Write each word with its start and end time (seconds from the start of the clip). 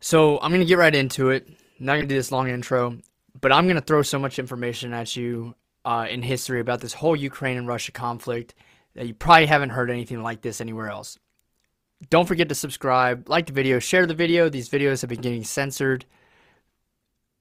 So 0.00 0.40
I'm 0.40 0.50
going 0.50 0.60
to 0.60 0.66
get 0.66 0.78
right 0.78 0.94
into 0.94 1.30
it. 1.30 1.46
I'm 1.48 1.86
not 1.86 1.92
going 1.92 2.02
to 2.02 2.08
do 2.08 2.14
this 2.14 2.32
long 2.32 2.48
intro, 2.48 2.98
but 3.40 3.52
I'm 3.52 3.66
going 3.66 3.76
to 3.76 3.82
throw 3.82 4.02
so 4.02 4.18
much 4.18 4.38
information 4.38 4.92
at 4.92 5.14
you 5.14 5.54
uh, 5.84 6.06
in 6.10 6.22
history 6.22 6.60
about 6.60 6.80
this 6.80 6.92
whole 6.92 7.14
Ukraine 7.14 7.58
and 7.58 7.68
Russia 7.68 7.92
conflict 7.92 8.54
that 8.94 9.06
you 9.06 9.14
probably 9.14 9.46
haven't 9.46 9.70
heard 9.70 9.90
anything 9.90 10.22
like 10.22 10.40
this 10.40 10.60
anywhere 10.60 10.88
else. 10.88 11.18
Don't 12.08 12.26
forget 12.26 12.48
to 12.48 12.54
subscribe, 12.54 13.28
like 13.28 13.46
the 13.46 13.52
video, 13.52 13.78
share 13.78 14.06
the 14.06 14.14
video. 14.14 14.48
These 14.48 14.70
videos 14.70 15.02
have 15.02 15.10
been 15.10 15.20
getting 15.20 15.44
censored, 15.44 16.06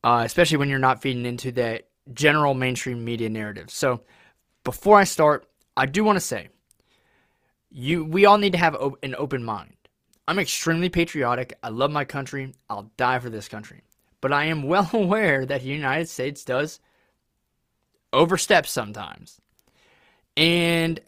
uh, 0.03 0.23
especially 0.25 0.57
when 0.57 0.69
you're 0.69 0.79
not 0.79 1.01
feeding 1.01 1.25
into 1.25 1.51
that 1.53 1.87
general 2.13 2.53
mainstream 2.53 3.05
media 3.05 3.29
narrative. 3.29 3.69
So 3.69 4.01
before 4.65 4.97
I 4.97 5.05
start, 5.05 5.47
I 5.77 5.85
do 5.85 6.03
want 6.03 6.17
to 6.17 6.21
say, 6.21 6.49
you 7.71 8.03
we 8.03 8.25
all 8.25 8.37
need 8.37 8.51
to 8.51 8.57
have 8.57 8.75
an 9.01 9.15
open 9.15 9.43
mind. 9.43 9.73
I'm 10.29 10.37
extremely 10.37 10.89
patriotic. 10.89 11.57
I 11.63 11.69
love 11.69 11.89
my 11.89 12.05
country. 12.05 12.53
I'll 12.69 12.91
die 12.97 13.17
for 13.17 13.31
this 13.31 13.47
country. 13.47 13.81
But 14.21 14.31
I 14.31 14.45
am 14.45 14.61
well 14.67 14.87
aware 14.93 15.43
that 15.43 15.61
the 15.61 15.67
United 15.67 16.07
States 16.07 16.45
does 16.45 16.79
overstep 18.13 18.67
sometimes. 18.67 19.41
And 20.37 20.99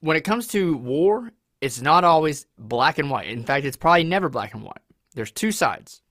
when 0.00 0.18
it 0.18 0.24
comes 0.24 0.48
to 0.48 0.76
war, 0.76 1.32
it's 1.62 1.80
not 1.80 2.04
always 2.04 2.44
black 2.58 2.98
and 2.98 3.08
white. 3.08 3.28
In 3.28 3.42
fact, 3.42 3.64
it's 3.64 3.78
probably 3.78 4.04
never 4.04 4.28
black 4.28 4.52
and 4.52 4.62
white. 4.62 4.82
There's 5.14 5.30
two 5.30 5.50
sides. 5.50 6.02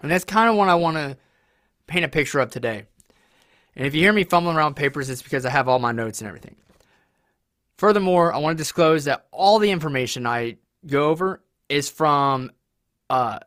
And 0.00 0.10
that's 0.10 0.24
kind 0.24 0.48
of 0.48 0.56
what 0.56 0.70
I 0.70 0.76
want 0.76 0.96
to 0.96 1.18
paint 1.86 2.06
a 2.06 2.08
picture 2.08 2.40
of 2.40 2.50
today. 2.50 2.86
And 3.76 3.86
if 3.86 3.94
you 3.94 4.00
hear 4.00 4.14
me 4.14 4.24
fumbling 4.24 4.56
around 4.56 4.76
papers, 4.76 5.10
it's 5.10 5.20
because 5.20 5.44
I 5.44 5.50
have 5.50 5.68
all 5.68 5.78
my 5.78 5.92
notes 5.92 6.22
and 6.22 6.28
everything. 6.28 6.56
Furthermore, 7.76 8.32
I 8.32 8.38
want 8.38 8.56
to 8.56 8.62
disclose 8.62 9.04
that 9.04 9.26
all 9.32 9.58
the 9.58 9.70
information 9.70 10.26
I 10.26 10.56
go 10.86 11.08
over 11.08 11.42
is 11.68 11.88
from 11.88 12.50
uh, 13.10 13.38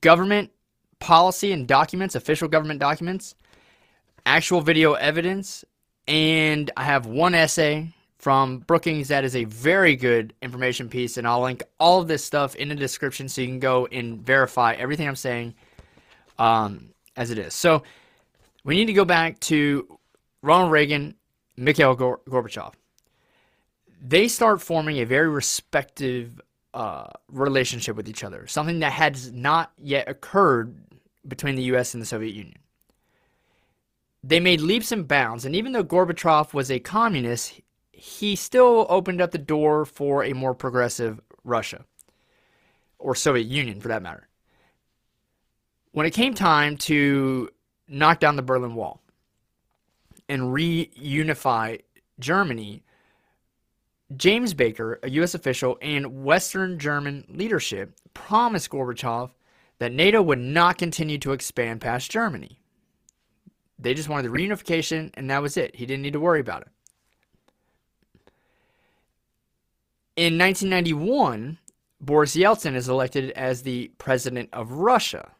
government 0.00 0.50
policy 0.98 1.52
and 1.52 1.66
documents, 1.66 2.14
official 2.14 2.48
government 2.48 2.80
documents, 2.80 3.34
actual 4.26 4.60
video 4.60 4.94
evidence, 4.94 5.64
and 6.06 6.70
I 6.76 6.84
have 6.84 7.06
one 7.06 7.34
essay 7.34 7.92
from 8.18 8.60
Brookings 8.60 9.08
that 9.08 9.22
is 9.22 9.36
a 9.36 9.44
very 9.44 9.96
good 9.96 10.32
information 10.40 10.88
piece, 10.88 11.18
and 11.18 11.26
I'll 11.28 11.42
link 11.42 11.62
all 11.78 12.00
of 12.00 12.08
this 12.08 12.24
stuff 12.24 12.54
in 12.54 12.68
the 12.68 12.74
description 12.74 13.28
so 13.28 13.42
you 13.42 13.48
can 13.48 13.58
go 13.58 13.86
and 13.86 14.24
verify 14.24 14.72
everything 14.74 15.06
I'm 15.06 15.16
saying 15.16 15.54
um, 16.38 16.90
as 17.16 17.30
it 17.30 17.38
is. 17.38 17.52
So 17.52 17.82
we 18.64 18.76
need 18.76 18.86
to 18.86 18.94
go 18.94 19.04
back 19.04 19.40
to 19.40 19.98
Ronald 20.42 20.72
Reagan, 20.72 21.14
Mikhail 21.56 21.96
Gorbachev. 21.96 22.72
They 24.02 24.28
start 24.28 24.62
forming 24.62 24.98
a 24.98 25.04
very 25.04 25.28
respective 25.28 26.40
uh, 26.74 27.06
relationship 27.28 27.96
with 27.96 28.08
each 28.08 28.24
other, 28.24 28.46
something 28.46 28.80
that 28.80 28.92
has 28.92 29.32
not 29.32 29.72
yet 29.78 30.08
occurred 30.08 30.76
between 31.26 31.54
the 31.54 31.62
U.S. 31.62 31.94
and 31.94 32.02
the 32.02 32.06
Soviet 32.06 32.34
Union. 32.34 32.58
They 34.22 34.40
made 34.40 34.60
leaps 34.60 34.90
and 34.90 35.06
bounds, 35.06 35.44
and 35.44 35.54
even 35.54 35.72
though 35.72 35.84
Gorbachev 35.84 36.52
was 36.52 36.70
a 36.70 36.80
communist, 36.80 37.60
he 37.92 38.34
still 38.34 38.86
opened 38.88 39.20
up 39.20 39.30
the 39.30 39.38
door 39.38 39.84
for 39.84 40.24
a 40.24 40.32
more 40.32 40.54
progressive 40.54 41.20
Russia, 41.44 41.84
or 42.98 43.14
Soviet 43.14 43.46
Union 43.46 43.80
for 43.80 43.88
that 43.88 44.02
matter. 44.02 44.28
When 45.92 46.06
it 46.06 46.10
came 46.10 46.34
time 46.34 46.76
to 46.78 47.50
knock 47.86 48.18
down 48.18 48.34
the 48.34 48.42
Berlin 48.42 48.74
Wall 48.74 49.00
and 50.28 50.42
reunify 50.42 51.82
Germany, 52.18 52.82
James 54.16 54.54
Baker, 54.54 54.98
a 55.02 55.10
U.S. 55.10 55.34
official, 55.34 55.78
and 55.80 56.24
Western 56.24 56.78
German 56.78 57.24
leadership 57.28 57.98
promised 58.12 58.70
Gorbachev 58.70 59.30
that 59.78 59.92
NATO 59.92 60.22
would 60.22 60.38
not 60.38 60.78
continue 60.78 61.18
to 61.18 61.32
expand 61.32 61.80
past 61.80 62.10
Germany. 62.10 62.60
They 63.78 63.94
just 63.94 64.08
wanted 64.08 64.30
the 64.30 64.36
reunification, 64.36 65.10
and 65.14 65.30
that 65.30 65.42
was 65.42 65.56
it. 65.56 65.76
He 65.76 65.86
didn't 65.86 66.02
need 66.02 66.12
to 66.12 66.20
worry 66.20 66.40
about 66.40 66.62
it. 66.62 66.68
In 70.16 70.38
1991, 70.38 71.58
Boris 72.00 72.36
Yeltsin 72.36 72.76
is 72.76 72.88
elected 72.88 73.30
as 73.32 73.62
the 73.62 73.90
president 73.98 74.48
of 74.52 74.72
Russia. 74.72 75.32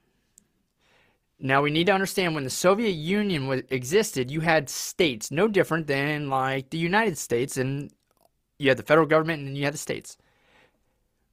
Now 1.39 1.63
we 1.63 1.71
need 1.71 1.87
to 1.87 1.93
understand 1.93 2.35
when 2.35 2.45
the 2.45 2.51
Soviet 2.51 2.93
Union 2.93 3.63
existed, 3.71 4.31
you 4.31 4.41
had 4.41 4.69
states, 4.69 5.31
no 5.31 5.47
different 5.47 5.87
than 5.87 6.29
like 6.29 6.71
the 6.71 6.79
United 6.79 7.19
States 7.19 7.57
and 7.57 7.93
you 8.59 8.69
had 8.69 8.79
the 8.79 8.83
federal 8.83 9.07
government 9.07 9.41
and 9.41 9.49
then 9.49 9.57
you 9.57 9.65
had 9.65 9.75
the 9.75 9.79
states. 9.79 10.17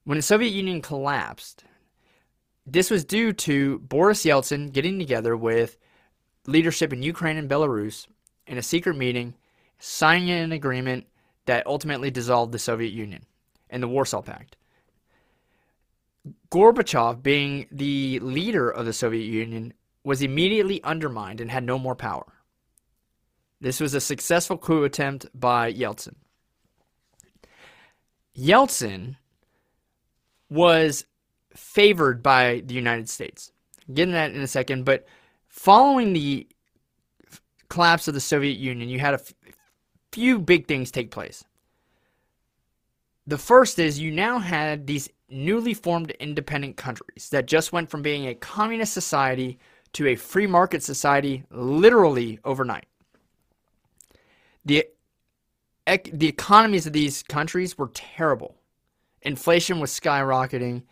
When 0.03 0.17
the 0.17 0.23
Soviet 0.23 0.49
Union 0.49 0.81
collapsed, 0.81 1.63
this 2.65 2.89
was 2.89 3.05
due 3.05 3.33
to 3.33 3.79
Boris 3.79 4.23
Yeltsin 4.23 4.71
getting 4.71 4.97
together 4.99 5.35
with 5.35 5.77
leadership 6.47 6.93
in 6.93 7.03
Ukraine 7.03 7.37
and 7.37 7.49
Belarus 7.49 8.07
in 8.47 8.57
a 8.57 8.63
secret 8.63 8.97
meeting, 8.97 9.35
signing 9.79 10.29
an 10.29 10.51
agreement 10.51 11.07
that 11.45 11.65
ultimately 11.67 12.11
dissolved 12.11 12.51
the 12.51 12.59
Soviet 12.59 12.91
Union 12.91 13.25
and 13.69 13.81
the 13.81 13.87
Warsaw 13.87 14.21
Pact. 14.21 14.57
Gorbachev, 16.51 17.23
being 17.23 17.67
the 17.71 18.19
leader 18.19 18.69
of 18.69 18.85
the 18.85 18.93
Soviet 18.93 19.25
Union, 19.25 19.73
was 20.03 20.21
immediately 20.21 20.83
undermined 20.83 21.41
and 21.41 21.49
had 21.49 21.63
no 21.63 21.79
more 21.79 21.95
power. 21.95 22.33
This 23.59 23.79
was 23.79 23.93
a 23.93 24.01
successful 24.01 24.57
coup 24.57 24.83
attempt 24.83 25.27
by 25.33 25.71
Yeltsin. 25.71 26.15
Yeltsin 28.37 29.17
was 30.49 31.05
favored 31.55 32.23
by 32.23 32.61
the 32.65 32.73
United 32.73 33.09
States. 33.09 33.51
Getting 33.93 34.13
that 34.13 34.31
in 34.31 34.41
a 34.41 34.47
second, 34.47 34.85
but 34.85 35.05
following 35.47 36.13
the 36.13 36.47
collapse 37.69 38.07
of 38.07 38.13
the 38.13 38.19
Soviet 38.19 38.57
Union, 38.57 38.89
you 38.89 38.99
had 38.99 39.13
a 39.13 39.21
few 40.11 40.39
big 40.39 40.67
things 40.67 40.91
take 40.91 41.11
place. 41.11 41.43
The 43.27 43.37
first 43.37 43.79
is 43.79 43.99
you 43.99 44.11
now 44.11 44.39
had 44.39 44.87
these 44.87 45.09
newly 45.29 45.73
formed 45.73 46.11
independent 46.11 46.75
countries 46.77 47.29
that 47.29 47.45
just 47.45 47.71
went 47.71 47.89
from 47.89 48.01
being 48.01 48.27
a 48.27 48.35
communist 48.35 48.93
society 48.93 49.57
to 49.93 50.07
a 50.07 50.15
free 50.15 50.47
market 50.47 50.83
society 50.83 51.43
literally 51.49 52.39
overnight. 52.43 52.87
The 54.65 54.85
the 55.85 56.27
economies 56.27 56.85
of 56.85 56.93
these 56.93 57.23
countries 57.23 57.77
were 57.77 57.89
terrible. 57.93 58.55
Inflation 59.21 59.79
was 59.79 59.91
skyrocketing. 59.91 60.83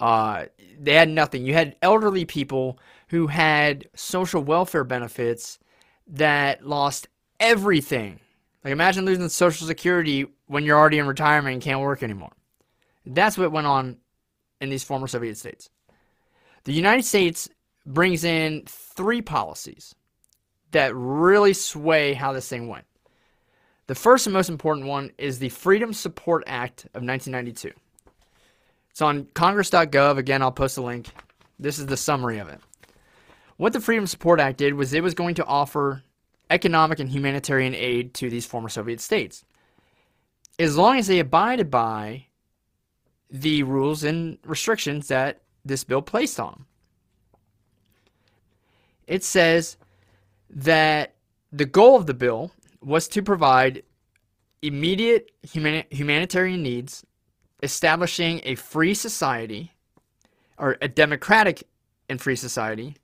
Uh, 0.00 0.46
they 0.78 0.94
had 0.94 1.08
nothing. 1.08 1.44
You 1.44 1.54
had 1.54 1.76
elderly 1.82 2.24
people 2.24 2.78
who 3.08 3.26
had 3.26 3.88
social 3.94 4.42
welfare 4.42 4.84
benefits 4.84 5.58
that 6.06 6.66
lost 6.66 7.08
everything. 7.40 8.20
Like 8.64 8.72
imagine 8.72 9.04
losing 9.04 9.28
Social 9.28 9.66
Security 9.66 10.26
when 10.46 10.64
you're 10.64 10.78
already 10.78 10.98
in 10.98 11.06
retirement 11.06 11.54
and 11.54 11.62
can't 11.62 11.80
work 11.80 12.02
anymore. 12.02 12.32
That's 13.06 13.38
what 13.38 13.52
went 13.52 13.66
on 13.66 13.98
in 14.60 14.70
these 14.70 14.84
former 14.84 15.06
Soviet 15.06 15.36
states. 15.36 15.70
The 16.64 16.72
United 16.72 17.04
States 17.04 17.48
brings 17.86 18.24
in 18.24 18.64
three 18.66 19.22
policies 19.22 19.94
that 20.72 20.94
really 20.94 21.54
sway 21.54 22.12
how 22.12 22.32
this 22.32 22.48
thing 22.48 22.68
went. 22.68 22.84
The 23.88 23.94
first 23.94 24.26
and 24.26 24.34
most 24.34 24.50
important 24.50 24.86
one 24.86 25.12
is 25.16 25.38
the 25.38 25.48
Freedom 25.48 25.94
Support 25.94 26.44
Act 26.46 26.84
of 26.94 27.02
1992. 27.02 27.72
It's 28.90 29.00
on 29.00 29.26
congress.gov. 29.32 30.18
Again, 30.18 30.42
I'll 30.42 30.52
post 30.52 30.76
a 30.76 30.82
link. 30.82 31.08
This 31.58 31.78
is 31.78 31.86
the 31.86 31.96
summary 31.96 32.38
of 32.38 32.48
it. 32.48 32.60
What 33.56 33.72
the 33.72 33.80
Freedom 33.80 34.06
Support 34.06 34.40
Act 34.40 34.58
did 34.58 34.74
was 34.74 34.92
it 34.92 35.02
was 35.02 35.14
going 35.14 35.36
to 35.36 35.44
offer 35.46 36.02
economic 36.50 36.98
and 36.98 37.08
humanitarian 37.08 37.74
aid 37.74 38.12
to 38.14 38.28
these 38.28 38.44
former 38.44 38.68
Soviet 38.68 39.00
states. 39.00 39.46
As 40.58 40.76
long 40.76 40.98
as 40.98 41.06
they 41.06 41.18
abided 41.18 41.70
by 41.70 42.26
the 43.30 43.62
rules 43.62 44.04
and 44.04 44.36
restrictions 44.44 45.08
that 45.08 45.40
this 45.64 45.84
bill 45.84 46.02
placed 46.02 46.38
on 46.38 46.52
them. 46.52 46.66
It 49.06 49.24
says 49.24 49.78
that 50.50 51.14
the 51.50 51.64
goal 51.64 51.96
of 51.96 52.06
the 52.06 52.14
bill 52.14 52.52
was 52.80 53.08
to 53.08 53.22
provide 53.22 53.82
immediate 54.62 55.30
humani- 55.42 55.86
humanitarian 55.90 56.62
needs, 56.62 57.04
establishing 57.62 58.40
a 58.44 58.54
free 58.54 58.94
society 58.94 59.72
or 60.58 60.76
a 60.80 60.88
democratic 60.88 61.64
and 62.08 62.20
free 62.20 62.36
society, 62.36 62.96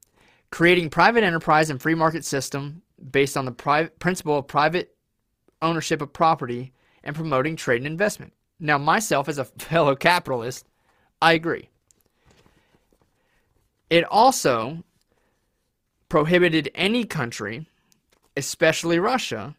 creating 0.51 0.91
private 0.91 1.25
enterprise 1.25 1.71
and 1.71 1.81
free 1.81 1.95
market 1.95 2.25
system 2.25 2.83
based 3.11 3.37
on 3.37 3.45
the 3.45 3.53
pri- 3.53 3.89
principle 3.99 4.39
of 4.39 4.47
private 4.47 4.97
ownership 5.63 6.01
of 6.01 6.13
property 6.13 6.73
and 7.03 7.15
promoting 7.15 7.57
trade 7.57 7.79
and 7.79 7.87
investment. 7.87 8.33
Now, 8.59 8.79
myself 8.79 9.29
as 9.29 9.39
a 9.39 9.45
fellow 9.59 9.95
capitalist, 9.95 10.67
I 11.21 11.33
agree. 11.33 11.69
It 13.91 14.05
also 14.05 14.83
prohibited 16.09 16.71
any 16.75 17.05
country, 17.05 17.67
especially 18.37 18.99
Russia, 18.99 19.57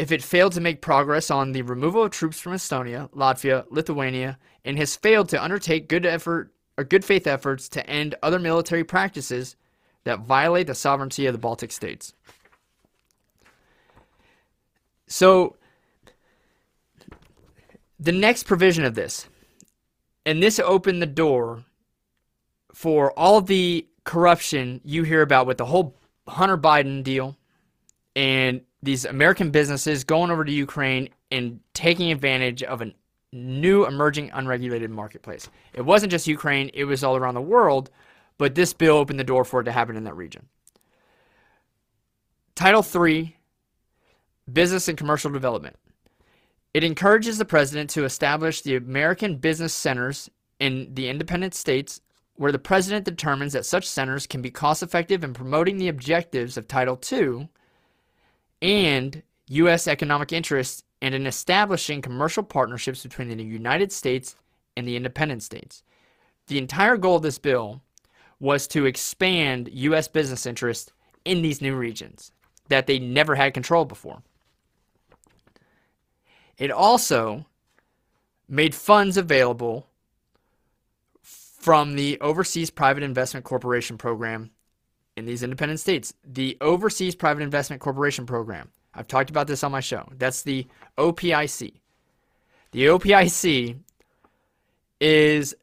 if 0.00 0.10
it 0.10 0.22
failed 0.22 0.54
to 0.54 0.62
make 0.62 0.80
progress 0.80 1.30
on 1.30 1.52
the 1.52 1.60
removal 1.60 2.02
of 2.02 2.10
troops 2.10 2.40
from 2.40 2.54
Estonia, 2.54 3.10
Latvia, 3.10 3.66
Lithuania, 3.68 4.38
and 4.64 4.78
has 4.78 4.96
failed 4.96 5.28
to 5.28 5.44
undertake 5.44 5.90
good 5.90 6.06
effort 6.06 6.54
are 6.78 6.84
good 6.84 7.04
faith 7.04 7.26
efforts 7.26 7.68
to 7.68 7.86
end 7.86 8.14
other 8.22 8.38
military 8.38 8.82
practices 8.82 9.56
that 10.04 10.20
violate 10.20 10.68
the 10.68 10.74
sovereignty 10.74 11.26
of 11.26 11.34
the 11.34 11.38
Baltic 11.38 11.70
states. 11.70 12.14
So, 15.06 15.56
the 17.98 18.12
next 18.12 18.44
provision 18.44 18.86
of 18.86 18.94
this, 18.94 19.28
and 20.24 20.42
this 20.42 20.58
opened 20.58 21.02
the 21.02 21.06
door 21.06 21.62
for 22.72 23.12
all 23.18 23.42
the 23.42 23.86
corruption 24.04 24.80
you 24.82 25.02
hear 25.02 25.20
about 25.20 25.46
with 25.46 25.58
the 25.58 25.66
whole 25.66 25.94
Hunter 26.26 26.56
Biden 26.56 27.02
deal 27.02 27.36
and 28.16 28.62
these 28.82 29.04
American 29.04 29.50
businesses 29.50 30.04
going 30.04 30.30
over 30.30 30.44
to 30.44 30.52
Ukraine 30.52 31.10
and 31.30 31.60
taking 31.74 32.10
advantage 32.10 32.62
of 32.62 32.82
a 32.82 32.92
new 33.32 33.86
emerging 33.86 34.30
unregulated 34.32 34.90
marketplace. 34.90 35.48
It 35.72 35.82
wasn't 35.82 36.10
just 36.10 36.26
Ukraine, 36.26 36.70
it 36.74 36.84
was 36.84 37.04
all 37.04 37.16
around 37.16 37.34
the 37.34 37.40
world, 37.40 37.90
but 38.38 38.54
this 38.54 38.72
bill 38.72 38.96
opened 38.96 39.20
the 39.20 39.24
door 39.24 39.44
for 39.44 39.60
it 39.60 39.64
to 39.64 39.72
happen 39.72 39.96
in 39.96 40.04
that 40.04 40.16
region. 40.16 40.48
Title 42.54 42.82
3 42.82 43.36
Business 44.52 44.88
and 44.88 44.98
Commercial 44.98 45.30
Development. 45.30 45.76
It 46.74 46.84
encourages 46.84 47.38
the 47.38 47.44
president 47.44 47.90
to 47.90 48.04
establish 48.04 48.62
the 48.62 48.76
American 48.76 49.36
business 49.36 49.72
centers 49.72 50.28
in 50.58 50.94
the 50.94 51.08
independent 51.08 51.54
states 51.54 52.00
where 52.34 52.52
the 52.52 52.58
president 52.58 53.04
determines 53.04 53.52
that 53.52 53.66
such 53.66 53.88
centers 53.88 54.26
can 54.26 54.40
be 54.40 54.50
cost 54.50 54.82
effective 54.82 55.22
in 55.22 55.34
promoting 55.34 55.76
the 55.76 55.88
objectives 55.88 56.56
of 56.56 56.66
Title 56.66 56.98
II 57.12 57.48
and 58.62 59.22
U.S. 59.48 59.86
economic 59.88 60.32
interests 60.32 60.84
and 61.02 61.14
in 61.14 61.26
establishing 61.26 62.02
commercial 62.02 62.42
partnerships 62.42 63.02
between 63.02 63.28
the 63.28 63.42
United 63.42 63.90
States 63.90 64.36
and 64.76 64.86
the 64.86 64.96
independent 64.96 65.42
states. 65.42 65.82
The 66.46 66.58
entire 66.58 66.96
goal 66.96 67.16
of 67.16 67.22
this 67.22 67.38
bill 67.38 67.82
was 68.38 68.66
to 68.68 68.86
expand 68.86 69.68
U.S. 69.72 70.08
business 70.08 70.46
interests 70.46 70.92
in 71.24 71.42
these 71.42 71.60
new 71.60 71.74
regions 71.74 72.32
that 72.68 72.86
they 72.86 72.98
never 72.98 73.34
had 73.34 73.54
control 73.54 73.84
before. 73.84 74.22
It 76.56 76.70
also 76.70 77.46
made 78.48 78.74
funds 78.74 79.16
available 79.16 79.86
from 81.22 81.94
the 81.94 82.18
Overseas 82.20 82.70
Private 82.70 83.02
Investment 83.02 83.44
Corporation 83.44 83.98
program 83.98 84.50
in 85.20 85.26
these 85.26 85.44
independent 85.44 85.78
states. 85.78 86.12
The 86.24 86.56
Overseas 86.60 87.14
Private 87.14 87.42
Investment 87.42 87.80
Corporation 87.80 88.26
program. 88.26 88.70
I've 88.92 89.06
talked 89.06 89.30
about 89.30 89.46
this 89.46 89.62
on 89.62 89.70
my 89.70 89.78
show. 89.78 90.08
That's 90.18 90.42
the 90.42 90.66
OPIC. 90.98 91.74
The 92.72 92.86
OPIC 92.86 93.76
is 95.00 95.54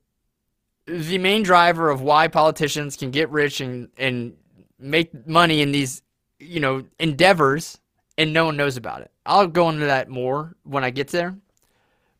the 0.85 1.17
main 1.17 1.43
driver 1.43 1.89
of 1.89 2.01
why 2.01 2.29
politicians 2.29 2.95
can 2.95 3.11
get 3.11 3.29
rich 3.29 3.59
and, 3.59 3.89
and 3.97 4.37
make 4.79 5.27
money 5.27 5.61
in 5.61 5.73
these, 5.73 6.01
you 6.39 6.61
know, 6.61 6.85
endeavors 6.99 7.77
and 8.17 8.31
no 8.31 8.45
one 8.45 8.55
knows 8.55 8.77
about 8.77 9.01
it. 9.01 9.11
I'll 9.25 9.47
go 9.47 9.69
into 9.69 9.85
that 9.85 10.07
more 10.07 10.55
when 10.63 10.83
I 10.83 10.89
get 10.89 11.09
there. 11.09 11.35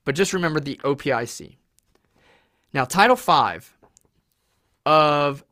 But 0.03 0.15
just 0.15 0.33
remember 0.33 0.59
the 0.59 0.79
OPIC. 0.83 1.55
Now, 2.73 2.85
Title 2.85 3.15
5 3.15 3.73
of 4.85 5.43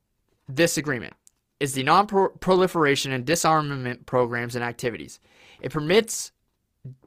this 0.47 0.77
agreement 0.77 1.13
is 1.59 1.73
the 1.73 1.83
non 1.83 2.07
proliferation 2.07 3.11
and 3.11 3.25
disarmament 3.25 4.05
programs 4.05 4.55
and 4.55 4.63
activities. 4.63 5.19
It 5.61 5.71
permits 5.71 6.31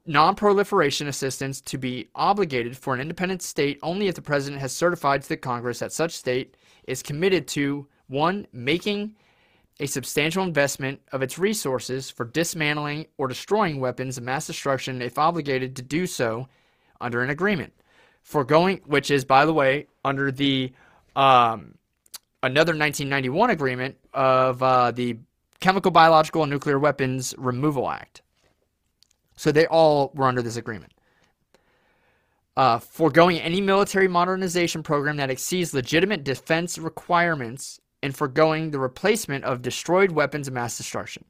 non 0.06 0.34
proliferation 0.34 1.06
assistance 1.08 1.60
to 1.60 1.78
be 1.78 2.08
obligated 2.14 2.76
for 2.76 2.94
an 2.94 3.00
independent 3.00 3.42
state 3.42 3.78
only 3.82 4.08
if 4.08 4.14
the 4.14 4.22
president 4.22 4.60
has 4.60 4.72
certified 4.72 5.22
to 5.22 5.28
the 5.28 5.36
Congress 5.36 5.78
that 5.80 5.92
such 5.92 6.12
state 6.12 6.56
is 6.86 7.02
committed 7.02 7.46
to 7.48 7.86
one, 8.08 8.46
making 8.52 9.14
a 9.80 9.86
substantial 9.86 10.42
investment 10.42 11.00
of 11.12 11.22
its 11.22 11.38
resources 11.38 12.10
for 12.10 12.24
dismantling 12.24 13.06
or 13.16 13.28
destroying 13.28 13.78
weapons 13.78 14.18
of 14.18 14.24
mass 14.24 14.46
destruction 14.46 15.00
if 15.02 15.18
obligated 15.18 15.76
to 15.76 15.82
do 15.82 16.06
so 16.06 16.48
under 17.00 17.22
an 17.22 17.30
agreement. 17.30 17.72
Foregoing, 18.22 18.80
which 18.86 19.10
is, 19.10 19.24
by 19.24 19.44
the 19.44 19.52
way, 19.52 19.86
under 20.04 20.32
the 20.32 20.72
um, 21.14 21.74
another 22.43 22.73
1991 22.73 23.50
agreement 23.50 23.96
of 24.14 24.62
uh, 24.62 24.90
the 24.90 25.19
Chemical, 25.61 25.90
Biological, 25.90 26.43
and 26.43 26.52
Nuclear 26.52 26.79
Weapons 26.79 27.35
Removal 27.37 27.88
Act. 27.90 28.23
So 29.37 29.50
they 29.52 29.67
all 29.67 30.12
were 30.14 30.26
under 30.26 30.43
this 30.43 30.56
agreement. 30.56 30.93
Uh, 32.56 32.79
foregoing 32.79 33.38
any 33.38 33.61
military 33.61 34.08
modernization 34.08 34.82
program 34.82 35.17
that 35.17 35.31
exceeds 35.31 35.75
legitimate 35.75 36.25
defense 36.25 36.76
requirements 36.76 37.81
and 38.02 38.17
foregoing 38.17 38.70
the 38.70 38.79
replacement 38.79 39.44
of 39.44 39.62
destroyed 39.62 40.12
weapons 40.12 40.49
of 40.49 40.55
mass 40.55 40.76
destruction. 40.76 41.25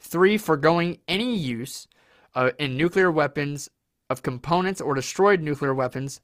Three, 0.00 0.38
foregoing 0.38 0.98
any 1.08 1.36
use 1.36 1.88
uh, 2.34 2.50
in 2.58 2.76
nuclear 2.76 3.10
weapons 3.10 3.68
of 4.08 4.22
components 4.22 4.80
or 4.80 4.94
destroyed 4.94 5.40
nuclear 5.40 5.74
weapons 5.74 6.20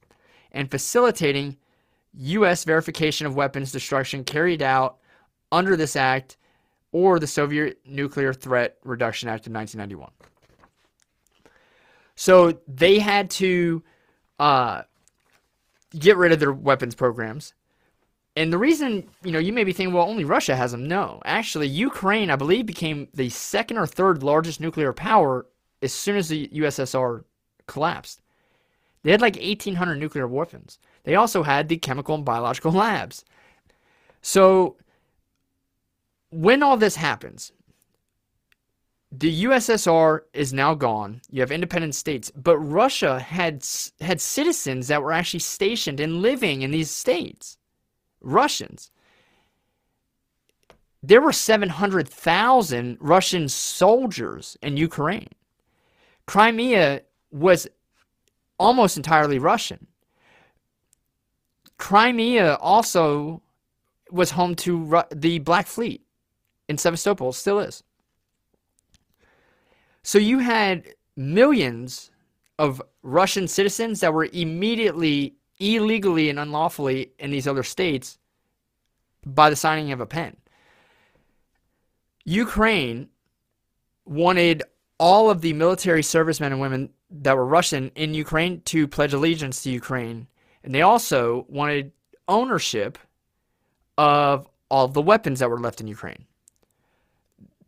and 0.53 0.71
facilitating 0.71 1.57
U.S. 2.17 2.65
verification 2.65 3.27
of 3.27 3.35
weapons 3.35 3.73
destruction 3.73 4.25
carried 4.25 4.63
out 4.63 4.99
under 5.51 5.77
this 5.77 5.97
act 5.97 6.37
or 6.93 7.19
the 7.19 7.27
Soviet 7.27 7.81
Nuclear 7.85 8.33
Threat 8.33 8.77
Reduction 8.85 9.29
Act 9.29 9.47
of 9.47 9.53
1991. 9.53 10.11
So 12.17 12.59
they 12.69 12.99
had 12.99 13.31
to 13.31 13.83
uh, 14.39 14.83
get 15.99 16.17
rid 16.17 16.33
of 16.33 16.41
their 16.41 16.53
weapons 16.53 16.95
programs. 16.95 17.55
And 18.37 18.53
the 18.53 18.59
reason, 18.59 19.09
you 19.23 19.31
know, 19.31 19.39
you 19.39 19.53
may 19.53 19.65
be 19.65 19.73
thinking, 19.73 19.95
well, 19.95 20.09
only 20.09 20.25
Russia 20.25 20.57
has 20.57 20.73
them. 20.73 20.89
No. 20.89 21.21
Actually, 21.25 21.69
Ukraine, 21.69 22.31
I 22.31 22.37
believe, 22.37 22.67
became 22.67 23.09
the 23.15 23.29
second 23.29 23.79
or 23.79 23.87
third 23.87 24.23
largest 24.23 24.61
nuclear 24.61 24.93
power 24.93 25.47
as 25.83 25.93
soon 25.93 26.17
as 26.17 26.29
the 26.29 26.49
USSR 26.49 27.25
collapsed. 27.67 28.23
They 29.03 29.11
had 29.11 29.21
like 29.21 29.37
1,800 29.37 29.97
nuclear 29.97 30.27
weapons. 30.27 30.79
They 31.05 31.15
also 31.15 31.43
had 31.43 31.69
the 31.69 31.77
chemical 31.77 32.15
and 32.15 32.25
biological 32.25 32.73
labs. 32.85 33.25
So, 34.23 34.77
when 36.31 36.62
all 36.62 36.77
this 36.77 36.97
happens, 36.97 37.53
the 39.12 39.45
USSR 39.45 40.21
is 40.33 40.53
now 40.53 40.75
gone. 40.75 41.21
You 41.31 41.41
have 41.41 41.53
independent 41.53 41.95
states, 41.95 42.33
but 42.35 42.59
Russia 42.59 43.21
had 43.21 43.65
had 44.01 44.21
citizens 44.21 44.89
that 44.89 45.03
were 45.03 45.12
actually 45.12 45.41
stationed 45.41 46.01
and 46.01 46.21
living 46.21 46.62
in 46.62 46.71
these 46.73 46.91
states. 46.91 47.59
Russians. 48.21 48.91
There 51.03 51.20
were 51.20 51.32
700,000 51.32 52.96
Russian 52.99 53.49
soldiers 53.49 54.56
in 54.63 54.79
Ukraine. 54.79 55.29
Crimea 56.27 57.03
was 57.31 57.69
almost 58.58 58.96
entirely 58.96 59.39
Russian. 59.39 59.87
Crimea 61.84 62.55
also 62.62 63.43
was 64.10 64.31
home 64.31 64.55
to 64.55 64.79
Ru 64.79 65.03
the 65.14 65.38
Black 65.41 65.67
Fleet 65.67 66.00
in 66.67 66.79
Sevastopol, 66.79 67.31
still 67.31 67.60
is. 67.60 67.82
So 70.03 70.17
you 70.17 70.38
had 70.38 70.94
millions 71.14 72.10
of 72.58 72.81
Russian 73.03 73.46
citizens 73.46 74.00
that 74.00 74.14
were 74.14 74.31
immediately 74.32 75.34
illegally 75.60 76.31
and 76.31 76.38
unlawfully 76.38 77.12
in 77.19 77.31
these 77.31 77.46
other 77.46 77.62
states 77.62 78.19
by 79.26 79.50
the 79.50 79.56
signing 79.56 79.93
of 79.93 80.00
a 80.00 80.06
pen. 80.06 80.38
Ukraine 82.24 83.10
wanted 84.06 84.62
all 84.98 85.29
of 85.29 85.43
the 85.43 85.53
military 85.53 86.03
servicemen 86.03 86.50
and 86.50 86.62
women 86.62 86.88
that 87.10 87.36
were 87.36 87.44
Russian 87.44 87.91
in 87.94 88.14
Ukraine 88.14 88.62
to 88.62 88.88
pledge 88.88 89.12
allegiance 89.12 89.62
to 89.64 89.70
Ukraine. 89.70 90.29
And 90.65 90.75
they 90.75 90.83
also 90.83 91.44
wanted 91.49 91.93
ownership 92.27 92.99
of 93.99 94.49
all 94.71 94.89
the 94.89 95.03
weapons 95.03 95.39
that 95.39 95.51
were 95.51 95.61
left 95.61 95.81
in 95.81 95.87
Ukraine. 95.87 96.25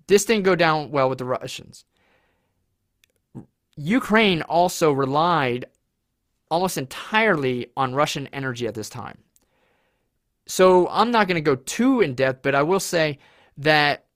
This 0.07 0.25
didn't 0.25 0.45
go 0.45 0.57
down 0.57 0.91
well 0.91 1.09
with 1.09 1.19
the 1.19 1.25
Russians. 1.25 1.85
Ukraine 3.77 4.41
also 4.43 4.91
relied 4.93 5.67
almost 6.51 6.79
entirely 6.79 7.71
on 7.77 7.95
Russian 7.95 8.29
energy 8.29 8.67
at 8.67 8.75
this 8.75 8.89
time. 8.89 9.19
So 10.47 10.89
I'm 10.89 11.11
not 11.11 11.29
going 11.29 11.37
to 11.37 11.41
go 11.41 11.57
too 11.57 12.01
in 12.01 12.15
depth, 12.15 12.41
but 12.43 12.55
I 12.55 12.63
will 12.63 12.81
say 12.81 13.19
that 13.59 14.07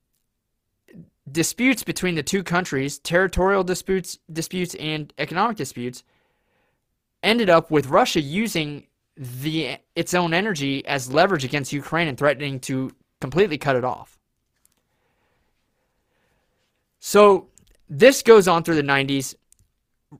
disputes 1.31 1.83
between 1.83 2.15
the 2.15 2.23
two 2.23 2.41
countries, 2.41 2.97
territorial 2.99 3.63
disputes, 3.63 4.17
disputes 4.31 4.75
and 4.75 5.13
economic 5.17 5.57
disputes, 5.57 6.03
ended 7.23 7.49
up 7.49 7.71
with 7.71 7.87
Russia 7.87 8.21
using 8.21 8.87
the 9.17 9.77
its 9.95 10.13
own 10.13 10.33
energy 10.33 10.85
as 10.85 11.11
leverage 11.11 11.43
against 11.43 11.73
Ukraine 11.73 12.07
and 12.07 12.17
threatening 12.17 12.59
to 12.61 12.91
completely 13.19 13.57
cut 13.57 13.75
it 13.75 13.83
off. 13.83 14.17
So 16.99 17.49
this 17.89 18.21
goes 18.21 18.47
on 18.47 18.63
through 18.63 18.75
the 18.75 18.83
90s. 18.83 19.35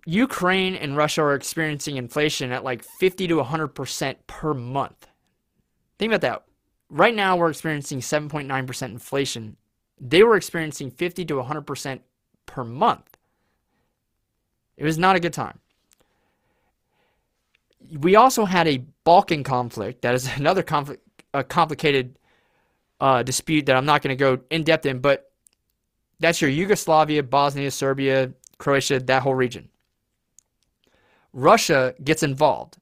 Ukraine 0.06 0.76
and 0.76 0.96
Russia 0.96 1.22
are 1.22 1.36
experiencing 1.36 1.98
inflation 1.98 2.52
at 2.52 2.64
like 2.64 2.84
50 2.84 3.28
to 3.28 3.36
100% 3.36 4.16
per 4.28 4.54
month. 4.54 5.08
Think 6.00 6.14
about 6.14 6.22
that. 6.22 6.44
Right 6.90 7.16
now, 7.16 7.38
we're 7.38 7.50
experiencing 7.50 8.00
7.9% 8.00 8.84
inflation. 8.84 9.58
They 10.00 10.24
were 10.24 10.36
experiencing 10.36 10.92
50 10.92 11.26
to 11.26 11.36
100% 11.36 12.00
per 12.46 12.64
month. 12.64 13.18
It 14.76 14.84
was 14.84 14.98
not 14.98 15.16
a 15.16 15.20
good 15.20 15.34
time. 15.34 15.60
We 18.00 18.16
also 18.16 18.46
had 18.46 18.68
a 18.68 18.84
Balkan 19.04 19.44
conflict. 19.44 20.02
That 20.02 20.16
is 20.16 20.28
another 20.38 20.64
conflict, 20.64 21.04
a 21.34 21.44
complicated 21.44 22.18
uh, 23.00 23.24
dispute 23.24 23.66
that 23.66 23.76
I'm 23.76 23.86
not 23.86 24.02
going 24.02 24.16
to 24.16 24.20
go 24.20 24.44
in 24.50 24.64
depth 24.64 24.86
in, 24.86 25.00
but 25.00 25.32
that's 26.20 26.40
your 26.40 26.50
Yugoslavia, 26.50 27.24
Bosnia, 27.24 27.72
Serbia, 27.72 28.32
Croatia, 28.60 29.00
that 29.00 29.24
whole 29.24 29.34
region. 29.34 29.70
Russia 31.34 31.96
gets 32.04 32.24
involved. 32.24 32.78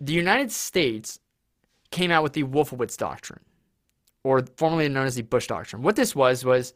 The 0.00 0.12
United 0.12 0.52
States 0.52 1.18
came 1.90 2.10
out 2.10 2.22
with 2.22 2.34
the 2.34 2.42
Wolfowitz 2.42 2.96
Doctrine, 2.96 3.40
or 4.22 4.44
formerly 4.56 4.88
known 4.88 5.06
as 5.06 5.14
the 5.14 5.22
Bush 5.22 5.46
Doctrine. 5.46 5.82
What 5.82 5.96
this 5.96 6.14
was 6.14 6.44
was 6.44 6.74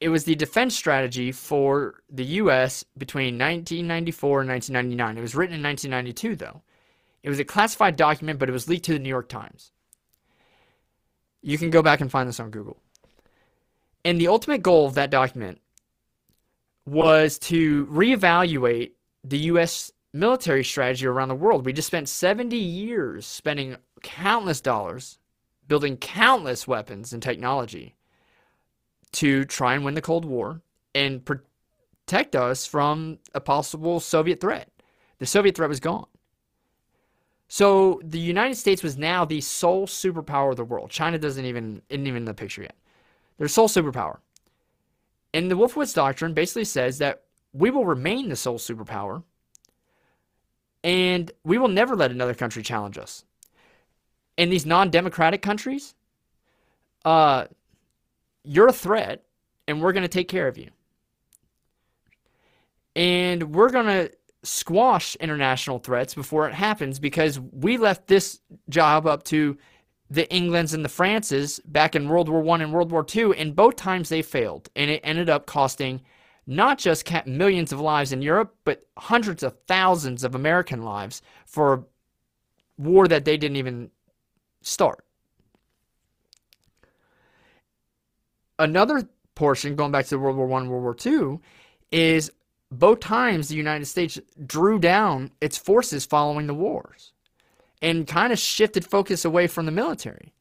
it 0.00 0.08
was 0.10 0.24
the 0.24 0.36
defense 0.36 0.76
strategy 0.76 1.32
for 1.32 2.02
the 2.08 2.24
U.S. 2.24 2.84
between 2.96 3.34
1994 3.34 4.40
and 4.42 4.50
1999. 4.50 5.18
It 5.18 5.20
was 5.20 5.34
written 5.34 5.56
in 5.56 5.62
1992, 5.62 6.36
though. 6.36 6.62
It 7.22 7.28
was 7.28 7.40
a 7.40 7.44
classified 7.44 7.96
document, 7.96 8.38
but 8.38 8.48
it 8.48 8.52
was 8.52 8.68
leaked 8.68 8.84
to 8.86 8.92
the 8.92 9.00
New 9.00 9.08
York 9.08 9.28
Times. 9.28 9.72
You 11.42 11.58
can 11.58 11.70
go 11.70 11.82
back 11.82 12.00
and 12.00 12.10
find 12.10 12.28
this 12.28 12.40
on 12.40 12.50
Google. 12.50 12.80
And 14.04 14.20
the 14.20 14.28
ultimate 14.28 14.62
goal 14.62 14.86
of 14.86 14.94
that 14.94 15.10
document 15.10 15.60
was 16.86 17.38
to 17.40 17.86
reevaluate 17.86 18.92
the 19.24 19.38
U.S. 19.38 19.90
military 20.12 20.64
strategy 20.64 21.06
around 21.06 21.28
the 21.28 21.34
world. 21.34 21.66
We 21.66 21.72
just 21.72 21.88
spent 21.88 22.08
70 22.08 22.56
years 22.56 23.26
spending 23.26 23.76
countless 24.02 24.60
dollars 24.60 25.18
building 25.66 25.96
countless 25.96 26.66
weapons 26.66 27.12
and 27.12 27.22
technology 27.22 27.97
to 29.12 29.44
try 29.44 29.74
and 29.74 29.84
win 29.84 29.94
the 29.94 30.02
Cold 30.02 30.24
War 30.24 30.60
and 30.94 31.24
protect 31.24 32.36
us 32.36 32.66
from 32.66 33.18
a 33.34 33.40
possible 33.40 34.00
Soviet 34.00 34.40
threat. 34.40 34.70
The 35.18 35.26
Soviet 35.26 35.56
threat 35.56 35.68
was 35.68 35.80
gone. 35.80 36.06
So 37.48 38.00
the 38.04 38.18
United 38.18 38.56
States 38.56 38.82
was 38.82 38.98
now 38.98 39.24
the 39.24 39.40
sole 39.40 39.86
superpower 39.86 40.50
of 40.50 40.56
the 40.56 40.64
world. 40.64 40.90
China 40.90 41.18
doesn't 41.18 41.44
even 41.44 41.82
isn't 41.88 42.06
even 42.06 42.18
in 42.18 42.24
the 42.26 42.34
picture 42.34 42.62
yet. 42.62 42.76
They're 43.38 43.48
sole 43.48 43.68
superpower. 43.68 44.18
And 45.32 45.50
the 45.50 45.56
Wolfowitz 45.56 45.94
Doctrine 45.94 46.34
basically 46.34 46.64
says 46.64 46.98
that 46.98 47.22
we 47.52 47.70
will 47.70 47.86
remain 47.86 48.28
the 48.28 48.36
sole 48.36 48.58
superpower 48.58 49.22
and 50.84 51.30
we 51.44 51.58
will 51.58 51.68
never 51.68 51.96
let 51.96 52.10
another 52.10 52.34
country 52.34 52.62
challenge 52.62 52.98
us. 52.98 53.24
In 54.36 54.50
these 54.50 54.66
non 54.66 54.90
democratic 54.90 55.42
countries, 55.42 55.94
uh, 57.04 57.46
you're 58.48 58.68
a 58.68 58.72
threat 58.72 59.24
and 59.66 59.82
we're 59.82 59.92
going 59.92 60.02
to 60.02 60.08
take 60.08 60.28
care 60.28 60.48
of 60.48 60.56
you. 60.56 60.70
And 62.96 63.54
we're 63.54 63.68
going 63.68 63.86
to 63.86 64.10
squash 64.42 65.14
international 65.16 65.78
threats 65.78 66.14
before 66.14 66.48
it 66.48 66.54
happens 66.54 66.98
because 66.98 67.38
we 67.38 67.76
left 67.76 68.06
this 68.06 68.40
job 68.68 69.06
up 69.06 69.24
to 69.24 69.58
the 70.10 70.32
Englands 70.32 70.72
and 70.72 70.82
the 70.84 70.88
Frances 70.88 71.60
back 71.66 71.94
in 71.94 72.08
World 72.08 72.30
War 72.30 72.40
One 72.40 72.62
and 72.62 72.72
World 72.72 72.90
War 72.90 73.04
Two, 73.04 73.34
and 73.34 73.54
both 73.54 73.76
times 73.76 74.08
they 74.08 74.22
failed, 74.22 74.70
and 74.74 74.90
it 74.90 75.02
ended 75.04 75.28
up 75.28 75.44
costing 75.44 76.00
not 76.46 76.78
just 76.78 77.06
millions 77.26 77.72
of 77.72 77.80
lives 77.80 78.10
in 78.10 78.22
Europe, 78.22 78.56
but 78.64 78.86
hundreds 78.96 79.42
of 79.42 79.54
thousands 79.66 80.24
of 80.24 80.34
American 80.34 80.82
lives 80.82 81.20
for 81.44 81.74
a 81.74 81.84
war 82.78 83.06
that 83.06 83.26
they 83.26 83.36
didn't 83.36 83.58
even 83.58 83.90
start. 84.62 85.04
Another 88.58 89.08
portion, 89.34 89.76
going 89.76 89.92
back 89.92 90.06
to 90.06 90.18
World 90.18 90.36
War 90.36 90.46
One, 90.46 90.68
World 90.68 90.82
War 90.82 90.94
Two, 90.94 91.40
is 91.92 92.30
both 92.70 93.00
times 93.00 93.48
the 93.48 93.56
United 93.56 93.86
States 93.86 94.18
drew 94.46 94.78
down 94.78 95.30
its 95.40 95.56
forces 95.56 96.04
following 96.04 96.46
the 96.46 96.54
wars 96.54 97.12
and 97.80 98.06
kind 98.06 98.32
of 98.32 98.38
shifted 98.38 98.84
focus 98.84 99.24
away 99.24 99.46
from 99.46 99.66
the 99.66 99.72
military. 99.72 100.34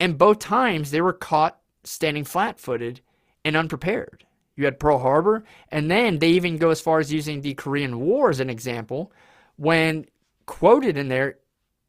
And 0.00 0.18
both 0.18 0.40
times 0.40 0.90
they 0.90 1.00
were 1.00 1.12
caught 1.12 1.58
standing 1.84 2.24
flat 2.24 2.58
footed 2.58 3.00
and 3.44 3.56
unprepared. 3.56 4.24
You 4.56 4.64
had 4.64 4.80
Pearl 4.80 4.98
Harbor, 4.98 5.44
and 5.70 5.90
then 5.90 6.18
they 6.18 6.30
even 6.30 6.58
go 6.58 6.70
as 6.70 6.80
far 6.80 6.98
as 6.98 7.12
using 7.12 7.40
the 7.40 7.54
Korean 7.54 8.00
War 8.00 8.28
as 8.28 8.40
an 8.40 8.50
example, 8.50 9.12
when 9.56 10.06
quoted 10.46 10.96
in 10.96 11.08
there, 11.08 11.38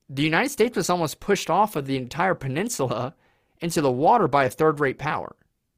the 0.08 0.24
United 0.24 0.50
States 0.50 0.78
was 0.78 0.90
almost 0.90 1.20
pushed 1.20 1.50
off 1.50 1.76
of 1.76 1.86
the 1.86 1.98
entire 1.98 2.36
peninsula 2.36 3.16
into 3.62 3.82
the 3.82 3.92
water 3.92 4.28
by 4.28 4.46
a 4.46 4.50
third 4.50 4.80
rate 4.80 4.98
power. 4.98 5.36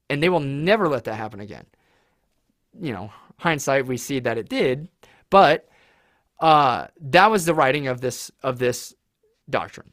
And 0.10 0.22
they 0.22 0.30
will 0.30 0.40
never 0.40 0.88
let 0.88 1.06
that 1.06 1.16
happen 1.16 1.40
again. 1.40 1.66
You 2.80 2.94
know, 2.94 3.12
hindsight, 3.38 3.88
we 3.88 3.98
see 3.98 4.20
that 4.20 4.38
it 4.38 4.50
did, 4.50 4.88
but 5.30 5.68
uh, 6.40 6.88
that 7.00 7.32
was 7.32 7.46
the 7.46 7.54
writing 7.54 7.88
of 7.88 8.02
this 8.02 8.32
of 8.44 8.60
this 8.60 8.94
doctrine. 9.50 9.92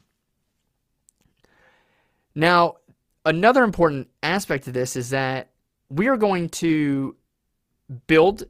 Now, 2.35 2.77
another 3.25 3.65
important 3.65 4.09
aspect 4.23 4.67
of 4.67 4.73
this 4.73 4.97
is 4.97 5.11
that 5.11 5.51
we 5.91 6.09
are 6.09 6.17
going 6.17 6.49
to 6.49 7.17
build 8.07 8.45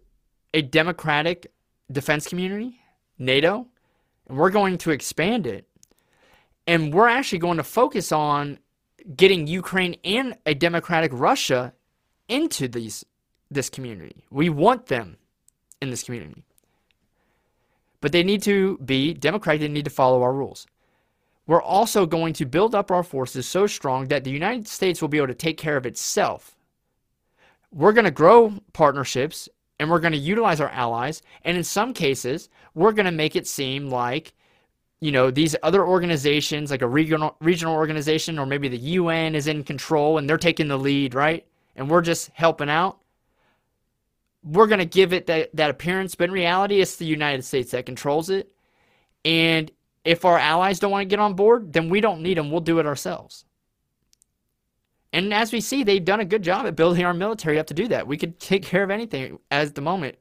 a 0.52 0.62
democratic 0.62 1.52
defense 1.90 2.26
community, 2.26 2.80
NATO, 3.18 3.66
and 4.28 4.36
we're 4.36 4.50
going 4.50 4.78
to 4.78 4.90
expand 4.90 5.46
it. 5.46 5.66
And 6.66 6.92
we're 6.92 7.08
actually 7.08 7.38
going 7.38 7.56
to 7.56 7.64
focus 7.64 8.12
on 8.12 8.58
getting 9.16 9.46
Ukraine 9.46 9.96
and 10.04 10.36
a 10.44 10.54
democratic 10.54 11.10
Russia 11.14 11.72
into 12.28 12.68
these 12.68 13.04
this 13.50 13.70
community. 13.70 14.24
We 14.30 14.50
want 14.50 14.86
them 14.86 15.16
in 15.80 15.90
this 15.90 16.02
community. 16.02 16.44
But 18.00 18.12
they 18.12 18.22
need 18.22 18.42
to 18.42 18.78
be 18.78 19.14
democratic, 19.14 19.60
they 19.62 19.68
need 19.68 19.86
to 19.86 19.90
follow 19.90 20.22
our 20.22 20.32
rules. 20.32 20.66
We're 21.46 21.62
also 21.62 22.04
going 22.04 22.34
to 22.34 22.44
build 22.44 22.74
up 22.74 22.90
our 22.90 23.02
forces 23.02 23.48
so 23.48 23.66
strong 23.66 24.08
that 24.08 24.22
the 24.22 24.30
United 24.30 24.68
States 24.68 25.00
will 25.00 25.08
be 25.08 25.16
able 25.16 25.28
to 25.28 25.34
take 25.34 25.56
care 25.56 25.78
of 25.78 25.86
itself. 25.86 26.54
We're 27.72 27.94
going 27.94 28.04
to 28.04 28.10
grow 28.10 28.52
partnerships 28.74 29.48
and 29.80 29.90
we're 29.90 30.00
going 30.00 30.12
to 30.12 30.18
utilize 30.18 30.60
our 30.60 30.68
allies. 30.68 31.22
And 31.44 31.56
in 31.56 31.64
some 31.64 31.94
cases, 31.94 32.50
we're 32.74 32.92
going 32.92 33.06
to 33.06 33.12
make 33.12 33.34
it 33.34 33.46
seem 33.46 33.88
like, 33.88 34.34
you 35.00 35.12
know, 35.12 35.30
these 35.30 35.54
other 35.62 35.86
organizations, 35.86 36.70
like 36.70 36.82
a 36.82 36.88
regional, 36.88 37.36
regional 37.40 37.74
organization 37.74 38.38
or 38.38 38.46
maybe 38.46 38.68
the 38.68 38.78
UN 38.78 39.34
is 39.34 39.46
in 39.46 39.62
control 39.64 40.18
and 40.18 40.28
they're 40.28 40.38
taking 40.38 40.68
the 40.68 40.78
lead, 40.78 41.14
right? 41.14 41.46
And 41.76 41.88
we're 41.88 42.02
just 42.02 42.30
helping 42.34 42.68
out 42.68 42.98
we're 44.48 44.66
going 44.66 44.78
to 44.78 44.84
give 44.84 45.12
it 45.12 45.26
that, 45.26 45.54
that 45.54 45.70
appearance, 45.70 46.14
but 46.14 46.24
in 46.24 46.32
reality, 46.32 46.80
it's 46.80 46.96
the 46.96 47.04
United 47.04 47.44
States 47.44 47.72
that 47.72 47.86
controls 47.86 48.30
it. 48.30 48.50
And 49.24 49.70
if 50.04 50.24
our 50.24 50.38
allies 50.38 50.78
don't 50.78 50.90
want 50.90 51.02
to 51.02 51.08
get 51.08 51.18
on 51.18 51.34
board, 51.34 51.72
then 51.72 51.88
we 51.88 52.00
don't 52.00 52.22
need 52.22 52.38
them. 52.38 52.50
We'll 52.50 52.60
do 52.60 52.78
it 52.78 52.86
ourselves. 52.86 53.44
And 55.12 55.32
as 55.34 55.52
we 55.52 55.60
see, 55.60 55.82
they've 55.82 56.04
done 56.04 56.20
a 56.20 56.24
good 56.24 56.42
job 56.42 56.66
at 56.66 56.76
building 56.76 57.04
our 57.04 57.14
military 57.14 57.58
up 57.58 57.66
to 57.68 57.74
do 57.74 57.88
that. 57.88 58.06
We 58.06 58.16
could 58.16 58.38
take 58.38 58.62
care 58.62 58.82
of 58.82 58.90
anything 58.90 59.38
at 59.50 59.74
the 59.74 59.80
moment. 59.80 60.16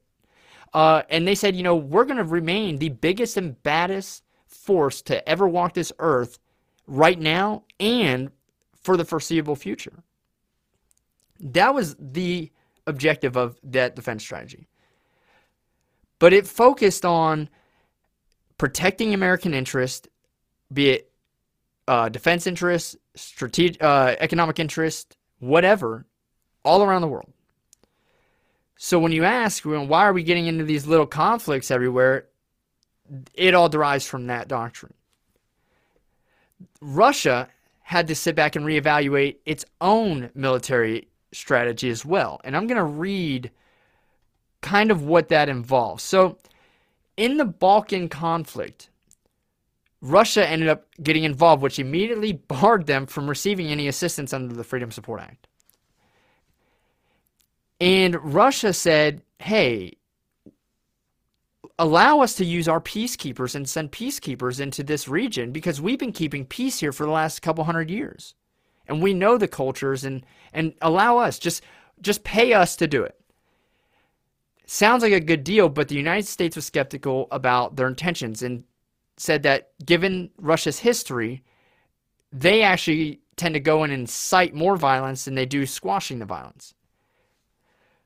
Uh, 0.73 1.03
and 1.09 1.27
they 1.27 1.35
said, 1.35 1.55
you 1.55 1.63
know, 1.63 1.75
we're 1.75 2.05
going 2.05 2.17
to 2.17 2.23
remain 2.23 2.77
the 2.77 2.89
biggest 2.89 3.37
and 3.37 3.61
baddest 3.63 4.23
force 4.47 5.01
to 5.03 5.27
ever 5.27 5.47
walk 5.47 5.73
this 5.73 5.91
earth 5.99 6.39
right 6.87 7.19
now 7.19 7.63
and 7.79 8.31
for 8.81 8.97
the 8.97 9.05
foreseeable 9.05 9.55
future. 9.55 10.03
That 11.39 11.73
was 11.73 11.95
the 11.99 12.51
objective 12.87 13.35
of 13.35 13.59
that 13.63 13.95
defense 13.95 14.23
strategy. 14.23 14.67
But 16.19 16.33
it 16.33 16.47
focused 16.47 17.05
on 17.05 17.49
protecting 18.57 19.13
American 19.13 19.53
interests, 19.53 20.07
be 20.73 20.89
it 20.89 21.11
uh, 21.87 22.09
defense 22.09 22.47
interests, 22.47 22.95
strategic, 23.15 23.81
uh, 23.83 24.15
economic 24.19 24.59
interests, 24.59 25.15
whatever, 25.39 26.05
all 26.65 26.83
around 26.83 27.01
the 27.01 27.07
world. 27.07 27.31
So 28.77 28.99
when 28.99 29.11
you 29.11 29.23
ask, 29.23 29.65
well, 29.65 29.85
why 29.85 30.01
are 30.01 30.13
we 30.13 30.23
getting 30.23 30.47
into 30.47 30.63
these 30.63 30.85
little 30.85 31.07
conflicts 31.07 31.71
everywhere? 31.71 32.27
It 33.33 33.53
all 33.53 33.69
derives 33.69 34.05
from 34.05 34.27
that 34.27 34.47
doctrine. 34.47 34.93
Russia 36.81 37.47
had 37.81 38.07
to 38.07 38.15
sit 38.15 38.35
back 38.35 38.55
and 38.55 38.65
reevaluate 38.65 39.37
its 39.45 39.63
own 39.79 40.29
military 40.33 41.07
strategy 41.31 41.89
as 41.89 42.03
well. 42.03 42.41
And 42.43 42.55
I'm 42.55 42.67
going 42.67 42.77
to 42.77 42.83
read 42.83 43.51
kind 44.61 44.91
of 44.91 45.03
what 45.03 45.29
that 45.29 45.49
involves. 45.49 46.03
So, 46.03 46.37
in 47.15 47.37
the 47.37 47.45
Balkan 47.45 48.09
conflict, 48.09 48.89
Russia 50.01 50.47
ended 50.47 50.67
up 50.67 50.85
getting 51.01 51.23
involved, 51.23 51.61
which 51.61 51.79
immediately 51.79 52.33
barred 52.47 52.85
them 52.85 53.05
from 53.05 53.29
receiving 53.29 53.67
any 53.67 53.87
assistance 53.87 54.33
under 54.33 54.53
the 54.53 54.63
Freedom 54.63 54.91
Support 54.91 55.21
Act. 55.21 55.47
And 57.79 58.33
Russia 58.33 58.73
said, 58.73 59.21
hey, 59.39 59.96
allow 61.79 62.21
us 62.21 62.33
to 62.35 62.45
use 62.45 62.67
our 62.67 62.81
peacekeepers 62.81 63.55
and 63.55 63.67
send 63.67 63.91
peacekeepers 63.91 64.59
into 64.59 64.83
this 64.83 65.07
region 65.07 65.51
because 65.51 65.79
we've 65.81 65.99
been 65.99 66.11
keeping 66.11 66.45
peace 66.45 66.79
here 66.79 66.91
for 66.91 67.05
the 67.05 67.11
last 67.11 67.41
couple 67.41 67.63
hundred 67.63 67.89
years. 67.89 68.33
And 68.87 69.01
we 69.01 69.13
know 69.13 69.37
the 69.37 69.47
cultures 69.47 70.03
and 70.03 70.25
and 70.53 70.73
allow 70.81 71.17
us 71.17 71.39
just 71.39 71.61
just 72.01 72.23
pay 72.23 72.53
us 72.53 72.75
to 72.77 72.87
do 72.87 73.03
it. 73.03 73.19
Sounds 74.65 75.03
like 75.03 75.13
a 75.13 75.19
good 75.19 75.43
deal, 75.43 75.69
but 75.69 75.87
the 75.87 75.95
United 75.95 76.27
States 76.27 76.55
was 76.55 76.65
skeptical 76.65 77.27
about 77.31 77.75
their 77.75 77.87
intentions 77.87 78.41
and 78.41 78.63
said 79.15 79.43
that 79.43 79.71
given 79.85 80.29
Russia's 80.37 80.79
history, 80.79 81.43
they 82.33 82.61
actually 82.63 83.21
tend 83.35 83.53
to 83.53 83.59
go 83.59 83.83
in 83.83 83.91
and 83.91 84.01
incite 84.01 84.53
more 84.53 84.75
violence 84.75 85.25
than 85.25 85.35
they 85.35 85.45
do 85.45 85.65
squashing 85.65 86.19
the 86.19 86.25
violence. 86.25 86.73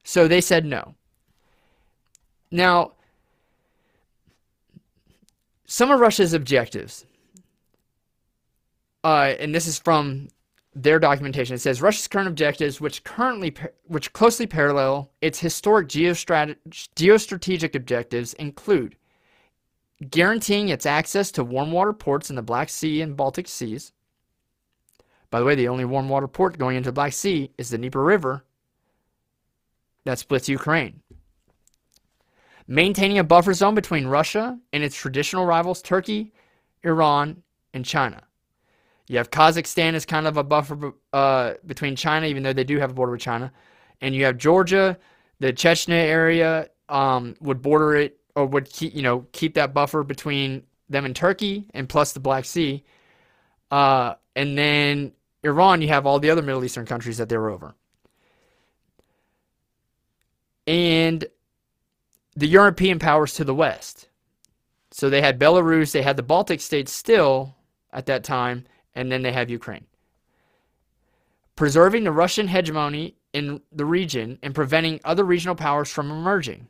So 0.04 0.28
they 0.28 0.42
said 0.42 0.66
no. 0.66 0.96
Now, 2.52 2.94
some 5.72 5.90
of 5.90 6.02
Russia's 6.02 6.34
objectives, 6.34 7.06
uh, 9.06 9.36
and 9.40 9.56
this 9.56 9.68
is 9.68 9.80
from 9.80 10.28
their 10.76 11.00
documentation. 11.00 11.56
It 11.56 11.60
says 11.60 11.82
Russia's 11.82 12.10
current 12.10 12.28
objectives, 12.28 12.82
which 12.82 13.06
currently 13.06 13.56
which 13.88 14.12
closely 14.12 14.46
parallel 14.46 15.12
its 15.22 15.40
historic 15.40 15.88
geostrat- 15.88 16.58
geostrategic 16.70 17.74
objectives, 17.74 18.34
include 18.34 18.98
guaranteeing 20.10 20.68
its 20.68 20.86
access 20.86 21.32
to 21.32 21.44
warm 21.44 21.72
water 21.72 21.94
ports 21.94 22.30
in 22.30 22.36
the 22.36 22.42
Black 22.42 22.68
Sea 22.68 23.02
and 23.02 23.16
Baltic 23.16 23.48
Seas. 23.48 23.94
By 25.30 25.40
the 25.40 25.46
way, 25.46 25.56
the 25.56 25.70
only 25.70 25.86
warm 25.86 26.10
water 26.10 26.28
port 26.28 26.58
going 26.58 26.76
into 26.76 26.90
the 26.90 26.94
Black 26.94 27.14
Sea 27.14 27.50
is 27.58 27.70
the 27.70 27.78
Dnieper 27.78 28.04
River 28.04 28.44
that 30.04 30.20
splits 30.20 30.50
Ukraine. 30.50 31.02
Maintaining 32.72 33.20
a 33.20 33.24
buffer 33.26 33.54
zone 33.54 33.76
between 33.76 34.08
Russia 34.08 34.58
and 34.72 34.82
its 34.82 34.96
traditional 34.96 35.46
rivals 35.46 35.82
Turkey, 35.82 36.32
Iran, 36.86 37.44
and 37.74 37.84
China. 37.84 38.24
You 39.10 39.18
have 39.18 39.30
Kazakhstan 39.30 39.94
as 39.94 40.06
kind 40.06 40.26
of 40.26 40.38
a 40.38 40.44
buffer 40.46 40.94
uh, 41.12 41.56
between 41.66 41.98
China, 41.98 42.28
even 42.28 42.44
though 42.44 42.54
they 42.54 42.64
do 42.64 42.80
have 42.80 42.92
a 42.92 42.94
border 42.94 43.12
with 43.12 43.20
China. 43.20 43.52
And 44.00 44.16
you 44.16 44.24
have 44.24 44.38
Georgia, 44.38 44.98
the 45.42 45.52
Chechnya 45.52 45.96
area 45.96 46.70
um, 46.88 47.36
would 47.42 47.62
border 47.62 47.94
it 47.96 48.18
or 48.38 48.46
would 48.46 48.70
keep 48.70 48.96
you 48.96 49.02
know 49.02 49.28
keep 49.34 49.56
that 49.56 49.74
buffer 49.74 50.02
between 50.04 50.64
them 50.88 51.04
and 51.04 51.14
Turkey, 51.14 51.68
and 51.74 51.90
plus 51.90 52.14
the 52.14 52.22
Black 52.22 52.46
Sea. 52.46 52.86
Uh, 53.70 54.14
and 54.34 54.58
then 54.58 55.12
Iran, 55.44 55.82
you 55.82 55.90
have 55.90 56.06
all 56.06 56.20
the 56.20 56.30
other 56.30 56.42
Middle 56.42 56.64
Eastern 56.64 56.86
countries 56.86 57.18
that 57.18 57.28
they're 57.28 57.50
over. 57.50 57.76
And 60.66 61.26
the 62.36 62.48
European 62.48 63.00
powers 63.00 63.34
to 63.34 63.44
the 63.44 63.56
west. 63.56 64.08
So 64.92 65.10
they 65.10 65.22
had 65.22 65.40
Belarus, 65.40 65.92
they 65.92 66.02
had 66.02 66.18
the 66.18 66.24
Baltic 66.24 66.62
states 66.62 66.92
still 66.92 67.56
at 67.94 68.06
that 68.08 68.24
time, 68.24 68.66
and 68.94 69.12
then 69.12 69.22
they 69.22 69.32
have 69.32 69.50
Ukraine. 69.50 69.86
Preserving 71.56 72.04
the 72.04 72.12
Russian 72.12 72.48
hegemony 72.48 73.16
in 73.34 73.62
the 73.72 73.86
region 73.86 74.40
and 74.42 74.56
preventing 74.56 75.00
other 75.04 75.24
regional 75.24 75.56
powers 75.56 75.90
from 75.92 76.12
emerging. 76.12 76.68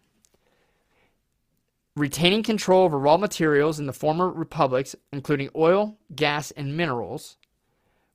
Retaining 1.96 2.44
control 2.44 2.84
over 2.84 2.98
raw 2.98 3.18
materials 3.18 3.80
in 3.80 3.86
the 3.86 3.94
former 3.94 4.30
republics, 4.30 4.96
including 5.12 5.50
oil, 5.56 5.98
gas, 6.16 6.52
and 6.52 6.78
minerals, 6.78 7.38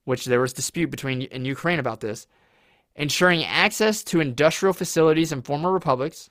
which 0.04 0.24
there 0.24 0.40
was 0.40 0.52
dispute 0.52 0.90
between 0.90 1.22
in 1.22 1.44
Ukraine 1.44 1.78
about 1.78 2.00
this. 2.00 2.26
Ensuring 2.94 3.44
access 3.44 4.02
to 4.04 4.20
industrial 4.20 4.72
facilities 4.72 5.32
in 5.32 5.42
former 5.42 5.70
republics, 5.70 6.30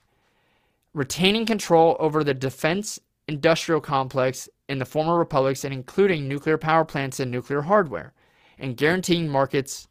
retaining 0.96 1.46
control 1.46 1.98
over 2.00 2.24
the 2.24 2.34
defense 2.34 3.00
industrial 3.28 3.82
complex 3.82 4.48
in 4.70 4.80
the 4.80 4.86
former 4.86 5.18
republics 5.18 5.66
and 5.66 5.74
including 5.74 6.28
nuclear 6.28 6.58
power 6.58 6.86
plants 6.86 7.20
and 7.20 7.30
nuclear 7.30 7.62
hardware, 7.62 8.14
and 8.58 8.78
guaranteeing 8.78 9.28
markets 9.28 9.88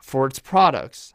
for 0.00 0.26
its 0.26 0.38
products. 0.38 1.14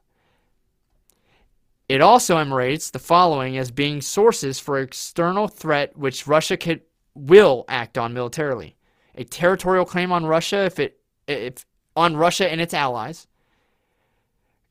It 1.87 2.01
also 2.01 2.37
enumerates 2.37 2.89
the 2.89 2.99
following 2.99 3.57
as 3.57 3.71
being 3.71 4.01
sources 4.01 4.59
for 4.59 4.79
external 4.79 5.47
threat 5.47 5.95
which 5.95 6.27
Russia 6.27 6.57
could, 6.57 6.81
will 7.13 7.65
act 7.69 7.97
on 7.97 8.13
militarily. 8.13 8.77
A 9.15 9.23
territorial 9.23 9.85
claim 9.85 10.11
on 10.11 10.25
Russia 10.25 10.65
if 10.65 10.79
it 10.79 10.99
if 11.27 11.65
on 11.95 12.17
Russia 12.17 12.49
and 12.49 12.61
its 12.61 12.73
allies, 12.73 13.27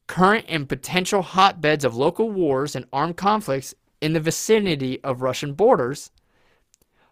current 0.09 0.46
and 0.48 0.68
potential 0.68 1.22
hotbeds 1.22 1.85
of 1.85 1.94
local 1.94 2.30
wars 2.30 2.74
and 2.74 2.87
armed 2.92 3.16
conflicts 3.16 3.74
in 4.00 4.12
the 4.12 4.20
vicinity 4.20 5.02
of 5.02 5.22
Russian 5.22 5.54
borders, 5.54 6.11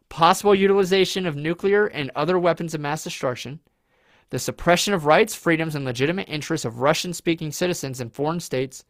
possible 0.08 0.54
utilization 0.54 1.26
of 1.26 1.36
nuclear 1.36 1.86
and 1.86 2.10
other 2.14 2.38
weapons 2.38 2.74
of 2.74 2.80
mass 2.80 3.04
destruction, 3.04 3.60
the 4.30 4.38
suppression 4.38 4.94
of 4.94 5.06
rights, 5.06 5.34
freedoms, 5.34 5.74
and 5.74 5.84
legitimate 5.84 6.28
interests 6.28 6.64
of 6.64 6.80
Russian 6.80 7.12
speaking 7.12 7.52
citizens 7.52 8.00
in 8.00 8.10
foreign 8.10 8.40
states, 8.40 8.84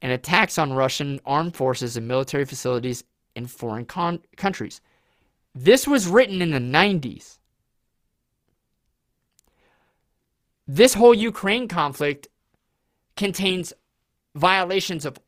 and 0.00 0.12
attacks 0.12 0.58
on 0.58 0.72
Russian 0.72 1.20
armed 1.24 1.56
forces 1.56 1.96
and 1.96 2.08
military 2.08 2.44
facilities 2.44 3.04
in 3.34 3.46
foreign 3.46 3.84
con- 3.84 4.20
countries. 4.36 4.80
This 5.54 5.86
was 5.86 6.08
written 6.08 6.42
in 6.42 6.50
the 6.50 6.58
90s. 6.58 7.38
This 10.66 10.94
whole 10.94 11.14
Ukraine 11.14 11.68
conflict 11.68 12.28
contains 13.16 13.72
violations 14.34 15.04
of 15.04 15.18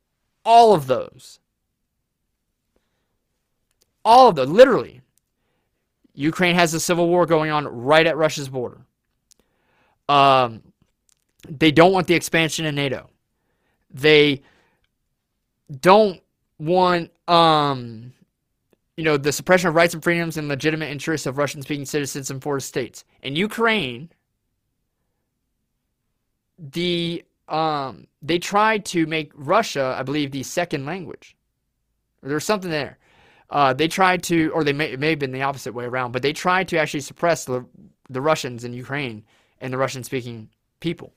all 0.43 0.73
of 0.73 0.87
those. 0.87 1.39
All 4.05 4.29
of 4.29 4.35
them, 4.35 4.53
literally. 4.53 5.01
Ukraine 6.13 6.55
has 6.55 6.73
a 6.73 6.79
civil 6.79 7.09
war 7.09 7.25
going 7.25 7.51
on 7.51 7.67
right 7.67 8.05
at 8.05 8.15
Russia's 8.15 8.47
border. 8.47 8.85
Um, 10.07 10.61
they 11.49 11.71
don't 11.71 11.91
want 11.91 12.07
the 12.07 12.13
expansion 12.13 12.65
in 12.65 12.75
NATO. 12.75 13.09
They 13.91 14.43
don't 15.81 16.21
want, 16.59 17.11
um, 17.27 18.13
you 18.95 19.03
know, 19.03 19.17
the 19.17 19.31
suppression 19.31 19.67
of 19.67 19.75
rights 19.75 19.93
and 19.93 20.03
freedoms 20.03 20.37
and 20.37 20.47
legitimate 20.47 20.89
interests 20.89 21.25
of 21.25 21.37
Russian-speaking 21.37 21.85
citizens 21.85 22.29
in 22.29 22.39
foreign 22.39 22.61
states. 22.61 23.03
In 23.23 23.35
Ukraine, 23.35 24.09
the 26.57 27.23
um, 27.47 28.07
they 28.21 28.39
tried 28.39 28.85
to 28.85 29.05
make 29.05 29.31
Russia, 29.35 29.95
I 29.99 30.03
believe, 30.03 30.31
the 30.31 30.43
second 30.43 30.85
language. 30.85 31.35
There's 32.23 32.45
something 32.45 32.71
there. 32.71 32.97
Uh, 33.49 33.73
they 33.73 33.87
tried 33.87 34.23
to, 34.23 34.49
or 34.49 34.63
they 34.63 34.73
may, 34.73 34.91
it 34.91 34.99
may 34.99 35.11
have 35.11 35.19
been 35.19 35.31
the 35.31 35.43
opposite 35.43 35.73
way 35.73 35.85
around, 35.85 36.11
but 36.11 36.21
they 36.21 36.33
tried 36.33 36.67
to 36.67 36.77
actually 36.77 37.01
suppress 37.01 37.45
the, 37.45 37.65
the 38.09 38.21
Russians 38.21 38.63
in 38.63 38.73
Ukraine 38.73 39.23
and 39.61 39.71
the 39.71 39.77
Russian 39.77 40.03
speaking 40.03 40.49
people. 40.79 41.13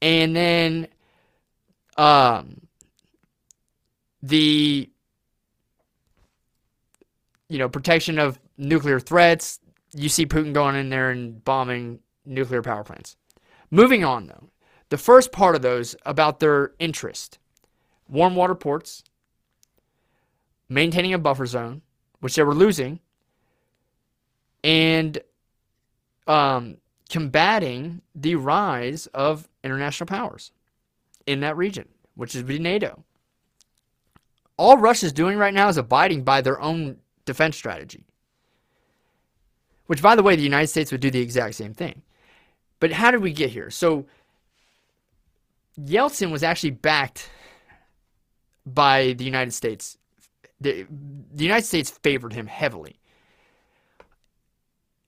And 0.00 0.34
then 0.34 0.88
um, 1.96 2.60
the 4.22 4.88
you 7.48 7.58
know 7.58 7.68
protection 7.68 8.18
of 8.18 8.38
nuclear 8.56 9.00
threats. 9.00 9.60
You 9.94 10.08
see 10.08 10.26
Putin 10.26 10.52
going 10.52 10.76
in 10.76 10.90
there 10.90 11.10
and 11.10 11.42
bombing 11.44 12.00
nuclear 12.24 12.62
power 12.62 12.84
plants. 12.84 13.16
Moving 13.70 14.04
on 14.04 14.26
though, 14.26 14.50
the 14.90 14.98
first 14.98 15.32
part 15.32 15.54
of 15.54 15.62
those 15.62 15.96
about 16.06 16.40
their 16.40 16.72
interest 16.78 17.38
warm 18.08 18.34
water 18.34 18.54
ports, 18.54 19.02
maintaining 20.68 21.14
a 21.14 21.18
buffer 21.18 21.46
zone, 21.46 21.82
which 22.20 22.34
they 22.34 22.42
were 22.42 22.54
losing, 22.54 23.00
and 24.64 25.18
um, 26.26 26.76
combating 27.08 28.02
the 28.14 28.34
rise 28.34 29.06
of 29.08 29.48
international 29.64 30.06
powers 30.06 30.52
in 31.26 31.40
that 31.40 31.56
region, 31.56 31.88
which 32.14 32.34
is 32.34 32.42
NATO. 32.44 33.04
All 34.56 34.76
Russia's 34.76 35.12
doing 35.12 35.38
right 35.38 35.54
now 35.54 35.68
is 35.68 35.76
abiding 35.76 36.24
by 36.24 36.40
their 36.40 36.60
own 36.60 36.98
defense 37.24 37.56
strategy. 37.56 38.04
Which, 39.86 40.02
by 40.02 40.16
the 40.16 40.22
way, 40.22 40.36
the 40.36 40.42
United 40.42 40.66
States 40.66 40.90
would 40.90 41.00
do 41.00 41.10
the 41.10 41.20
exact 41.20 41.54
same 41.54 41.74
thing. 41.74 42.02
But 42.80 42.92
how 42.92 43.10
did 43.10 43.22
we 43.22 43.32
get 43.32 43.50
here? 43.50 43.70
So, 43.70 44.06
Yeltsin 45.80 46.30
was 46.30 46.42
actually 46.42 46.70
backed 46.70 47.30
by 48.66 49.12
the 49.12 49.24
United 49.24 49.52
States 49.52 49.97
the, 50.60 50.86
the 51.32 51.44
United 51.44 51.66
States 51.66 51.90
favored 51.90 52.32
him 52.32 52.46
heavily. 52.46 52.98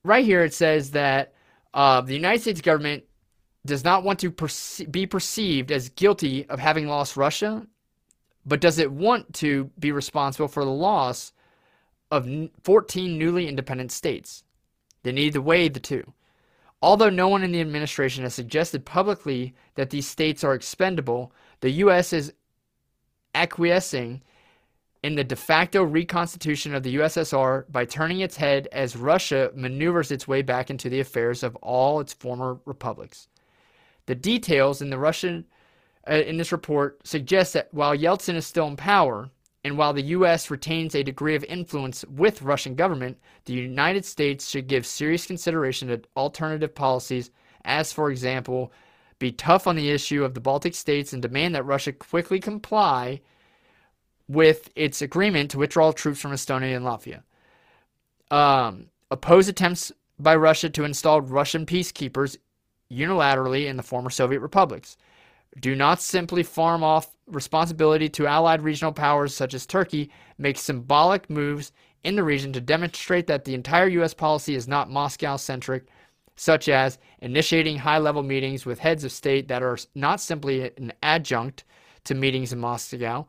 Right 0.03 0.25
here, 0.25 0.43
it 0.43 0.53
says 0.53 0.91
that 0.91 1.33
uh, 1.73 2.01
the 2.01 2.13
United 2.13 2.41
States 2.41 2.61
government 2.61 3.03
does 3.65 3.83
not 3.83 4.03
want 4.03 4.19
to 4.19 4.31
perce- 4.31 4.81
be 4.89 5.05
perceived 5.05 5.71
as 5.71 5.89
guilty 5.89 6.47
of 6.49 6.59
having 6.59 6.87
lost 6.87 7.17
Russia, 7.17 7.65
but 8.45 8.61
does 8.61 8.79
it 8.79 8.91
want 8.91 9.33
to 9.35 9.69
be 9.77 9.91
responsible 9.91 10.47
for 10.47 10.65
the 10.65 10.71
loss 10.71 11.33
of 12.09 12.27
14 12.63 13.17
newly 13.17 13.47
independent 13.47 13.91
states? 13.91 14.43
They 15.03 15.11
need 15.11 15.33
to 15.33 15.41
weigh 15.41 15.69
the 15.69 15.79
two. 15.79 16.13
Although 16.81 17.09
no 17.11 17.27
one 17.27 17.43
in 17.43 17.51
the 17.51 17.61
administration 17.61 18.23
has 18.23 18.33
suggested 18.33 18.85
publicly 18.85 19.53
that 19.75 19.91
these 19.91 20.07
states 20.07 20.43
are 20.43 20.55
expendable, 20.55 21.31
the 21.59 21.69
U.S. 21.71 22.11
is 22.11 22.33
acquiescing 23.35 24.23
in 25.03 25.15
the 25.15 25.23
de 25.23 25.35
facto 25.35 25.83
reconstitution 25.83 26.75
of 26.75 26.83
the 26.83 26.95
USSR 26.95 27.65
by 27.71 27.85
turning 27.85 28.19
its 28.19 28.37
head 28.37 28.67
as 28.71 28.95
Russia 28.95 29.51
maneuvers 29.55 30.11
its 30.11 30.27
way 30.27 30.41
back 30.41 30.69
into 30.69 30.89
the 30.89 30.99
affairs 30.99 31.41
of 31.41 31.55
all 31.57 31.99
its 31.99 32.13
former 32.13 32.59
republics. 32.65 33.27
The 34.05 34.15
details 34.15 34.81
in 34.81 34.89
the 34.89 34.99
Russian 34.99 35.45
uh, 36.07 36.13
in 36.13 36.37
this 36.37 36.51
report 36.51 37.05
suggest 37.05 37.53
that 37.53 37.73
while 37.73 37.95
Yeltsin 37.95 38.35
is 38.35 38.45
still 38.45 38.67
in 38.67 38.75
power, 38.75 39.29
and 39.63 39.77
while 39.77 39.93
the 39.93 40.01
U.S. 40.01 40.49
retains 40.49 40.95
a 40.95 41.03
degree 41.03 41.35
of 41.35 41.43
influence 41.43 42.03
with 42.05 42.41
Russian 42.41 42.73
government, 42.73 43.19
the 43.45 43.53
United 43.53 44.05
States 44.05 44.49
should 44.49 44.67
give 44.67 44.87
serious 44.87 45.27
consideration 45.27 45.87
to 45.89 46.01
alternative 46.17 46.73
policies, 46.73 47.29
as, 47.63 47.93
for 47.93 48.09
example, 48.09 48.71
be 49.19 49.31
tough 49.31 49.67
on 49.67 49.75
the 49.75 49.91
issue 49.91 50.23
of 50.23 50.33
the 50.33 50.39
Baltic 50.39 50.73
states 50.73 51.13
and 51.13 51.21
demand 51.21 51.53
that 51.53 51.63
Russia 51.63 51.93
quickly 51.93 52.39
comply 52.39 53.21
with 54.31 54.69
its 54.75 55.01
agreement 55.01 55.51
to 55.51 55.57
withdraw 55.57 55.91
troops 55.91 56.21
from 56.21 56.31
Estonia 56.31 56.75
and 56.75 56.85
Latvia. 56.85 57.21
Um, 58.33 58.87
oppose 59.09 59.49
attempts 59.49 59.91
by 60.17 60.35
Russia 60.35 60.69
to 60.69 60.85
install 60.85 61.21
Russian 61.21 61.65
peacekeepers 61.65 62.37
unilaterally 62.89 63.67
in 63.67 63.75
the 63.75 63.83
former 63.83 64.09
Soviet 64.09 64.39
republics. 64.39 64.95
Do 65.59 65.75
not 65.75 66.01
simply 66.01 66.43
farm 66.43 66.81
off 66.81 67.13
responsibility 67.27 68.07
to 68.09 68.27
allied 68.27 68.61
regional 68.61 68.93
powers 68.93 69.35
such 69.35 69.53
as 69.53 69.65
Turkey. 69.65 70.09
Make 70.37 70.57
symbolic 70.57 71.29
moves 71.29 71.73
in 72.05 72.15
the 72.15 72.23
region 72.23 72.53
to 72.53 72.61
demonstrate 72.61 73.27
that 73.27 73.43
the 73.43 73.53
entire 73.53 73.87
U.S. 73.87 74.13
policy 74.13 74.55
is 74.55 74.67
not 74.67 74.89
Moscow 74.89 75.35
centric, 75.35 75.87
such 76.37 76.69
as 76.69 76.97
initiating 77.19 77.77
high 77.77 77.97
level 77.97 78.23
meetings 78.23 78.65
with 78.65 78.79
heads 78.79 79.03
of 79.03 79.11
state 79.11 79.49
that 79.49 79.61
are 79.61 79.77
not 79.93 80.21
simply 80.21 80.71
an 80.77 80.93
adjunct 81.03 81.65
to 82.05 82.15
meetings 82.15 82.53
in 82.53 82.59
Moscow, 82.59 83.27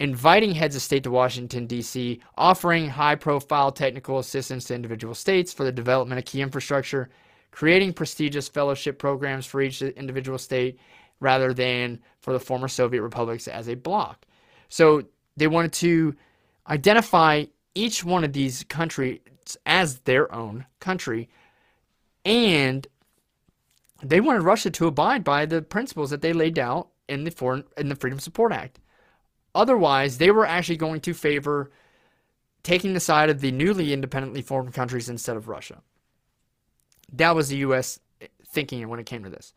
inviting 0.00 0.52
heads 0.54 0.76
of 0.76 0.82
state 0.82 1.02
to 1.02 1.10
Washington, 1.10 1.66
D.C., 1.66 2.20
offering 2.36 2.88
high 2.88 3.16
profile 3.16 3.72
technical 3.72 4.18
assistance 4.18 4.64
to 4.64 4.74
individual 4.74 5.14
states 5.14 5.52
for 5.52 5.64
the 5.64 5.72
development 5.72 6.18
of 6.18 6.24
key 6.24 6.40
infrastructure, 6.40 7.10
creating 7.50 7.92
prestigious 7.92 8.48
fellowship 8.48 8.98
programs 8.98 9.46
for 9.46 9.60
each 9.60 9.82
individual 9.82 10.38
state, 10.38 10.78
rather 11.20 11.52
than 11.52 11.98
for 12.20 12.32
the 12.32 12.40
former 12.40 12.68
Soviet 12.68 13.02
republics 13.02 13.48
as 13.48 13.68
a 13.68 13.74
bloc. 13.74 14.24
So 14.68 15.02
they 15.36 15.48
wanted 15.48 15.72
to 15.74 16.14
identify 16.68 17.46
each 17.74 18.04
one 18.04 18.24
of 18.24 18.32
these 18.32 18.64
countries 18.64 19.18
as 19.66 20.00
their 20.00 20.32
own 20.32 20.66
country, 20.78 21.28
and 22.24 22.86
they 24.02 24.20
wanted 24.20 24.42
Russia 24.42 24.70
to 24.70 24.86
abide 24.86 25.24
by 25.24 25.46
the 25.46 25.62
principles 25.62 26.10
that 26.10 26.20
they 26.20 26.32
laid 26.32 26.58
out 26.58 26.88
in 27.08 27.24
the 27.24 27.30
foreign 27.30 27.64
in 27.76 27.88
the 27.88 27.96
Freedom 27.96 28.20
Support 28.20 28.52
Act. 28.52 28.78
Otherwise, 29.54 30.18
they 30.18 30.30
were 30.30 30.46
actually 30.46 30.76
going 30.76 31.00
to 31.00 31.14
favor 31.14 31.70
taking 32.62 32.92
the 32.92 33.00
side 33.00 33.30
of 33.30 33.40
the 33.40 33.50
newly 33.50 33.92
independently 33.92 34.42
formed 34.42 34.74
countries 34.74 35.08
instead 35.08 35.36
of 35.36 35.48
Russia. 35.48 35.82
That 37.12 37.34
was 37.34 37.48
the 37.48 37.56
U.S. 37.58 37.98
thinking 38.46 38.86
when 38.88 39.00
it 39.00 39.06
came 39.06 39.24
to 39.24 39.30
this. 39.30 39.54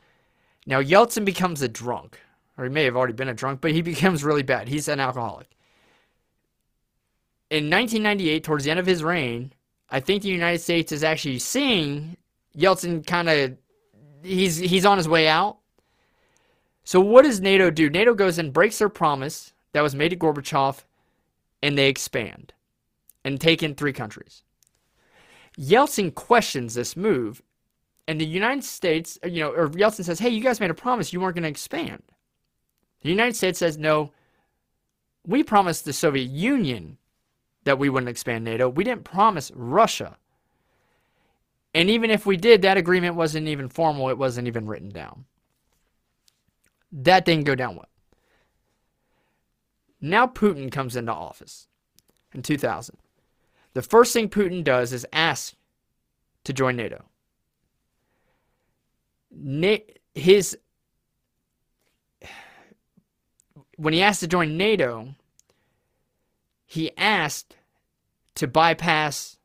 Now, 0.65 0.81
Yeltsin 0.81 1.25
becomes 1.25 1.61
a 1.61 1.67
drunk, 1.67 2.19
or 2.57 2.65
he 2.65 2.69
may 2.69 2.85
have 2.85 2.95
already 2.95 3.13
been 3.13 3.27
a 3.27 3.33
drunk, 3.33 3.61
but 3.61 3.71
he 3.71 3.81
becomes 3.93 4.23
really 4.23 4.43
bad. 4.43 4.67
He's 4.67 4.87
an 4.87 4.99
alcoholic. 4.99 5.49
In 7.49 7.69
1998, 7.69 8.43
towards 8.43 8.63
the 8.63 8.71
end 8.71 8.79
of 8.79 8.85
his 8.85 9.03
reign, 9.03 9.51
I 9.89 9.99
think 9.99 10.23
the 10.23 10.29
United 10.29 10.59
States 10.59 10.93
is 10.93 11.03
actually 11.03 11.39
seeing 11.39 12.15
Yeltsin 12.57 13.05
kind 13.05 13.29
of 13.29 13.57
he's 14.23 14.55
he's 14.57 14.85
on 14.85 14.97
his 14.97 15.09
way 15.09 15.27
out. 15.27 15.57
So 16.83 17.01
what 17.01 17.23
does 17.23 17.41
NATO 17.41 17.69
do? 17.69 17.89
NATO 17.89 18.13
goes 18.13 18.37
and 18.37 18.53
breaks 18.53 18.79
their 18.79 18.89
promise 18.89 19.53
that 19.73 19.81
was 19.81 19.95
made 19.95 20.09
to 20.09 20.15
Gorbachev, 20.15 20.83
and 21.61 21.77
they 21.77 21.87
expand 21.87 22.53
and 23.23 23.39
take 23.39 23.63
in 23.63 23.75
three 23.75 23.93
countries. 23.93 24.43
Yeltsin 25.57 26.13
questions 26.13 26.73
this 26.73 26.95
move 26.95 27.41
and 28.07 28.19
the 28.19 28.25
United 28.25 28.63
States, 28.63 29.19
you 29.23 29.41
know, 29.41 29.51
or 29.51 29.69
Yeltsin 29.69 30.03
says, 30.03 30.19
hey, 30.19 30.29
you 30.29 30.41
guys 30.41 30.59
made 30.59 30.71
a 30.71 30.75
promise 30.75 31.13
you 31.13 31.21
weren't 31.21 31.35
going 31.35 31.43
to 31.43 31.49
expand. 31.49 32.03
The 33.01 33.09
United 33.09 33.35
States 33.35 33.59
says, 33.59 33.77
no, 33.77 34.11
we 35.25 35.43
promised 35.43 35.85
the 35.85 35.93
Soviet 35.93 36.29
Union 36.29 36.97
that 37.63 37.77
we 37.79 37.89
wouldn't 37.89 38.09
expand 38.09 38.43
NATO. 38.43 38.67
We 38.69 38.83
didn't 38.83 39.03
promise 39.03 39.51
Russia. 39.53 40.17
And 41.73 41.89
even 41.89 42.09
if 42.09 42.25
we 42.25 42.37
did, 42.37 42.63
that 42.63 42.77
agreement 42.77 43.15
wasn't 43.15 43.47
even 43.47 43.69
formal, 43.69 44.09
it 44.09 44.17
wasn't 44.17 44.47
even 44.47 44.67
written 44.67 44.89
down. 44.89 45.25
That 46.91 47.23
didn't 47.23 47.45
go 47.45 47.55
down 47.55 47.75
well. 47.75 47.87
Now 50.01 50.27
Putin 50.27 50.71
comes 50.71 50.95
into 50.95 51.13
office 51.13 51.67
in 52.33 52.41
2000. 52.41 52.97
The 53.73 53.81
first 53.81 54.13
thing 54.13 54.29
Putin 54.29 54.63
does 54.63 54.91
is 54.91 55.05
ask 55.13 55.53
to 56.43 56.53
join 56.53 56.75
NATO 56.75 57.05
his 60.13 60.57
when 63.77 63.93
he 63.93 64.01
asked 64.01 64.19
to 64.19 64.27
join 64.27 64.57
NATO, 64.57 65.15
he 66.65 66.95
asked 66.97 67.55
to 68.35 68.47
bypass 68.47 69.37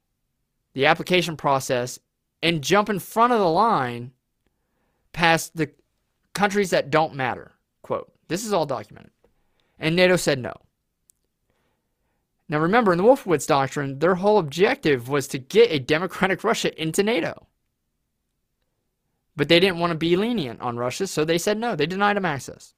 the 0.74 0.86
application 0.86 1.36
process 1.36 1.98
and 2.42 2.62
jump 2.62 2.90
in 2.90 2.98
front 2.98 3.32
of 3.32 3.38
the 3.38 3.48
line 3.48 4.12
past 5.12 5.56
the 5.56 5.70
countries 6.34 6.70
that 6.70 6.90
don't 6.90 7.14
matter. 7.14 7.52
Quote. 7.82 8.12
This 8.28 8.44
is 8.44 8.52
all 8.52 8.66
documented. 8.66 9.12
And 9.78 9.94
NATO 9.94 10.16
said 10.16 10.38
no. 10.38 10.54
Now 12.48 12.58
remember, 12.58 12.92
in 12.92 12.98
the 12.98 13.04
Wolfowitz 13.04 13.46
Doctrine, 13.46 13.98
their 13.98 14.14
whole 14.14 14.38
objective 14.38 15.08
was 15.08 15.26
to 15.28 15.38
get 15.38 15.70
a 15.70 15.78
democratic 15.78 16.44
Russia 16.44 16.80
into 16.80 17.02
NATO. 17.02 17.46
But 19.34 19.48
they 19.48 19.60
didn't 19.60 19.80
want 19.80 19.90
to 19.90 19.98
be 19.98 20.16
lenient 20.16 20.60
on 20.60 20.78
Russia, 20.78 21.06
so 21.06 21.24
they 21.24 21.38
said 21.38 21.58
no. 21.58 21.76
They 21.76 21.86
denied 21.86 22.16
him 22.16 22.24
access. 22.24 22.72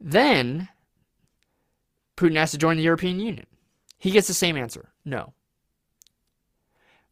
Then 0.00 0.68
Putin 2.16 2.36
asked 2.36 2.52
to 2.52 2.58
join 2.58 2.76
the 2.76 2.82
European 2.82 3.20
Union. 3.20 3.46
He 3.98 4.10
gets 4.10 4.28
the 4.28 4.34
same 4.34 4.56
answer 4.56 4.90
no. 5.04 5.34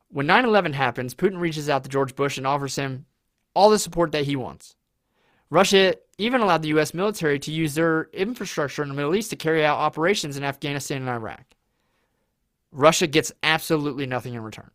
When 0.08 0.26
9 0.26 0.44
11 0.44 0.74
happens, 0.74 1.14
Putin 1.14 1.40
reaches 1.40 1.68
out 1.68 1.82
to 1.84 1.88
George 1.88 2.14
Bush 2.14 2.36
and 2.36 2.46
offers 2.46 2.76
him 2.76 3.06
all 3.54 3.70
the 3.70 3.78
support 3.78 4.12
that 4.12 4.24
he 4.24 4.36
wants. 4.36 4.76
Russia 5.50 5.94
even 6.22 6.40
allowed 6.40 6.62
the 6.62 6.68
U.S. 6.68 6.94
military 6.94 7.38
to 7.40 7.52
use 7.52 7.74
their 7.74 8.04
infrastructure 8.12 8.82
in 8.82 8.88
the 8.88 8.94
Middle 8.94 9.14
East 9.14 9.30
to 9.30 9.36
carry 9.36 9.64
out 9.64 9.78
operations 9.78 10.36
in 10.36 10.44
Afghanistan 10.44 11.02
and 11.02 11.10
Iraq. 11.10 11.44
Russia 12.70 13.06
gets 13.06 13.32
absolutely 13.42 14.06
nothing 14.06 14.34
in 14.34 14.42
return 14.42 14.70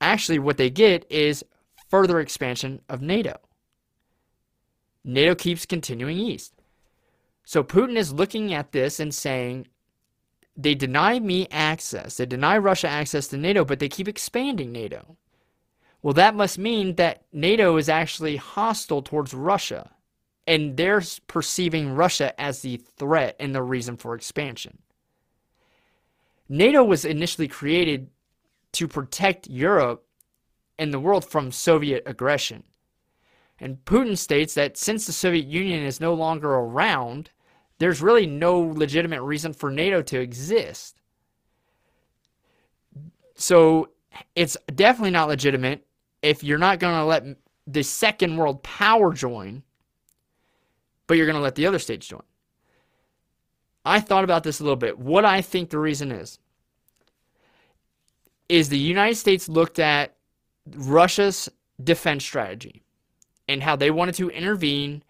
actually 0.00 0.38
what 0.38 0.56
they 0.56 0.70
get 0.70 1.06
is 1.10 1.44
further 1.88 2.20
expansion 2.20 2.80
of 2.88 3.02
NATO. 3.02 3.36
NATO 5.04 5.34
keeps 5.34 5.66
continuing 5.66 6.18
east. 6.18 6.52
So 7.44 7.62
Putin 7.62 7.96
is 7.96 8.12
looking 8.12 8.52
at 8.52 8.72
this 8.72 9.00
and 9.00 9.14
saying, 9.14 9.68
they 10.56 10.74
deny 10.74 11.20
me 11.20 11.46
access. 11.50 12.16
They 12.16 12.26
deny 12.26 12.58
Russia 12.58 12.88
access 12.88 13.28
to 13.28 13.36
NATO, 13.36 13.64
but 13.64 13.78
they 13.78 13.88
keep 13.88 14.08
expanding 14.08 14.72
NATO. 14.72 15.16
Well, 16.02 16.14
that 16.14 16.34
must 16.34 16.58
mean 16.58 16.94
that 16.94 17.24
NATO 17.32 17.76
is 17.76 17.88
actually 17.88 18.36
hostile 18.36 19.02
towards 19.02 19.34
Russia, 19.34 19.90
and 20.46 20.76
they're 20.76 21.02
perceiving 21.26 21.90
Russia 21.90 22.38
as 22.40 22.62
the 22.62 22.76
threat 22.96 23.36
and 23.40 23.54
the 23.54 23.62
reason 23.62 23.96
for 23.96 24.14
expansion. 24.14 24.78
NATO 26.48 26.84
was 26.84 27.04
initially 27.04 27.48
created 27.48 28.08
to 28.72 28.88
protect 28.88 29.48
Europe 29.48 30.04
and 30.78 30.94
the 30.94 31.00
world 31.00 31.24
from 31.24 31.50
Soviet 31.50 32.04
aggression. 32.06 32.62
And 33.58 33.84
Putin 33.84 34.16
states 34.16 34.54
that 34.54 34.76
since 34.76 35.04
the 35.04 35.12
Soviet 35.12 35.46
Union 35.46 35.82
is 35.82 36.00
no 36.00 36.14
longer 36.14 36.50
around, 36.50 37.30
there's 37.78 38.00
really 38.00 38.26
no 38.26 38.58
legitimate 38.60 39.22
reason 39.22 39.52
for 39.52 39.70
NATO 39.70 40.00
to 40.02 40.20
exist. 40.20 41.00
So 43.34 43.90
it's 44.36 44.56
definitely 44.74 45.10
not 45.10 45.28
legitimate 45.28 45.84
if 46.22 46.42
you're 46.42 46.58
not 46.58 46.78
going 46.78 46.94
to 46.94 47.04
let 47.04 47.24
the 47.66 47.82
second 47.82 48.36
world 48.36 48.62
power 48.62 49.12
join, 49.12 49.62
but 51.06 51.16
you're 51.16 51.26
going 51.26 51.36
to 51.36 51.42
let 51.42 51.54
the 51.54 51.66
other 51.66 51.78
states 51.78 52.06
join. 52.06 52.22
I 53.84 54.00
thought 54.00 54.24
about 54.24 54.42
this 54.42 54.60
a 54.60 54.64
little 54.64 54.76
bit. 54.76 54.98
What 54.98 55.24
I 55.24 55.40
think 55.40 55.70
the 55.70 55.78
reason 55.78 56.12
is 56.12 56.38
is 58.48 58.68
the 58.68 58.78
United 58.78 59.14
States 59.14 59.48
looked 59.48 59.78
at 59.78 60.16
Russia's 60.74 61.48
defense 61.82 62.24
strategy 62.24 62.82
and 63.46 63.62
how 63.62 63.76
they 63.76 63.90
wanted 63.90 64.14
to 64.16 64.30
intervene 64.30 65.02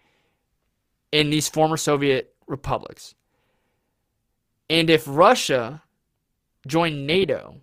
in 1.11 1.29
these 1.29 1.47
former 1.47 1.77
Soviet 1.77 2.33
republics. 2.47 3.15
And 4.69 4.89
if 4.89 5.03
Russia 5.07 5.81
joined 6.67 7.07
NATO 7.07 7.55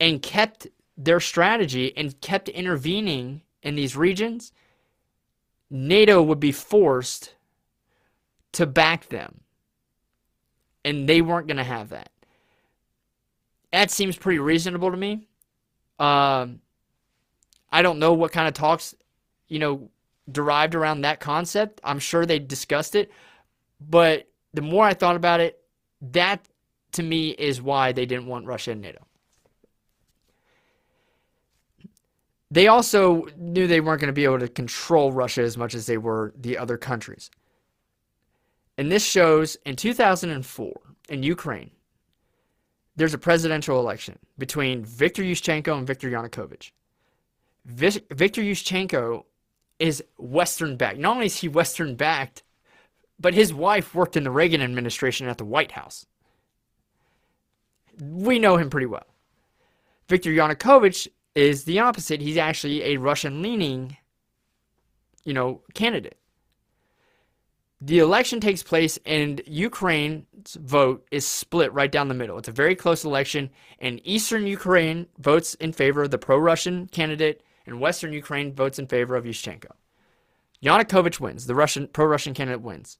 and 0.00 0.22
kept 0.22 0.68
their 0.96 1.20
strategy 1.20 1.96
and 1.96 2.20
kept 2.20 2.48
intervening 2.48 3.42
in 3.62 3.74
these 3.74 3.96
regions, 3.96 4.52
NATO 5.70 6.22
would 6.22 6.40
be 6.40 6.52
forced 6.52 7.34
to 8.52 8.66
back 8.66 9.08
them. 9.08 9.40
And 10.84 11.08
they 11.08 11.22
weren't 11.22 11.46
going 11.46 11.56
to 11.56 11.64
have 11.64 11.90
that. 11.90 12.10
That 13.72 13.90
seems 13.90 14.16
pretty 14.16 14.38
reasonable 14.38 14.90
to 14.90 14.96
me. 14.96 15.28
Um, 15.98 16.60
I 17.70 17.80
don't 17.82 17.98
know 17.98 18.12
what 18.12 18.32
kind 18.32 18.48
of 18.48 18.54
talks, 18.54 18.94
you 19.48 19.58
know, 19.58 19.90
derived 20.30 20.74
around 20.74 21.02
that 21.02 21.20
concept. 21.20 21.80
I'm 21.82 21.98
sure 21.98 22.26
they 22.26 22.38
discussed 22.38 22.94
it. 22.94 23.10
But 23.80 24.28
the 24.52 24.62
more 24.62 24.84
I 24.84 24.94
thought 24.94 25.16
about 25.16 25.40
it, 25.40 25.60
that 26.02 26.44
to 26.92 27.02
me 27.02 27.30
is 27.30 27.62
why 27.62 27.92
they 27.92 28.04
didn't 28.04 28.26
want 28.26 28.46
Russia 28.46 28.72
in 28.72 28.80
NATO. 28.80 29.06
They 32.52 32.68
also 32.68 33.28
knew 33.38 33.66
they 33.66 33.80
weren't 33.80 34.02
going 34.02 34.08
to 34.08 34.12
be 34.12 34.24
able 34.24 34.40
to 34.40 34.48
control 34.48 35.10
Russia 35.10 35.40
as 35.40 35.56
much 35.56 35.74
as 35.74 35.86
they 35.86 35.96
were 35.96 36.34
the 36.36 36.58
other 36.58 36.76
countries. 36.76 37.30
And 38.76 38.92
this 38.92 39.02
shows 39.02 39.56
in 39.64 39.74
2004 39.74 40.72
in 41.08 41.22
Ukraine, 41.22 41.70
there's 42.94 43.14
a 43.14 43.18
presidential 43.18 43.80
election 43.80 44.18
between 44.36 44.84
Viktor 44.84 45.22
Yushchenko 45.22 45.78
and 45.78 45.86
Viktor 45.86 46.10
Yanukovych. 46.10 46.72
Viktor 47.64 48.42
Yushchenko 48.42 49.24
is 49.78 50.04
Western 50.18 50.76
backed. 50.76 50.98
Not 50.98 51.14
only 51.14 51.26
is 51.26 51.40
he 51.40 51.48
Western 51.48 51.94
backed, 51.94 52.42
but 53.18 53.32
his 53.32 53.54
wife 53.54 53.94
worked 53.94 54.14
in 54.14 54.24
the 54.24 54.30
Reagan 54.30 54.60
administration 54.60 55.26
at 55.26 55.38
the 55.38 55.46
White 55.46 55.72
House. 55.72 56.04
We 57.98 58.38
know 58.38 58.58
him 58.58 58.68
pretty 58.68 58.86
well. 58.86 59.06
Viktor 60.06 60.30
Yanukovych 60.30 61.08
is 61.34 61.64
the 61.64 61.78
opposite. 61.78 62.20
He's 62.20 62.36
actually 62.36 62.82
a 62.82 62.96
Russian 62.96 63.42
leaning, 63.42 63.96
you 65.24 65.34
know, 65.34 65.62
candidate. 65.74 66.18
The 67.80 67.98
election 67.98 68.40
takes 68.40 68.62
place 68.62 68.98
and 69.04 69.42
Ukraine's 69.44 70.54
vote 70.54 71.04
is 71.10 71.26
split 71.26 71.72
right 71.72 71.90
down 71.90 72.08
the 72.08 72.14
middle. 72.14 72.38
It's 72.38 72.48
a 72.48 72.52
very 72.52 72.76
close 72.76 73.04
election, 73.04 73.50
and 73.80 74.00
Eastern 74.04 74.46
Ukraine 74.46 75.08
votes 75.18 75.54
in 75.54 75.72
favor 75.72 76.04
of 76.04 76.12
the 76.12 76.18
pro 76.18 76.38
Russian 76.38 76.86
candidate, 76.86 77.42
and 77.66 77.80
Western 77.80 78.12
Ukraine 78.12 78.54
votes 78.54 78.78
in 78.78 78.86
favor 78.86 79.16
of 79.16 79.24
Yushchenko. 79.24 79.72
Yanukovych 80.62 81.18
wins. 81.18 81.46
The 81.46 81.56
Russian 81.56 81.88
pro 81.88 82.06
Russian 82.06 82.34
candidate 82.34 82.62
wins. 82.62 82.98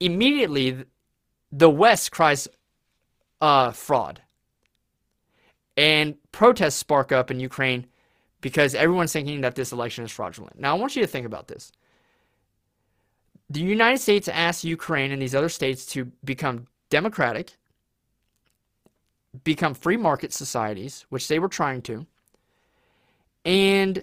Immediately, 0.00 0.84
the 1.52 1.70
West 1.70 2.10
cries 2.10 2.48
uh, 3.40 3.70
fraud. 3.70 4.22
And 5.78 6.16
protests 6.32 6.74
spark 6.74 7.12
up 7.12 7.30
in 7.30 7.38
Ukraine 7.38 7.86
because 8.40 8.74
everyone's 8.74 9.12
thinking 9.12 9.42
that 9.42 9.54
this 9.54 9.70
election 9.70 10.04
is 10.04 10.10
fraudulent. 10.10 10.58
Now, 10.58 10.74
I 10.74 10.78
want 10.78 10.96
you 10.96 11.02
to 11.02 11.06
think 11.06 11.24
about 11.24 11.46
this. 11.46 11.70
The 13.48 13.60
United 13.60 14.00
States 14.00 14.26
asked 14.26 14.64
Ukraine 14.64 15.12
and 15.12 15.22
these 15.22 15.36
other 15.36 15.48
states 15.48 15.86
to 15.86 16.06
become 16.24 16.66
democratic, 16.90 17.52
become 19.44 19.72
free 19.72 19.96
market 19.96 20.32
societies, 20.32 21.06
which 21.10 21.28
they 21.28 21.38
were 21.38 21.48
trying 21.48 21.82
to. 21.82 22.06
And 23.44 24.02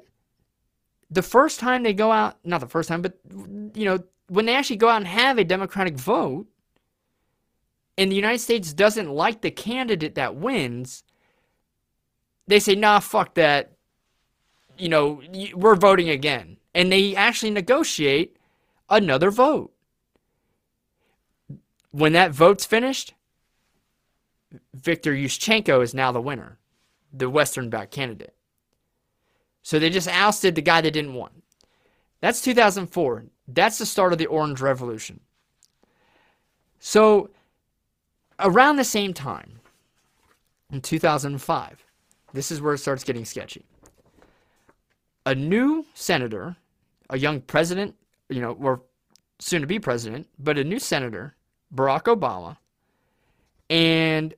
the 1.12 1.22
first 1.22 1.60
time 1.60 1.84
they 1.84 1.94
go 1.94 2.10
out, 2.10 2.38
not 2.46 2.62
the 2.62 2.70
first 2.70 2.88
time, 2.88 3.02
but 3.02 3.20
you 3.76 3.84
know, 3.84 4.02
when 4.30 4.46
they 4.46 4.56
actually 4.56 4.78
go 4.78 4.88
out 4.88 4.98
and 4.98 5.08
have 5.08 5.38
a 5.38 5.44
democratic 5.44 5.96
vote, 5.98 6.48
and 7.98 8.10
the 8.10 8.16
United 8.16 8.40
States 8.40 8.72
doesn't 8.72 9.10
like 9.10 9.42
the 9.42 9.52
candidate 9.52 10.16
that 10.16 10.36
wins, 10.36 11.04
they 12.48 12.60
say, 12.60 12.76
nah, 12.76 13.00
fuck 13.00 13.36
that. 13.36 13.72
You 14.78 14.90
know, 14.90 15.22
we're 15.54 15.76
voting 15.76 16.10
again. 16.10 16.58
And 16.74 16.92
they 16.92 17.16
actually 17.16 17.52
negotiate 17.52 18.38
another 18.90 19.32
vote. 19.32 19.72
When 21.92 22.14
that 22.14 22.32
vote's 22.32 22.66
finished, 22.66 23.14
Viktor 24.74 25.14
Yushchenko 25.14 25.82
is 25.82 25.94
now 25.94 26.12
the 26.12 26.22
winner, 26.22 26.58
the 27.14 27.30
Western 27.30 27.70
backed 27.70 27.92
candidate. 27.92 28.34
So 29.62 29.80
they 29.80 29.90
just 29.90 30.10
ousted 30.10 30.56
the 30.56 30.62
guy 30.62 30.82
they 30.82 30.92
didn't 30.92 31.14
want. 31.14 31.44
That's 32.20 32.42
2004. 32.42 33.26
That's 33.48 33.78
the 33.78 33.86
start 33.86 34.12
of 34.12 34.20
the 34.20 34.26
Orange 34.26 34.62
Revolution. 34.62 35.22
So 36.80 37.30
around 38.40 38.76
the 38.76 38.84
same 38.84 39.14
time, 39.14 39.60
in 40.72 40.82
2005, 40.82 41.86
this 42.36 42.52
is 42.52 42.62
where 42.62 42.74
it 42.74 42.80
starts 42.80 43.04
getting 43.04 43.26
sketchy. 43.26 43.66
A 45.26 45.34
new 45.34 45.86
senator, 45.94 46.56
a 47.10 47.18
young 47.18 47.42
president, 47.42 47.96
you 48.30 48.42
know, 48.42 48.52
or 48.54 48.82
soon 49.40 49.62
to 49.62 49.68
be 49.68 49.80
president, 49.80 50.28
but 50.38 50.58
a 50.58 50.64
new 50.64 50.80
senator, 50.80 51.36
Barack 51.74 52.04
Obama, 52.04 52.58
and 53.70 54.34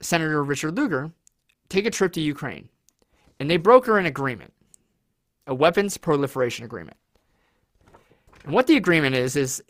Senator 0.00 0.42
Richard 0.42 0.76
Lugar 0.76 1.12
take 1.68 1.86
a 1.86 1.90
trip 1.90 2.12
to 2.14 2.20
Ukraine. 2.20 2.68
And 3.38 3.50
they 3.50 3.58
broker 3.58 3.98
an 3.98 4.06
agreement, 4.06 4.52
a 5.46 5.54
weapons 5.54 5.96
proliferation 5.98 6.64
agreement. 6.64 6.96
And 8.44 8.54
what 8.54 8.66
the 8.66 8.76
agreement 8.76 9.14
is, 9.14 9.36
is 9.36 9.62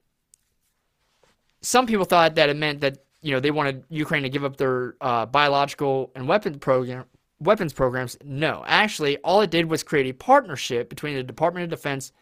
some 1.61 1.87
people 1.87 2.05
thought 2.05 2.37
that 2.37 2.49
it 2.49 2.57
meant 2.57 2.81
that 2.83 2.99
you 3.23 3.33
know 3.33 3.41
they 3.41 3.51
wanted 3.51 3.85
Ukraine 3.89 4.23
to 4.23 4.29
give 4.29 4.45
up 4.45 4.57
their 4.57 4.95
uh, 5.01 5.27
biological 5.27 6.13
and 6.15 6.29
weapon 6.29 6.61
program 6.61 7.07
weapons 7.41 7.73
programs. 7.73 8.17
No, 8.25 8.65
actually, 8.67 9.19
all 9.19 9.41
it 9.41 9.51
did 9.51 9.67
was 9.67 9.83
create 9.83 10.07
a 10.07 10.15
partnership 10.15 10.89
between 10.89 11.15
the 11.15 11.23
Department 11.23 11.65
of 11.65 11.71
Defense 11.71 12.13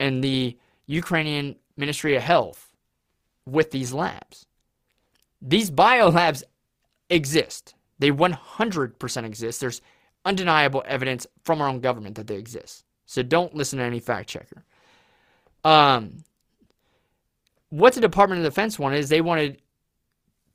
and 0.00 0.22
the 0.22 0.56
Ukrainian 0.86 1.56
Ministry 1.76 2.16
of 2.16 2.22
Health 2.22 2.70
with 3.46 3.70
these 3.70 3.92
labs. 3.92 4.46
These 5.40 5.70
biolabs 5.70 6.42
exist. 7.10 7.74
They 7.98 8.10
100% 8.10 9.24
exist. 9.24 9.60
There's 9.60 9.80
undeniable 10.24 10.82
evidence 10.86 11.26
from 11.44 11.60
our 11.60 11.68
own 11.68 11.80
government 11.80 12.16
that 12.16 12.26
they 12.26 12.36
exist. 12.36 12.84
So 13.06 13.22
don't 13.22 13.54
listen 13.54 13.78
to 13.78 13.84
any 13.84 14.00
fact 14.00 14.28
checker. 14.28 14.64
Um, 15.64 16.24
what 17.70 17.94
the 17.94 18.00
Department 18.00 18.44
of 18.44 18.52
Defense 18.52 18.78
wanted 18.78 18.98
is 18.98 19.08
they 19.08 19.20
wanted 19.20 19.60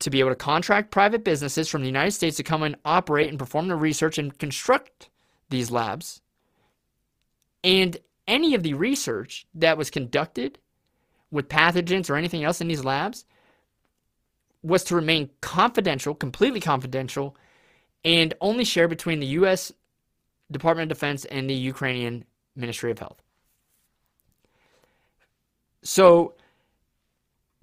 to 0.04 0.10
be 0.10 0.20
able 0.20 0.30
to 0.30 0.36
contract 0.36 0.92
private 0.92 1.24
businesses 1.24 1.70
from 1.70 1.82
the 1.82 1.88
United 1.88 2.12
States 2.12 2.38
to 2.38 2.44
come 2.44 2.62
and 2.64 2.76
operate 2.84 3.30
and 3.30 3.40
perform 3.40 3.68
the 3.68 3.76
research 3.76 4.18
and 4.18 4.38
construct 4.38 5.10
these 5.50 5.72
labs. 5.72 6.22
And 7.64 7.98
any 8.28 8.54
of 8.54 8.64
the 8.64 8.74
research 8.74 9.46
that 9.56 9.78
was 9.78 9.90
conducted 9.90 10.60
with 11.32 11.48
pathogens 11.48 12.10
or 12.10 12.16
anything 12.16 12.44
else 12.44 12.60
in 12.60 12.68
these 12.68 12.84
labs 12.84 13.26
was 14.62 14.84
to 14.86 14.96
remain 14.96 15.30
confidential, 15.42 16.14
completely 16.14 16.60
confidential, 16.60 17.36
and 18.04 18.34
only 18.42 18.66
shared 18.66 18.90
between 18.90 19.20
the 19.20 19.28
U.S. 19.28 19.72
Department 20.52 20.92
of 20.92 20.98
Defense 20.98 21.24
and 21.26 21.50
the 21.50 21.56
Ukrainian 21.56 22.26
Ministry 22.56 22.92
of 22.92 23.00
Health. 23.00 23.22
So 25.82 26.34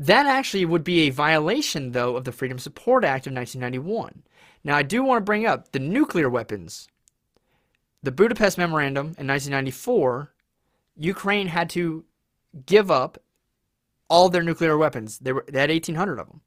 that 0.01 0.25
actually 0.25 0.65
would 0.65 0.83
be 0.83 1.01
a 1.01 1.11
violation, 1.11 1.93
though, 1.93 2.17
of 2.17 2.25
the 2.25 2.33
Freedom 2.33 2.59
Support 2.59 3.05
Act 3.05 3.27
of 3.27 3.35
1991. 3.35 4.23
Now, 4.65 4.75
I 4.75 4.83
do 4.83 5.03
want 5.03 5.21
to 5.21 5.25
bring 5.27 5.45
up 5.45 5.73
the 5.73 5.79
nuclear 5.79 6.31
weapons. 6.31 6.89
The 8.03 8.11
Budapest 8.11 8.57
Memorandum 8.57 9.09
in 9.19 9.27
1994, 9.27 10.33
Ukraine 10.97 11.49
had 11.49 11.69
to 11.71 12.07
give 12.65 12.91
up 12.91 13.23
all 14.09 14.31
their 14.31 14.43
nuclear 14.43 14.79
weapons. 14.79 15.19
They, 15.19 15.33
were, 15.33 15.45
they 15.47 15.61
had 15.61 15.69
1,800 15.69 16.19
of 16.19 16.29
them. 16.29 16.41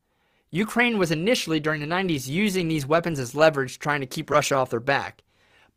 Ukraine 0.50 0.98
was 0.98 1.12
initially, 1.12 1.60
during 1.60 1.80
the 1.80 1.86
90s, 1.86 2.28
using 2.28 2.68
these 2.68 2.88
weapons 2.88 3.20
as 3.20 3.36
leverage, 3.36 3.78
trying 3.78 4.02
to 4.02 4.08
keep 4.08 4.32
Russia 4.32 4.56
off 4.56 4.72
their 4.72 4.80
back. 4.80 5.22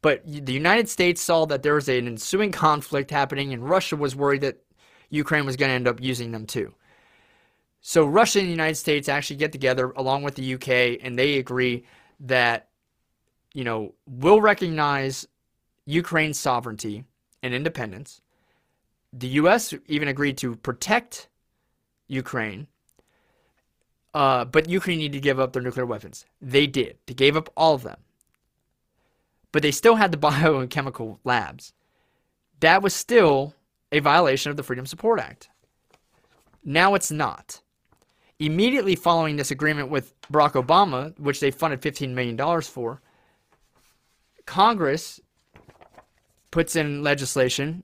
But 0.00 0.22
the 0.24 0.52
United 0.54 0.88
States 0.88 1.20
saw 1.20 1.44
that 1.44 1.62
there 1.62 1.74
was 1.74 1.90
an 1.90 2.06
ensuing 2.06 2.52
conflict 2.52 3.10
happening, 3.10 3.52
and 3.52 3.68
Russia 3.68 3.96
was 3.96 4.16
worried 4.16 4.40
that 4.40 4.62
Ukraine 5.10 5.44
was 5.44 5.56
going 5.56 5.68
to 5.68 5.74
end 5.74 5.88
up 5.88 6.02
using 6.02 6.32
them 6.32 6.46
too. 6.46 6.74
So 7.88 8.04
Russia 8.04 8.40
and 8.40 8.48
the 8.48 8.50
United 8.50 8.74
States 8.74 9.08
actually 9.08 9.36
get 9.36 9.52
together 9.52 9.92
along 9.94 10.24
with 10.24 10.34
the 10.34 10.54
UK 10.54 10.98
and 11.00 11.16
they 11.16 11.38
agree 11.38 11.84
that, 12.18 12.66
you 13.54 13.62
know, 13.62 13.94
we'll 14.08 14.40
recognize 14.40 15.28
Ukraine's 15.84 16.36
sovereignty 16.36 17.04
and 17.44 17.54
independence. 17.54 18.20
The 19.12 19.28
US 19.28 19.72
even 19.86 20.08
agreed 20.08 20.36
to 20.38 20.56
protect 20.56 21.28
Ukraine. 22.08 22.66
Uh, 24.12 24.46
but 24.46 24.68
Ukraine 24.68 24.98
needed 24.98 25.18
to 25.18 25.20
give 25.20 25.38
up 25.38 25.52
their 25.52 25.62
nuclear 25.62 25.86
weapons. 25.86 26.26
They 26.42 26.66
did. 26.66 26.98
They 27.06 27.14
gave 27.14 27.36
up 27.36 27.52
all 27.56 27.74
of 27.74 27.84
them. 27.84 28.00
But 29.52 29.62
they 29.62 29.70
still 29.70 29.94
had 29.94 30.10
the 30.10 30.16
bio 30.26 30.58
and 30.58 30.68
chemical 30.68 31.20
labs. 31.22 31.72
That 32.58 32.82
was 32.82 32.94
still 32.94 33.54
a 33.92 34.00
violation 34.00 34.50
of 34.50 34.56
the 34.56 34.64
Freedom 34.64 34.86
Support 34.86 35.20
Act. 35.20 35.50
Now 36.64 36.94
it's 36.94 37.12
not. 37.12 37.60
Immediately 38.38 38.96
following 38.96 39.36
this 39.36 39.50
agreement 39.50 39.90
with 39.90 40.12
Barack 40.30 40.62
Obama, 40.62 41.18
which 41.18 41.40
they 41.40 41.50
funded 41.50 41.80
$15 41.80 42.10
million 42.10 42.62
for, 42.62 43.00
Congress 44.44 45.20
puts 46.50 46.76
in 46.76 47.02
legislation 47.02 47.82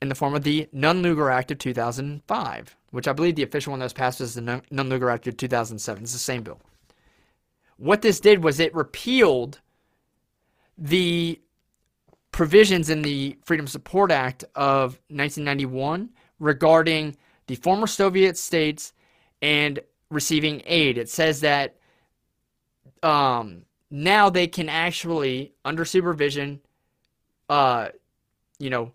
in 0.00 0.08
the 0.08 0.14
form 0.14 0.34
of 0.34 0.42
the 0.42 0.68
Nunn-Lugar 0.72 1.30
Act 1.30 1.50
of 1.50 1.58
2005, 1.58 2.76
which 2.90 3.08
I 3.08 3.12
believe 3.12 3.36
the 3.36 3.42
official 3.42 3.70
one 3.70 3.80
that 3.80 3.86
was 3.86 3.92
passed 3.92 4.20
was 4.20 4.34
the 4.34 4.62
Nunn-Lugar 4.70 5.10
Act 5.10 5.26
of 5.26 5.36
2007. 5.36 6.02
It's 6.02 6.12
the 6.12 6.18
same 6.18 6.42
bill. 6.42 6.60
What 7.76 8.02
this 8.02 8.20
did 8.20 8.42
was 8.44 8.60
it 8.60 8.74
repealed 8.74 9.60
the 10.76 11.40
provisions 12.32 12.90
in 12.90 13.02
the 13.02 13.38
Freedom 13.44 13.66
Support 13.66 14.10
Act 14.10 14.44
of 14.54 14.98
1991 15.08 16.10
regarding 16.38 17.16
the 17.46 17.54
former 17.56 17.86
Soviet 17.86 18.36
states 18.36 18.92
and 19.44 19.80
receiving 20.08 20.62
aid. 20.64 20.96
It 20.96 21.10
says 21.10 21.40
that 21.42 21.76
um, 23.02 23.66
now 23.90 24.30
they 24.30 24.46
can 24.46 24.70
actually, 24.70 25.52
under 25.66 25.84
supervision, 25.84 26.60
uh, 27.50 27.88
you 28.58 28.70
know, 28.70 28.92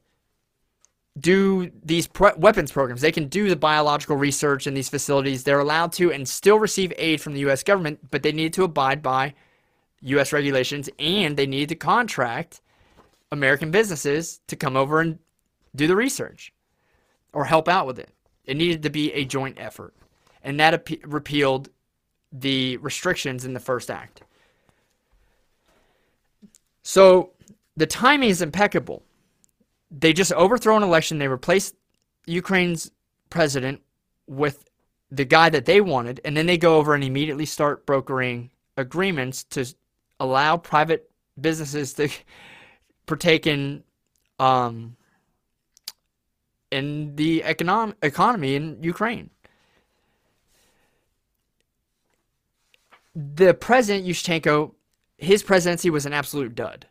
do 1.20 1.70
these 1.84 2.08
pre- 2.08 2.32
weapons 2.36 2.72
programs. 2.72 3.02
They 3.02 3.12
can 3.12 3.28
do 3.28 3.48
the 3.48 3.56
biological 3.56 4.16
research 4.16 4.66
in 4.66 4.74
these 4.74 4.90
facilities. 4.90 5.44
They're 5.44 5.60
allowed 5.60 5.92
to 5.94 6.12
and 6.12 6.28
still 6.28 6.58
receive 6.58 6.92
aid 6.98 7.22
from 7.22 7.34
the 7.34 7.42
U.S. 7.42 7.62
government, 7.62 8.00
but 8.10 8.24
they 8.24 8.32
need 8.32 8.54
to 8.54 8.64
abide 8.64 9.04
by 9.04 9.36
U.S. 10.02 10.34
regulations 10.34 10.90
and 10.98 11.38
they 11.38 11.46
need 11.46 11.70
to 11.70 11.76
contract 11.76 12.62
American 13.32 13.70
businesses 13.70 14.42
to 14.48 14.56
come 14.56 14.76
over 14.76 15.00
and 15.00 15.20
do 15.76 15.86
the 15.86 15.96
research 15.96 16.52
or 17.34 17.46
help 17.46 17.68
out 17.68 17.86
with 17.86 18.00
it. 18.00 18.10
It 18.46 18.58
needed 18.58 18.82
to 18.82 18.90
be 18.90 19.14
a 19.14 19.26
joint 19.26 19.58
effort. 19.60 19.94
And 20.44 20.60
that 20.60 20.74
ap- 20.74 21.04
repealed 21.04 21.70
the 22.32 22.78
restrictions 22.78 23.46
in 23.46 23.54
the 23.54 23.60
first 23.60 23.90
act. 23.90 24.22
So 26.84 27.32
the 27.76 27.88
timing 27.88 28.30
is 28.30 28.42
impeccable. 28.42 29.04
They 29.92 30.14
just 30.14 30.34
overthrow 30.34 30.78
an 30.78 30.84
election. 30.84 31.18
They 31.18 31.28
replace 31.28 31.74
Ukraine's 32.26 32.92
president 33.30 33.82
with 34.28 34.66
the 35.12 35.26
guy 35.26 35.50
that 35.50 35.66
they 35.66 35.82
wanted, 35.82 36.22
and 36.24 36.38
then 36.38 36.46
they 36.46 36.58
go 36.58 36.78
over 36.78 36.94
and 36.94 37.04
immediately 37.04 37.46
start 37.46 37.86
brokering 37.86 38.52
agreements 38.78 39.44
to 39.46 39.66
allow 40.20 40.58
private 40.58 41.10
businesses 41.40 41.94
to 41.94 42.10
partake 43.06 43.48
in 43.48 43.84
um, 44.38 44.96
in 46.72 47.16
the 47.16 47.44
economic 47.44 47.98
economy 48.04 48.56
in 48.56 48.82
Ukraine. 48.84 49.30
The 53.16 53.54
president 53.54 54.08
Yushchenko, 54.08 54.74
his 55.18 55.44
presidency 55.44 55.90
was 55.90 56.06
an 56.06 56.14
absolute 56.14 56.56
dud. 56.56 56.88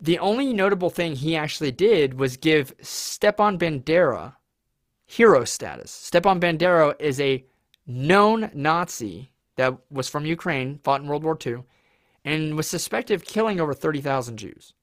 The 0.00 0.18
only 0.18 0.52
notable 0.52 0.90
thing 0.90 1.14
he 1.14 1.36
actually 1.36 1.70
did 1.72 2.14
was 2.14 2.36
give 2.36 2.74
Stepan 2.80 3.58
Bandera 3.58 4.34
hero 5.06 5.44
status. 5.44 5.90
Stepan 5.90 6.40
Bandera 6.40 6.94
is 6.98 7.20
a 7.20 7.44
known 7.86 8.50
Nazi 8.54 9.32
that 9.56 9.78
was 9.90 10.08
from 10.08 10.26
Ukraine, 10.26 10.80
fought 10.82 11.02
in 11.02 11.06
World 11.06 11.24
War 11.24 11.38
II, 11.44 11.64
and 12.24 12.56
was 12.56 12.66
suspected 12.66 13.14
of 13.14 13.24
killing 13.24 13.60
over 13.60 13.74
30,000 13.74 14.36
Jews. 14.36 14.74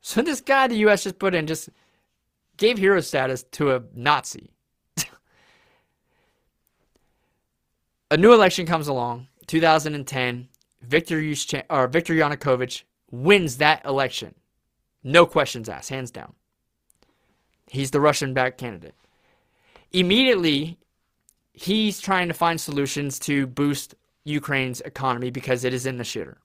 So 0.00 0.22
this 0.22 0.40
guy 0.40 0.66
the 0.66 0.76
U.S. 0.76 1.04
just 1.04 1.18
put 1.18 1.34
in 1.34 1.46
just 1.46 1.70
gave 2.56 2.78
hero 2.78 3.00
status 3.00 3.44
to 3.52 3.74
a 3.74 3.82
Nazi. 3.94 4.53
A 8.14 8.16
new 8.16 8.32
election 8.32 8.64
comes 8.64 8.86
along, 8.86 9.26
2010. 9.48 10.48
Victor, 10.80 11.20
Yushchen- 11.20 11.64
or 11.68 11.88
Victor 11.88 12.14
Yanukovych 12.14 12.84
wins 13.10 13.56
that 13.56 13.84
election. 13.84 14.36
No 15.02 15.26
questions 15.26 15.68
asked, 15.68 15.90
hands 15.90 16.12
down. 16.12 16.34
He's 17.66 17.90
the 17.90 18.00
Russian 18.00 18.32
backed 18.32 18.58
candidate. 18.58 18.94
Immediately, 19.92 20.78
he's 21.54 22.00
trying 22.00 22.28
to 22.28 22.34
find 22.34 22.60
solutions 22.60 23.18
to 23.20 23.48
boost 23.48 23.96
Ukraine's 24.22 24.80
economy 24.82 25.30
because 25.30 25.64
it 25.64 25.74
is 25.74 25.84
in 25.84 25.96
the 25.96 26.04
shitter. 26.04 26.36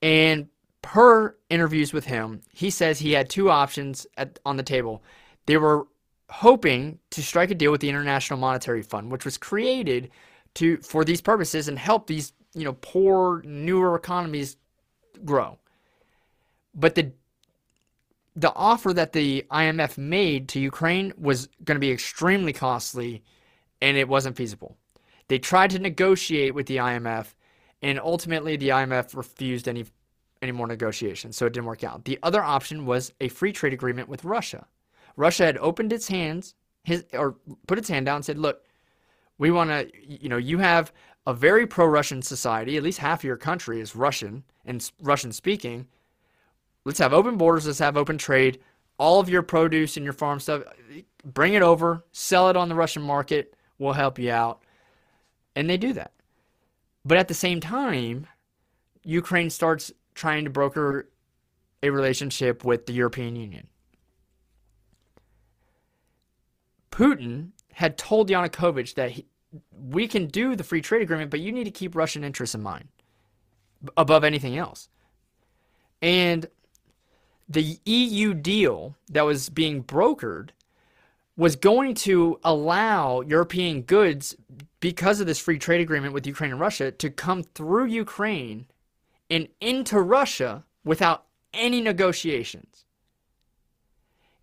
And 0.00 0.48
per 0.80 1.36
interviews 1.50 1.92
with 1.92 2.06
him, 2.06 2.40
he 2.54 2.70
says 2.70 3.00
he 3.00 3.12
had 3.12 3.28
two 3.28 3.50
options 3.50 4.06
at, 4.16 4.38
on 4.46 4.56
the 4.56 4.62
table. 4.62 5.02
They 5.44 5.58
were 5.58 5.86
hoping 6.32 6.98
to 7.10 7.22
strike 7.22 7.50
a 7.50 7.54
deal 7.54 7.70
with 7.70 7.82
the 7.82 7.88
International 7.88 8.38
Monetary 8.38 8.82
Fund, 8.82 9.12
which 9.12 9.24
was 9.24 9.36
created 9.36 10.10
to 10.54 10.78
for 10.78 11.04
these 11.04 11.20
purposes 11.20 11.68
and 11.68 11.78
help 11.78 12.06
these 12.06 12.32
you 12.54 12.64
know 12.64 12.76
poor 12.80 13.42
newer 13.44 13.94
economies 13.94 14.56
grow. 15.24 15.58
But 16.74 16.94
the 16.94 17.12
the 18.34 18.52
offer 18.54 18.94
that 18.94 19.12
the 19.12 19.44
IMF 19.50 19.98
made 19.98 20.48
to 20.48 20.60
Ukraine 20.60 21.12
was 21.18 21.48
going 21.64 21.76
to 21.76 21.80
be 21.80 21.90
extremely 21.90 22.54
costly 22.54 23.22
and 23.82 23.98
it 23.98 24.08
wasn't 24.08 24.36
feasible. 24.36 24.78
They 25.28 25.38
tried 25.38 25.70
to 25.70 25.78
negotiate 25.78 26.54
with 26.54 26.66
the 26.66 26.78
IMF 26.78 27.34
and 27.82 28.00
ultimately 28.00 28.56
the 28.56 28.70
IMF 28.70 29.14
refused 29.14 29.68
any 29.68 29.84
any 30.40 30.52
more 30.52 30.66
negotiations, 30.66 31.36
so 31.36 31.46
it 31.46 31.52
didn't 31.52 31.66
work 31.66 31.84
out. 31.84 32.04
The 32.04 32.18
other 32.22 32.42
option 32.42 32.84
was 32.86 33.12
a 33.20 33.28
free 33.28 33.52
trade 33.52 33.72
agreement 33.72 34.08
with 34.08 34.24
Russia. 34.24 34.66
Russia 35.16 35.44
had 35.44 35.58
opened 35.58 35.92
its 35.92 36.08
hands, 36.08 36.54
his 36.84 37.04
or 37.12 37.36
put 37.66 37.78
its 37.78 37.88
hand 37.88 38.06
down 38.06 38.16
and 38.16 38.24
said, 38.24 38.38
"Look, 38.38 38.64
we 39.38 39.50
want 39.50 39.70
to, 39.70 39.90
you 40.06 40.28
know, 40.28 40.36
you 40.36 40.58
have 40.58 40.92
a 41.26 41.34
very 41.34 41.66
pro-Russian 41.66 42.22
society. 42.22 42.76
At 42.76 42.82
least 42.82 42.98
half 42.98 43.20
of 43.20 43.24
your 43.24 43.36
country 43.36 43.80
is 43.80 43.94
Russian 43.94 44.44
and 44.64 44.90
Russian 45.00 45.32
speaking. 45.32 45.86
Let's 46.84 46.98
have 46.98 47.12
open 47.12 47.36
borders. 47.36 47.66
Let's 47.66 47.78
have 47.78 47.96
open 47.96 48.18
trade. 48.18 48.60
All 48.98 49.20
of 49.20 49.28
your 49.28 49.42
produce 49.42 49.96
and 49.96 50.04
your 50.04 50.12
farm 50.12 50.40
stuff, 50.40 50.62
bring 51.24 51.54
it 51.54 51.62
over, 51.62 52.04
sell 52.12 52.48
it 52.50 52.56
on 52.56 52.68
the 52.68 52.74
Russian 52.74 53.02
market. 53.02 53.56
We'll 53.78 53.92
help 53.92 54.18
you 54.18 54.30
out." 54.30 54.62
And 55.54 55.68
they 55.68 55.76
do 55.76 55.92
that. 55.92 56.12
But 57.04 57.18
at 57.18 57.28
the 57.28 57.34
same 57.34 57.60
time, 57.60 58.26
Ukraine 59.04 59.50
starts 59.50 59.92
trying 60.14 60.44
to 60.44 60.50
broker 60.50 61.08
a 61.82 61.90
relationship 61.90 62.64
with 62.64 62.86
the 62.86 62.92
European 62.92 63.34
Union. 63.34 63.66
Putin 66.92 67.48
had 67.72 67.98
told 67.98 68.28
Yanukovych 68.28 68.94
that 68.94 69.10
he, 69.12 69.26
we 69.90 70.06
can 70.06 70.28
do 70.28 70.54
the 70.54 70.62
free 70.62 70.82
trade 70.82 71.02
agreement, 71.02 71.30
but 71.30 71.40
you 71.40 71.50
need 71.50 71.64
to 71.64 71.70
keep 71.70 71.96
Russian 71.96 72.22
interests 72.22 72.54
in 72.54 72.62
mind 72.62 72.88
above 73.96 74.22
anything 74.22 74.56
else. 74.56 74.88
And 76.00 76.46
the 77.48 77.78
EU 77.84 78.34
deal 78.34 78.94
that 79.10 79.22
was 79.22 79.48
being 79.48 79.82
brokered 79.82 80.50
was 81.36 81.56
going 81.56 81.94
to 81.94 82.38
allow 82.44 83.22
European 83.22 83.82
goods, 83.82 84.36
because 84.80 85.20
of 85.20 85.26
this 85.26 85.38
free 85.38 85.58
trade 85.58 85.80
agreement 85.80 86.12
with 86.12 86.26
Ukraine 86.26 86.50
and 86.50 86.60
Russia, 86.60 86.90
to 86.90 87.08
come 87.08 87.42
through 87.42 87.86
Ukraine 87.86 88.66
and 89.30 89.48
into 89.60 89.98
Russia 90.00 90.64
without 90.84 91.24
any 91.54 91.80
negotiations. 91.80 92.71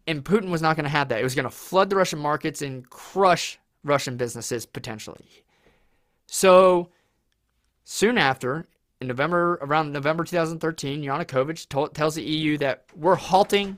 And 0.09 0.25
Putin 0.25 0.49
was 0.49 0.59
not 0.59 0.75
going 0.75 0.85
to 0.85 0.89
have 0.89 1.09
that. 1.09 1.19
It 1.19 1.23
was 1.23 1.35
going 1.35 1.43
to 1.43 1.51
flood 1.51 1.91
the 1.91 1.95
Russian 1.95 2.17
markets 2.17 2.63
and 2.63 2.89
crush 2.89 3.59
Russian 3.83 4.17
businesses 4.17 4.65
potentially. 4.65 5.43
So 6.25 6.89
soon 7.83 8.17
after, 8.17 8.67
in 8.99 9.07
November, 9.07 9.59
around 9.61 9.93
November 9.93 10.23
2013, 10.23 11.03
Yanukovych 11.03 11.93
tells 11.93 12.15
the 12.15 12.23
EU 12.23 12.57
that 12.57 12.85
we're 12.95 13.13
halting 13.13 13.77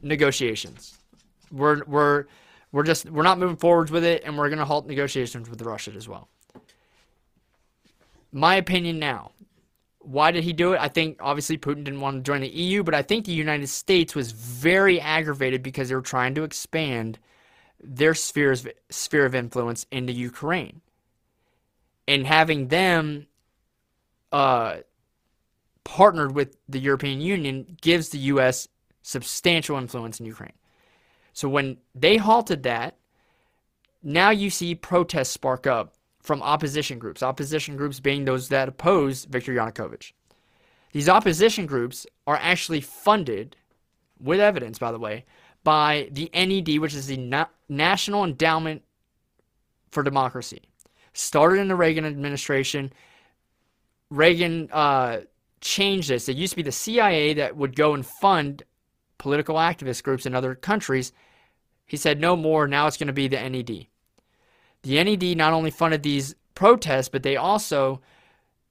negotiations. 0.00 0.98
We're 1.52 1.84
we're 1.84 2.24
we're 2.72 2.84
just 2.84 3.10
we're 3.10 3.22
not 3.22 3.38
moving 3.38 3.56
forwards 3.56 3.90
with 3.90 4.04
it, 4.04 4.22
and 4.24 4.38
we're 4.38 4.48
going 4.48 4.60
to 4.60 4.64
halt 4.64 4.86
negotiations 4.86 5.50
with 5.50 5.60
Russia 5.60 5.92
as 5.94 6.08
well. 6.08 6.28
My 8.32 8.54
opinion 8.54 8.98
now 8.98 9.32
why 10.10 10.32
did 10.32 10.42
he 10.42 10.52
do 10.52 10.72
it? 10.72 10.80
I 10.80 10.88
think 10.88 11.18
obviously 11.20 11.56
Putin 11.56 11.84
didn't 11.84 12.00
want 12.00 12.16
to 12.16 12.28
join 12.28 12.40
the 12.40 12.48
EU, 12.48 12.82
but 12.82 12.94
I 12.96 13.02
think 13.02 13.26
the 13.26 13.32
United 13.32 13.68
States 13.68 14.12
was 14.12 14.32
very 14.32 15.00
aggravated 15.00 15.62
because 15.62 15.88
they 15.88 15.94
were 15.94 16.00
trying 16.00 16.34
to 16.34 16.42
expand 16.42 17.20
their 17.80 18.14
spheres, 18.14 18.66
sphere 18.90 19.24
of 19.24 19.36
influence 19.36 19.86
into 19.92 20.12
Ukraine. 20.12 20.80
And 22.08 22.26
having 22.26 22.68
them 22.68 23.28
uh, 24.32 24.78
partnered 25.84 26.34
with 26.34 26.56
the 26.68 26.80
European 26.80 27.20
Union 27.20 27.76
gives 27.80 28.08
the 28.08 28.18
U.S. 28.34 28.66
substantial 29.02 29.76
influence 29.76 30.18
in 30.18 30.26
Ukraine. 30.26 30.58
So 31.34 31.48
when 31.48 31.76
they 31.94 32.16
halted 32.16 32.64
that, 32.64 32.96
now 34.02 34.30
you 34.30 34.50
see 34.50 34.74
protests 34.74 35.30
spark 35.30 35.68
up 35.68 35.94
from 36.22 36.42
opposition 36.42 36.98
groups, 36.98 37.22
opposition 37.22 37.76
groups 37.76 38.00
being 38.00 38.24
those 38.24 38.48
that 38.48 38.68
oppose 38.68 39.24
Viktor 39.24 39.52
Yanukovych. 39.52 40.12
These 40.92 41.08
opposition 41.08 41.66
groups 41.66 42.06
are 42.26 42.38
actually 42.40 42.80
funded, 42.80 43.56
with 44.20 44.40
evidence, 44.40 44.78
by 44.78 44.92
the 44.92 44.98
way, 44.98 45.24
by 45.64 46.08
the 46.12 46.30
NED, 46.34 46.78
which 46.78 46.94
is 46.94 47.06
the 47.06 47.16
Na- 47.16 47.46
National 47.68 48.24
Endowment 48.24 48.82
for 49.90 50.02
Democracy. 50.02 50.62
Started 51.12 51.60
in 51.60 51.68
the 51.68 51.76
Reagan 51.76 52.04
administration. 52.04 52.92
Reagan 54.10 54.68
uh, 54.72 55.20
changed 55.60 56.10
this. 56.10 56.28
It 56.28 56.36
used 56.36 56.52
to 56.52 56.56
be 56.56 56.62
the 56.62 56.72
CIA 56.72 57.34
that 57.34 57.56
would 57.56 57.76
go 57.76 57.94
and 57.94 58.04
fund 58.04 58.62
political 59.18 59.56
activist 59.56 60.02
groups 60.02 60.26
in 60.26 60.34
other 60.34 60.54
countries. 60.54 61.12
He 61.86 61.96
said, 61.96 62.20
no 62.20 62.36
more. 62.36 62.66
Now 62.66 62.86
it's 62.86 62.96
going 62.96 63.08
to 63.08 63.12
be 63.12 63.28
the 63.28 63.48
NED. 63.48 63.86
The 64.82 65.02
NED 65.02 65.36
not 65.36 65.52
only 65.52 65.70
funded 65.70 66.02
these 66.02 66.34
protests, 66.54 67.08
but 67.08 67.22
they 67.22 67.36
also 67.36 68.00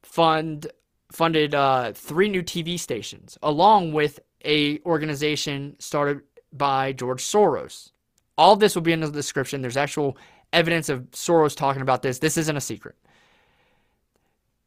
fund 0.04 0.68
funded 1.12 1.56
uh, 1.56 1.92
three 1.94 2.30
new 2.30 2.44
TV 2.44 2.80
stations, 2.80 3.38
along 3.42 3.94
with 3.94 4.20
a 4.46 4.80
organization 4.82 5.76
started 5.80 6.22
by 6.54 6.94
George 6.94 7.24
Soros. 7.24 7.92
All 8.38 8.56
this 8.56 8.76
will 8.76 8.82
be 8.82 8.94
in 8.94 9.00
the 9.00 9.12
description. 9.12 9.62
There's 9.62 9.78
actual 9.78 10.18
evidence 10.54 10.90
of 10.90 11.10
Soros 11.12 11.56
talking 11.56 11.82
about 11.82 12.02
this. 12.02 12.20
This 12.20 12.38
isn't 12.38 12.56
a 12.56 12.62
secret. 12.62 12.96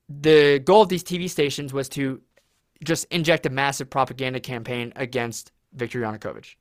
The 0.09 0.59
goal 0.59 0.83
of 0.83 0.89
these 0.89 1.05
TV 1.05 1.31
stations 1.31 1.73
was 1.73 1.89
to 1.91 2.21
just 2.85 3.07
inject 3.11 3.47
a 3.47 3.51
massive 3.51 3.89
propaganda 3.89 4.41
campaign 4.41 4.93
against 4.97 5.53
Viktor 5.73 6.01
Yanukovych. 6.01 6.57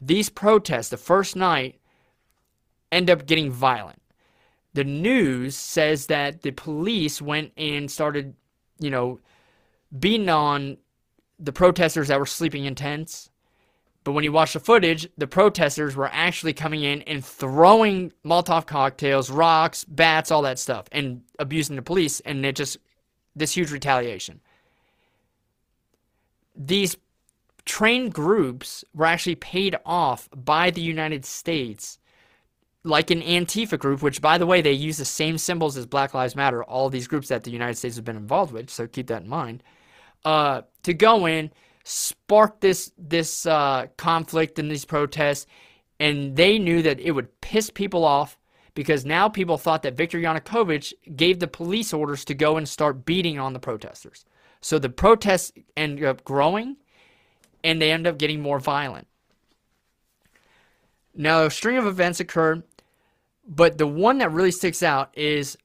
These 0.00 0.30
protests, 0.30 0.88
the 0.88 0.96
first 0.96 1.36
night, 1.36 1.79
end 2.92 3.10
up 3.10 3.26
getting 3.26 3.50
violent. 3.50 4.00
The 4.74 4.84
news 4.84 5.56
says 5.56 6.06
that 6.06 6.42
the 6.42 6.52
police 6.52 7.20
went 7.20 7.52
and 7.56 7.90
started, 7.90 8.34
you 8.78 8.90
know, 8.90 9.18
beating 9.98 10.28
on 10.28 10.78
the 11.38 11.52
protesters 11.52 12.08
that 12.08 12.18
were 12.18 12.26
sleeping 12.26 12.64
in 12.66 12.74
tents. 12.74 13.30
But 14.04 14.12
when 14.12 14.24
you 14.24 14.32
watch 14.32 14.54
the 14.54 14.60
footage, 14.60 15.08
the 15.18 15.26
protesters 15.26 15.94
were 15.94 16.08
actually 16.12 16.52
coming 16.52 16.82
in 16.82 17.02
and 17.02 17.24
throwing 17.24 18.12
Molotov 18.24 18.66
cocktails, 18.66 19.30
rocks, 19.30 19.84
bats, 19.84 20.30
all 20.30 20.42
that 20.42 20.58
stuff, 20.58 20.86
and 20.92 21.22
abusing 21.38 21.76
the 21.76 21.82
police, 21.82 22.20
and 22.20 22.44
it 22.46 22.56
just 22.56 22.78
this 23.36 23.52
huge 23.52 23.70
retaliation. 23.70 24.40
These 26.56 26.96
trained 27.64 28.12
groups 28.12 28.84
were 28.94 29.06
actually 29.06 29.36
paid 29.36 29.76
off 29.84 30.28
by 30.34 30.70
the 30.70 30.80
United 30.80 31.24
States, 31.24 31.98
like 32.84 33.10
an 33.10 33.20
Antifa 33.20 33.78
group, 33.78 34.02
which, 34.02 34.22
by 34.22 34.38
the 34.38 34.46
way, 34.46 34.62
they 34.62 34.72
use 34.72 34.96
the 34.96 35.04
same 35.04 35.36
symbols 35.36 35.76
as 35.76 35.86
Black 35.86 36.14
Lives 36.14 36.34
Matter, 36.34 36.64
all 36.64 36.88
these 36.88 37.08
groups 37.08 37.28
that 37.28 37.44
the 37.44 37.50
United 37.50 37.76
States 37.76 37.96
has 37.96 38.02
been 38.02 38.16
involved 38.16 38.52
with, 38.52 38.70
so 38.70 38.86
keep 38.86 39.08
that 39.08 39.22
in 39.22 39.28
mind, 39.28 39.62
uh, 40.24 40.62
to 40.82 40.94
go 40.94 41.26
in, 41.26 41.50
spark 41.84 42.60
this, 42.60 42.92
this 42.96 43.44
uh, 43.46 43.86
conflict 43.96 44.58
and 44.58 44.70
these 44.70 44.84
protests, 44.84 45.46
and 45.98 46.36
they 46.36 46.58
knew 46.58 46.80
that 46.82 47.00
it 47.00 47.12
would 47.12 47.40
piss 47.40 47.68
people 47.68 48.04
off 48.04 48.38
because 48.74 49.04
now 49.04 49.28
people 49.28 49.58
thought 49.58 49.82
that 49.82 49.96
Viktor 49.96 50.18
Yanukovych 50.18 50.92
gave 51.16 51.38
the 51.38 51.48
police 51.48 51.92
orders 51.92 52.24
to 52.24 52.34
go 52.34 52.56
and 52.56 52.66
start 52.68 53.04
beating 53.04 53.38
on 53.38 53.52
the 53.52 53.58
protesters. 53.58 54.24
So 54.62 54.78
the 54.78 54.88
protests 54.88 55.52
ended 55.76 56.04
up 56.04 56.24
growing 56.24 56.76
and 57.62 57.80
they 57.80 57.90
end 57.92 58.06
up 58.06 58.18
getting 58.18 58.40
more 58.40 58.58
violent. 58.58 59.06
Now, 61.14 61.44
a 61.44 61.50
string 61.50 61.76
of 61.76 61.86
events 61.86 62.20
occurred, 62.20 62.62
but 63.46 63.78
the 63.78 63.86
one 63.86 64.18
that 64.18 64.32
really 64.32 64.52
sticks 64.52 64.82
out 64.82 65.16
is 65.16 65.56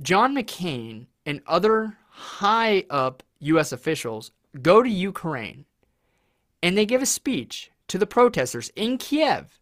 John 0.00 0.34
McCain 0.34 1.06
and 1.24 1.40
other 1.46 1.96
high 2.08 2.84
up 2.90 3.22
U.S. 3.40 3.72
officials 3.72 4.30
go 4.60 4.82
to 4.82 4.88
Ukraine 4.88 5.64
and 6.62 6.76
they 6.76 6.86
give 6.86 7.02
a 7.02 7.06
speech 7.06 7.70
to 7.88 7.98
the 7.98 8.06
protesters 8.06 8.70
in 8.76 8.98
Kiev. 8.98 9.58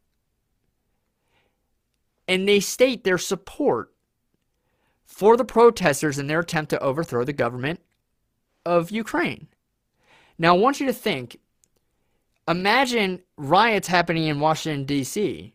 And 2.28 2.48
they 2.48 2.60
state 2.60 3.02
their 3.02 3.18
support 3.18 3.92
for 5.04 5.36
the 5.36 5.44
protesters 5.44 6.18
in 6.18 6.28
their 6.28 6.40
attempt 6.40 6.70
to 6.70 6.80
overthrow 6.80 7.24
the 7.24 7.32
government 7.32 7.80
of 8.64 8.90
Ukraine. 8.90 9.48
Now, 10.38 10.54
I 10.54 10.58
want 10.58 10.78
you 10.78 10.86
to 10.86 10.92
think 10.92 11.38
imagine 12.50 13.22
riots 13.36 13.88
happening 13.88 14.26
in 14.26 14.40
Washington, 14.40 14.84
D.C., 14.84 15.54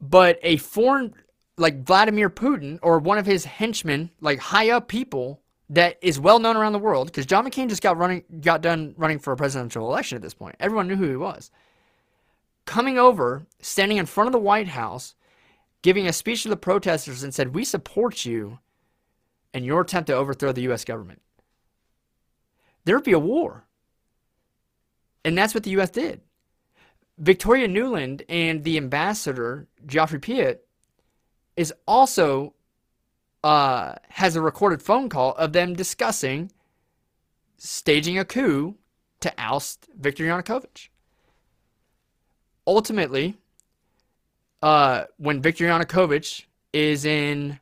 but 0.00 0.38
a 0.42 0.56
foreign, 0.56 1.14
like 1.56 1.84
Vladimir 1.84 2.28
Putin 2.28 2.78
or 2.82 2.98
one 2.98 3.18
of 3.18 3.26
his 3.26 3.44
henchmen, 3.44 4.10
like 4.20 4.38
high 4.38 4.70
up 4.70 4.88
people 4.88 5.40
that 5.70 5.96
is 6.02 6.18
well 6.18 6.38
known 6.38 6.56
around 6.56 6.72
the 6.72 6.78
world, 6.78 7.06
because 7.06 7.24
John 7.24 7.46
McCain 7.46 7.68
just 7.68 7.82
got 7.82 7.96
running, 7.96 8.24
got 8.40 8.62
done 8.62 8.94
running 8.96 9.18
for 9.18 9.32
a 9.32 9.36
presidential 9.36 9.88
election 9.88 10.16
at 10.16 10.22
this 10.22 10.34
point. 10.34 10.56
Everyone 10.58 10.88
knew 10.88 10.96
who 10.96 11.08
he 11.08 11.16
was. 11.16 11.50
Coming 12.64 12.98
over, 12.98 13.46
standing 13.60 13.98
in 13.98 14.06
front 14.06 14.28
of 14.28 14.32
the 14.32 14.38
White 14.38 14.68
House, 14.68 15.14
giving 15.82 16.06
a 16.06 16.12
speech 16.12 16.42
to 16.42 16.48
the 16.48 16.56
protesters 16.56 17.22
and 17.22 17.32
said, 17.32 17.54
We 17.54 17.64
support 17.64 18.24
you 18.24 18.58
in 19.54 19.64
your 19.64 19.82
attempt 19.82 20.08
to 20.08 20.14
overthrow 20.14 20.52
the 20.52 20.62
U.S. 20.62 20.84
government 20.84 21.22
there 22.84 22.96
would 22.96 23.04
be 23.04 23.12
a 23.12 23.18
war. 23.18 23.64
And 25.24 25.36
that's 25.36 25.54
what 25.54 25.62
the 25.62 25.70
U.S. 25.70 25.90
did. 25.90 26.20
Victoria 27.18 27.68
Nuland 27.68 28.22
and 28.28 28.64
the 28.64 28.76
ambassador, 28.76 29.68
Geoffrey 29.86 30.18
Pyatt, 30.18 30.58
is 31.56 31.72
also 31.86 32.54
uh, 33.44 33.94
has 34.08 34.36
a 34.36 34.40
recorded 34.40 34.82
phone 34.82 35.08
call 35.08 35.32
of 35.34 35.52
them 35.52 35.74
discussing 35.74 36.50
staging 37.58 38.18
a 38.18 38.24
coup 38.24 38.76
to 39.20 39.32
oust 39.38 39.88
Viktor 39.96 40.24
Yanukovych. 40.24 40.88
Ultimately, 42.66 43.36
uh, 44.62 45.04
when 45.16 45.42
Viktor 45.42 45.64
Yanukovych 45.66 46.44
is 46.72 47.04
in 47.04 47.60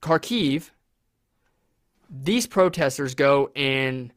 Kharkiv, 0.00 0.70
these 2.10 2.46
protesters 2.46 3.14
go 3.14 3.50
and 3.56 4.12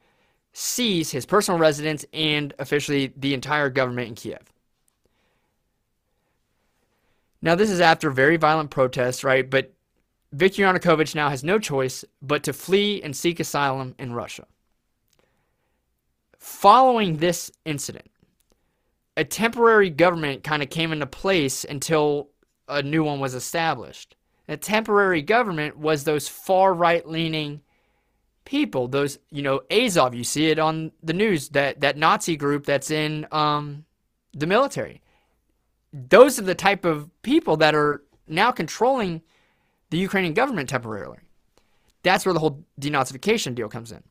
seize 0.59 1.11
his 1.11 1.23
personal 1.23 1.59
residence 1.59 2.03
and 2.13 2.51
officially 2.57 3.13
the 3.15 3.35
entire 3.35 3.69
government 3.69 4.07
in 4.07 4.15
Kiev. 4.15 4.51
Now, 7.43 7.53
this 7.53 7.69
is 7.69 7.79
after 7.79 8.09
very 8.09 8.37
violent 8.37 8.71
protests, 8.71 9.23
right? 9.23 9.47
But 9.47 9.71
Viktor 10.31 10.63
Yanukovych 10.63 11.13
now 11.13 11.29
has 11.29 11.43
no 11.43 11.59
choice 11.59 12.03
but 12.23 12.41
to 12.41 12.53
flee 12.53 13.03
and 13.03 13.15
seek 13.15 13.39
asylum 13.39 13.93
in 13.99 14.13
Russia. 14.13 14.47
Following 16.39 17.17
this 17.17 17.51
incident, 17.63 18.09
a 19.15 19.23
temporary 19.23 19.91
government 19.91 20.43
kind 20.43 20.63
of 20.63 20.71
came 20.71 20.91
into 20.91 21.05
place 21.05 21.65
until 21.65 22.29
a 22.67 22.81
new 22.81 23.03
one 23.03 23.19
was 23.19 23.35
established. 23.35 24.15
A 24.47 24.57
temporary 24.57 25.21
government 25.21 25.77
was 25.77 26.03
those 26.03 26.27
far 26.27 26.73
right 26.73 27.07
leaning 27.07 27.61
people. 28.47 28.87
Those, 28.87 29.19
you 29.29 29.41
know, 29.41 29.61
Azov, 29.69 30.15
you 30.15 30.23
see 30.23 30.49
it 30.49 30.57
on 30.57 30.93
the 31.03 31.13
news, 31.13 31.49
that, 31.49 31.81
that 31.81 31.97
Nazi 31.97 32.37
group 32.37 32.65
that's 32.65 32.89
in 32.89 33.27
um, 33.31 33.83
the 34.33 34.47
military. 34.47 35.01
Those 35.91 36.39
are 36.39 36.43
the 36.43 36.55
type 36.55 36.85
of 36.85 37.09
people 37.23 37.57
that 37.57 37.75
are 37.75 38.03
now 38.25 38.51
controlling 38.51 39.21
the 39.89 39.97
Ukrainian 39.97 40.33
government 40.33 40.69
temporarily. 40.69 41.19
That's 42.03 42.25
where 42.25 42.33
the 42.33 42.39
whole 42.39 42.63
denazification 42.79 43.53
deal 43.53 43.67
comes 43.67 43.91
in. 43.91 44.01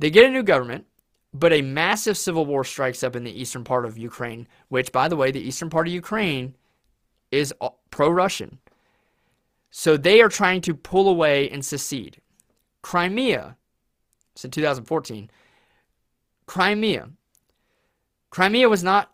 They 0.00 0.10
get 0.10 0.26
a 0.26 0.30
new 0.30 0.42
government, 0.42 0.86
but 1.32 1.52
a 1.52 1.62
massive 1.62 2.16
civil 2.16 2.44
war 2.44 2.64
strikes 2.64 3.04
up 3.04 3.14
in 3.14 3.22
the 3.22 3.40
eastern 3.40 3.62
part 3.62 3.84
of 3.84 3.98
Ukraine, 3.98 4.48
which, 4.68 4.90
by 4.90 5.06
the 5.06 5.16
way, 5.16 5.30
the 5.30 5.40
eastern 5.40 5.70
part 5.70 5.86
of 5.86 5.92
Ukraine 5.92 6.56
is 7.30 7.54
pro 7.90 8.10
Russian. 8.10 8.58
So 9.70 9.96
they 9.96 10.20
are 10.20 10.28
trying 10.28 10.62
to 10.62 10.74
pull 10.74 11.08
away 11.08 11.48
and 11.48 11.64
secede. 11.64 12.20
Crimea, 12.82 13.56
it's 14.34 14.44
in 14.44 14.50
2014. 14.50 15.30
Crimea. 16.46 17.10
Crimea 18.30 18.68
was 18.68 18.82
not 18.82 19.12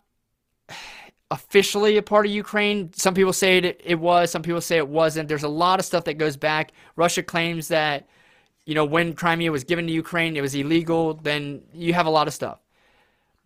officially 1.31 1.97
a 1.97 2.01
part 2.01 2.25
of 2.25 2.31
Ukraine. 2.31 2.91
Some 2.93 3.13
people 3.13 3.33
say 3.33 3.57
it, 3.57 3.81
it 3.83 3.99
was, 3.99 4.31
some 4.31 4.41
people 4.41 4.61
say 4.61 4.77
it 4.77 4.87
wasn't. 4.87 5.27
There's 5.27 5.43
a 5.43 5.49
lot 5.49 5.79
of 5.79 5.85
stuff 5.85 6.05
that 6.05 6.15
goes 6.15 6.37
back. 6.37 6.71
Russia 6.95 7.23
claims 7.23 7.67
that, 7.67 8.07
you 8.65 8.75
know, 8.75 8.85
when 8.85 9.13
Crimea 9.13 9.51
was 9.51 9.63
given 9.63 9.87
to 9.87 9.93
Ukraine, 9.93 10.37
it 10.37 10.41
was 10.41 10.55
illegal. 10.55 11.13
Then 11.15 11.61
you 11.73 11.93
have 11.93 12.05
a 12.05 12.11
lot 12.11 12.27
of 12.27 12.33
stuff. 12.33 12.59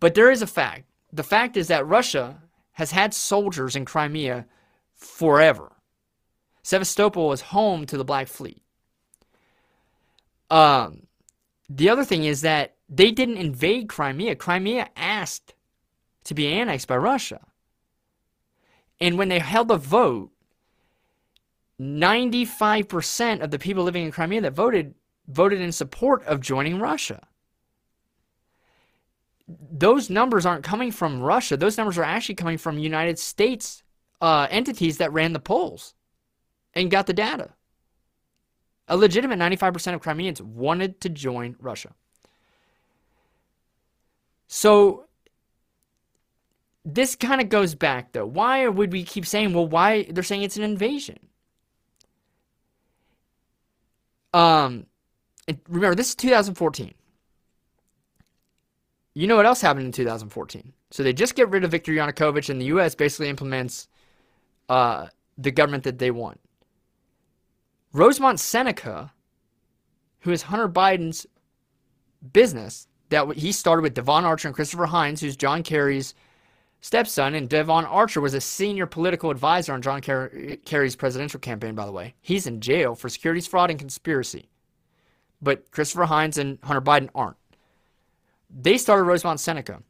But 0.00 0.14
there 0.14 0.30
is 0.30 0.42
a 0.42 0.46
fact. 0.46 0.84
The 1.12 1.22
fact 1.22 1.56
is 1.56 1.68
that 1.68 1.86
Russia 1.86 2.42
has 2.72 2.90
had 2.90 3.12
soldiers 3.12 3.76
in 3.76 3.84
Crimea 3.84 4.46
forever. 4.94 5.72
Sevastopol 6.62 7.32
is 7.32 7.40
home 7.40 7.86
to 7.86 7.96
the 7.96 8.04
Black 8.04 8.28
Fleet. 8.28 8.61
Um, 10.52 11.06
the 11.70 11.88
other 11.88 12.04
thing 12.04 12.24
is 12.24 12.42
that 12.42 12.74
they 12.86 13.10
didn't 13.10 13.38
invade 13.38 13.88
Crimea. 13.88 14.36
Crimea 14.36 14.90
asked 14.94 15.54
to 16.24 16.34
be 16.34 16.46
annexed 16.46 16.86
by 16.86 16.98
Russia. 16.98 17.40
And 19.00 19.16
when 19.16 19.30
they 19.30 19.38
held 19.38 19.70
a 19.70 19.78
vote, 19.78 20.30
95% 21.80 23.40
of 23.40 23.50
the 23.50 23.58
people 23.58 23.82
living 23.82 24.04
in 24.04 24.12
Crimea 24.12 24.42
that 24.42 24.52
voted 24.52 24.94
voted 25.26 25.60
in 25.60 25.72
support 25.72 26.22
of 26.24 26.40
joining 26.40 26.78
Russia. 26.78 27.26
Those 29.48 30.10
numbers 30.10 30.44
aren't 30.44 30.64
coming 30.64 30.90
from 30.90 31.22
Russia. 31.22 31.56
Those 31.56 31.78
numbers 31.78 31.96
are 31.96 32.04
actually 32.04 32.34
coming 32.34 32.58
from 32.58 32.78
United 32.78 33.18
States 33.18 33.82
uh, 34.20 34.48
entities 34.50 34.98
that 34.98 35.12
ran 35.12 35.32
the 35.32 35.40
polls 35.40 35.94
and 36.74 36.90
got 36.90 37.06
the 37.06 37.14
data. 37.14 37.54
A 38.92 38.96
legitimate 38.96 39.38
95% 39.38 39.94
of 39.94 40.02
Crimeans 40.02 40.42
wanted 40.42 41.00
to 41.00 41.08
join 41.08 41.56
Russia. 41.58 41.94
So 44.48 45.04
this 46.84 47.16
kind 47.16 47.40
of 47.40 47.48
goes 47.48 47.74
back 47.74 48.12
though. 48.12 48.26
Why 48.26 48.68
would 48.68 48.92
we 48.92 49.02
keep 49.02 49.24
saying, 49.24 49.54
well, 49.54 49.66
why 49.66 50.02
they're 50.10 50.22
saying 50.22 50.42
it's 50.42 50.58
an 50.58 50.62
invasion? 50.62 51.18
Um, 54.34 54.84
remember, 55.70 55.94
this 55.94 56.10
is 56.10 56.14
2014. 56.16 56.92
You 59.14 59.26
know 59.26 59.36
what 59.36 59.46
else 59.46 59.62
happened 59.62 59.86
in 59.86 59.92
2014? 59.92 60.70
So 60.90 61.02
they 61.02 61.14
just 61.14 61.34
get 61.34 61.48
rid 61.48 61.64
of 61.64 61.70
Viktor 61.70 61.92
Yanukovych, 61.92 62.50
and 62.50 62.60
the 62.60 62.66
U.S. 62.66 62.94
basically 62.94 63.30
implements 63.30 63.88
uh, 64.68 65.06
the 65.38 65.50
government 65.50 65.84
that 65.84 65.98
they 65.98 66.10
want. 66.10 66.41
Rosemont 67.92 68.40
Seneca, 68.40 69.12
who 70.20 70.30
is 70.30 70.42
Hunter 70.42 70.68
Biden's 70.68 71.26
business 72.32 72.88
that 73.10 73.36
he 73.36 73.52
started 73.52 73.82
with 73.82 73.94
Devon 73.94 74.24
Archer 74.24 74.48
and 74.48 74.54
Christopher 74.54 74.86
Heinz, 74.86 75.20
who's 75.20 75.36
John 75.36 75.62
Kerry's 75.62 76.14
stepson, 76.80 77.34
and 77.34 77.48
Devon 77.48 77.84
Archer 77.84 78.20
was 78.20 78.34
a 78.34 78.40
senior 78.40 78.86
political 78.86 79.30
advisor 79.30 79.74
on 79.74 79.82
John 79.82 80.00
Kerry's 80.00 80.96
presidential 80.96 81.38
campaign, 81.38 81.74
by 81.74 81.84
the 81.84 81.92
way. 81.92 82.14
He's 82.22 82.46
in 82.46 82.60
jail 82.60 82.94
for 82.94 83.08
securities 83.08 83.46
fraud 83.46 83.70
and 83.70 83.78
conspiracy. 83.78 84.48
But 85.42 85.70
Christopher 85.70 86.04
Heinz 86.04 86.38
and 86.38 86.58
Hunter 86.62 86.80
Biden 86.80 87.10
aren't. 87.14 87.36
They 88.48 88.78
started 88.78 89.04
Rosemont 89.04 89.40
Seneca. 89.40 89.82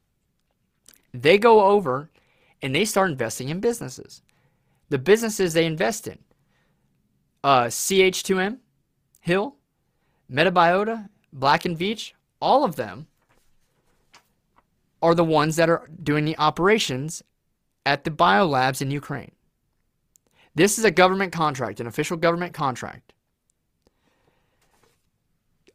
They 1.15 1.39
go 1.39 1.63
over 1.63 2.11
and 2.63 2.75
they 2.75 2.85
start 2.85 3.11
investing 3.11 3.49
in 3.49 3.61
businesses. 3.61 4.23
The 4.89 4.99
businesses 4.99 5.53
they 5.53 5.67
invest 5.67 6.09
in 6.09 6.19
uh, 7.45 7.65
CH2M, 7.65 8.59
Hill, 9.21 9.57
Metabiota, 10.31 11.09
Black 11.33 11.65
and 11.65 11.79
Veatch, 11.79 12.13
all 12.41 12.65
of 12.65 12.77
them 12.77 13.07
are 15.01 15.15
the 15.15 15.25
ones 15.25 15.57
that 15.57 15.69
are 15.69 15.89
doing 16.03 16.25
the 16.25 16.39
operations 16.39 17.23
at 17.85 18.05
the 18.05 18.11
biolabs 18.11 18.81
in 18.81 18.91
Ukraine. 18.91 19.33
This 20.55 20.79
is 20.79 20.85
a 20.85 20.91
government 20.91 21.33
contract, 21.33 21.81
an 21.81 21.87
official 21.87 22.17
government 22.17 22.53
contract. 22.55 23.13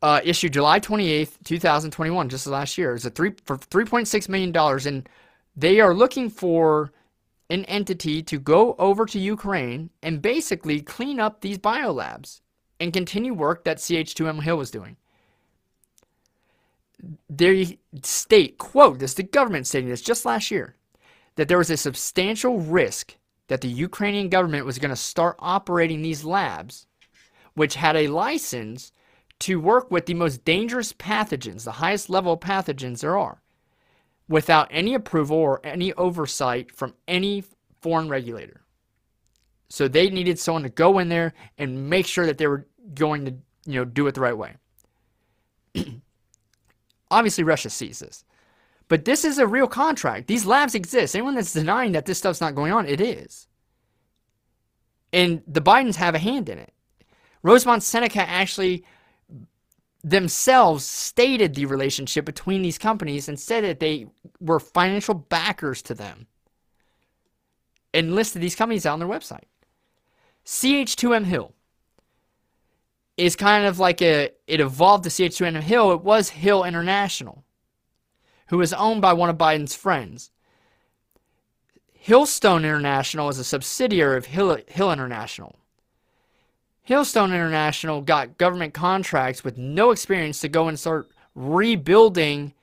Uh, 0.01 0.21
issued 0.23 0.53
July 0.53 0.79
28th, 0.79 1.43
2021, 1.43 2.29
just 2.29 2.45
last 2.45 2.77
year. 2.77 2.93
It's 2.93 3.05
a 3.05 3.09
three 3.09 3.33
for 3.45 3.57
3.6 3.57 4.29
million 4.29 4.51
dollars, 4.51 4.85
and 4.85 5.09
they 5.55 5.79
are 5.79 5.93
looking 5.93 6.29
for 6.29 6.91
an 7.49 7.63
entity 7.65 8.21
to 8.23 8.39
go 8.39 8.75
over 8.77 9.05
to 9.05 9.19
Ukraine 9.19 9.89
and 10.03 10.21
basically 10.21 10.81
clean 10.81 11.19
up 11.19 11.41
these 11.41 11.57
biolabs 11.57 12.41
and 12.79 12.93
continue 12.93 13.33
work 13.33 13.63
that 13.63 13.77
CH2M 13.77 14.41
Hill 14.41 14.57
was 14.57 14.71
doing. 14.71 14.97
They 17.29 17.79
state, 18.03 18.57
quote, 18.57 18.99
this 18.99 19.11
is 19.11 19.15
the 19.15 19.23
government 19.23 19.67
stating 19.67 19.89
this 19.89 20.01
just 20.01 20.25
last 20.25 20.51
year, 20.51 20.75
that 21.35 21.47
there 21.47 21.57
was 21.57 21.69
a 21.69 21.77
substantial 21.77 22.59
risk 22.59 23.15
that 23.47 23.61
the 23.61 23.69
Ukrainian 23.69 24.29
government 24.29 24.65
was 24.65 24.79
going 24.79 24.89
to 24.89 24.95
start 24.95 25.35
operating 25.39 26.01
these 26.01 26.25
labs, 26.25 26.87
which 27.53 27.75
had 27.75 27.95
a 27.95 28.07
license 28.07 28.91
to 29.39 29.59
work 29.59 29.91
with 29.91 30.07
the 30.07 30.13
most 30.15 30.43
dangerous 30.43 30.91
pathogens, 30.93 31.63
the 31.63 31.73
highest 31.73 32.09
level 32.09 32.37
pathogens 32.37 33.01
there 33.01 33.17
are, 33.17 33.41
without 34.29 34.67
any 34.71 34.93
approval 34.93 35.37
or 35.37 35.61
any 35.63 35.93
oversight 35.93 36.71
from 36.71 36.93
any 37.07 37.43
foreign 37.81 38.09
regulator. 38.09 38.61
So 39.69 39.87
they 39.87 40.09
needed 40.09 40.39
someone 40.39 40.63
to 40.63 40.69
go 40.69 40.99
in 40.99 41.09
there 41.09 41.33
and 41.57 41.89
make 41.89 42.05
sure 42.05 42.25
that 42.25 42.37
they 42.37 42.47
were 42.47 42.67
going 42.93 43.25
to, 43.25 43.31
you 43.65 43.79
know, 43.79 43.85
do 43.85 44.07
it 44.07 44.15
the 44.15 44.21
right 44.21 44.37
way. 44.37 44.55
Obviously, 47.11 47.43
Russia 47.43 47.69
sees 47.69 47.99
this. 47.99 48.23
But 48.89 49.05
this 49.05 49.25
is 49.25 49.37
a 49.37 49.47
real 49.47 49.67
contract. 49.67 50.27
These 50.27 50.45
labs 50.45 50.75
exist. 50.75 51.15
Anyone 51.15 51.35
that's 51.35 51.53
denying 51.53 51.91
that 51.93 52.05
this 52.05 52.17
stuff's 52.17 52.41
not 52.41 52.55
going 52.55 52.71
on, 52.71 52.85
it 52.85 53.01
is. 53.01 53.47
And 55.11 55.41
the 55.47 55.61
Bidens 55.61 55.95
have 55.95 56.15
a 56.15 56.19
hand 56.19 56.47
in 56.47 56.57
it. 56.57 56.73
Rosemont 57.43 57.83
Seneca 57.83 58.27
actually 58.27 58.85
themselves 60.09 60.85
stated 60.85 61.53
the 61.53 61.65
relationship 61.65 62.25
between 62.25 62.61
these 62.61 62.77
companies 62.77 63.27
and 63.27 63.39
said 63.39 63.63
that 63.63 63.79
they 63.79 64.07
were 64.39 64.59
financial 64.59 65.13
backers 65.13 65.81
to 65.81 65.93
them 65.93 66.27
and 67.93 68.15
listed 68.15 68.41
these 68.41 68.55
companies 68.55 68.85
out 68.85 68.93
on 68.93 68.99
their 68.99 69.07
website. 69.07 69.43
CH2M 70.45 71.25
Hill 71.25 71.53
is 73.17 73.35
kind 73.35 73.65
of 73.65 73.79
like 73.79 74.01
a, 74.01 74.31
it 74.45 74.61
evolved 74.61 75.03
to 75.03 75.09
CH2M 75.09 75.61
Hill. 75.61 75.91
It 75.91 76.03
was 76.03 76.29
Hill 76.29 76.63
International, 76.63 77.43
who 78.47 78.59
was 78.59 78.71
owned 78.73 79.01
by 79.01 79.11
one 79.11 79.29
of 79.29 79.37
Biden's 79.37 79.75
friends. 79.75 80.31
Hillstone 82.01 82.59
International 82.59 83.27
is 83.27 83.39
a 83.39 83.43
subsidiary 83.43 84.15
of 84.17 84.27
Hill, 84.27 84.57
Hill 84.67 84.91
International. 84.91 85.57
Hillstone 86.87 87.33
International 87.33 88.01
got 88.01 88.37
government 88.37 88.73
contracts 88.73 89.43
with 89.43 89.57
no 89.57 89.91
experience 89.91 90.39
to 90.41 90.47
go 90.47 90.67
and 90.69 90.79
start 90.79 91.09
rebuilding 91.35 92.53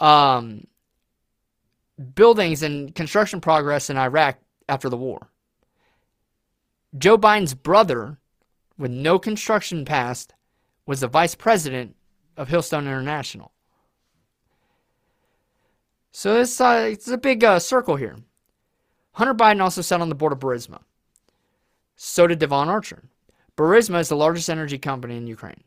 um, 0.00 0.66
buildings 2.14 2.62
and 2.62 2.94
construction 2.94 3.40
progress 3.40 3.88
in 3.88 3.96
Iraq 3.96 4.38
after 4.68 4.88
the 4.88 4.96
war. 4.96 5.28
Joe 6.96 7.16
Biden's 7.16 7.54
brother, 7.54 8.18
with 8.76 8.90
no 8.90 9.18
construction 9.18 9.84
past, 9.84 10.34
was 10.86 11.00
the 11.00 11.08
vice 11.08 11.34
president 11.34 11.96
of 12.36 12.48
Hillstone 12.48 12.82
International. 12.82 13.52
So 16.12 16.40
it's, 16.40 16.60
uh, 16.60 16.88
it's 16.90 17.08
a 17.08 17.18
big 17.18 17.42
uh, 17.42 17.58
circle 17.58 17.96
here. 17.96 18.16
Hunter 19.12 19.34
Biden 19.34 19.60
also 19.60 19.80
sat 19.80 20.00
on 20.00 20.08
the 20.08 20.14
board 20.14 20.32
of 20.32 20.38
Burisma. 20.38 20.80
So 21.96 22.26
did 22.26 22.38
Devon 22.40 22.68
Archer. 22.68 23.04
Burisma 23.56 24.00
is 24.00 24.08
the 24.08 24.16
largest 24.16 24.50
energy 24.50 24.78
company 24.78 25.16
in 25.16 25.26
Ukraine. 25.26 25.62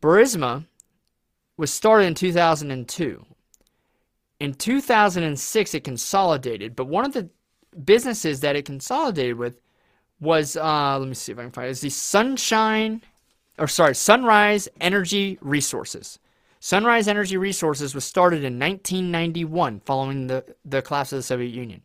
Burisma 0.00 0.66
was 1.56 1.72
started 1.72 2.06
in 2.06 2.14
2002. 2.14 3.24
In 4.40 4.54
2006, 4.54 5.74
it 5.74 5.84
consolidated, 5.84 6.76
but 6.76 6.86
one 6.86 7.04
of 7.04 7.12
the 7.12 7.28
businesses 7.84 8.40
that 8.40 8.56
it 8.56 8.64
consolidated 8.64 9.36
with 9.36 9.60
was, 10.20 10.56
uh, 10.56 10.98
let 10.98 11.08
me 11.08 11.14
see 11.14 11.32
if 11.32 11.38
I 11.38 11.42
can 11.42 11.50
find 11.50 11.68
it, 11.68 11.70
is 11.70 11.80
the 11.80 11.90
Sunshine, 11.90 13.02
or 13.58 13.66
sorry, 13.66 13.94
Sunrise 13.94 14.68
Energy 14.80 15.38
Resources. 15.40 16.18
Sunrise 16.60 17.08
Energy 17.08 17.36
Resources 17.36 17.94
was 17.94 18.04
started 18.04 18.44
in 18.44 18.58
1991 18.58 19.80
following 19.84 20.26
the, 20.28 20.44
the 20.64 20.82
collapse 20.82 21.12
of 21.12 21.18
the 21.18 21.22
Soviet 21.22 21.52
Union. 21.52 21.82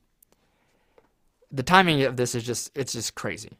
The 1.51 1.63
timing 1.63 2.03
of 2.03 2.15
this 2.15 2.35
is 2.35 2.43
just, 2.43 2.71
it's 2.75 2.93
just 2.93 3.15
crazy 3.15 3.57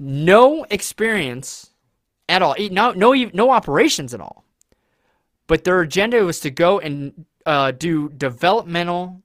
no 0.00 0.64
experience 0.70 1.70
at 2.28 2.42
all, 2.42 2.56
no, 2.70 2.92
no, 2.92 3.12
no 3.12 3.50
operations 3.50 4.14
at 4.14 4.20
all. 4.20 4.44
But 5.46 5.64
their 5.64 5.80
agenda 5.80 6.24
was 6.24 6.40
to 6.40 6.50
go 6.50 6.80
and 6.80 7.26
uh, 7.44 7.72
do 7.72 8.08
developmental 8.08 9.22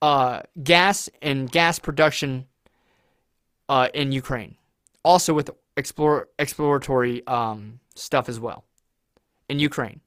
uh, 0.00 0.40
gas 0.62 1.08
and 1.20 1.50
gas 1.50 1.78
production 1.78 2.46
uh, 3.68 3.88
in 3.92 4.12
Ukraine, 4.12 4.56
also 5.04 5.34
with 5.34 5.50
explore, 5.76 6.28
exploratory 6.38 7.26
um, 7.26 7.80
stuff 7.94 8.28
as 8.28 8.40
well 8.40 8.64
in 9.48 9.58
Ukraine. 9.58 10.00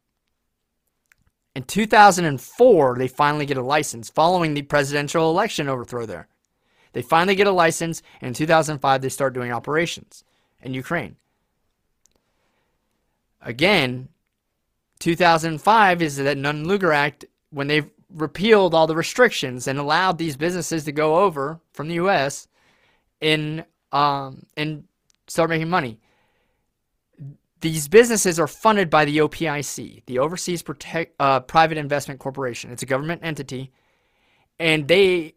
In 1.56 1.64
2004, 1.64 2.96
they 2.98 3.08
finally 3.08 3.46
get 3.46 3.58
a 3.58 3.62
license 3.62 4.10
following 4.10 4.56
the 4.56 4.64
presidential 4.64 5.30
election 5.30 5.70
overthrow 5.70 6.08
there. 6.08 6.28
They 6.94 7.02
finally 7.02 7.36
get 7.36 7.48
a 7.48 7.52
license, 7.52 8.02
and 8.22 8.30
in 8.30 8.34
2005, 8.34 9.02
they 9.02 9.10
start 9.10 9.34
doing 9.34 9.52
operations 9.52 10.24
in 10.62 10.74
Ukraine. 10.74 11.18
Again, 13.42 14.08
2005 15.00 16.02
is 16.02 16.18
that 16.18 16.38
Nunn-Lugar 16.38 16.94
Act 16.94 17.26
when 17.50 17.68
they 17.68 17.84
repealed 18.10 18.74
all 18.74 18.88
the 18.88 18.96
restrictions 18.96 19.68
and 19.68 19.78
allowed 19.78 20.18
these 20.18 20.38
businesses 20.38 20.86
to 20.86 20.92
go 20.92 21.18
over 21.18 21.60
from 21.74 21.88
the 21.88 21.96
U.S. 21.96 22.48
in 23.22 23.66
um, 23.92 24.46
and 24.56 24.86
start 25.28 25.50
making 25.50 25.70
money. 25.70 26.00
These 27.62 27.88
businesses 27.88 28.40
are 28.40 28.48
funded 28.48 28.90
by 28.90 29.06
the 29.06 29.20
OPIC, 29.20 30.06
the 30.06 30.20
Overseas 30.20 30.62
Protect, 30.62 31.16
uh, 31.20 31.40
Private 31.42 31.78
Investment 31.78 32.20
Corporation. 32.20 32.72
It's 32.72 32.84
a 32.84 32.88
government 32.88 33.22
entity, 33.24 33.72
and 34.60 34.88
they 34.88 35.34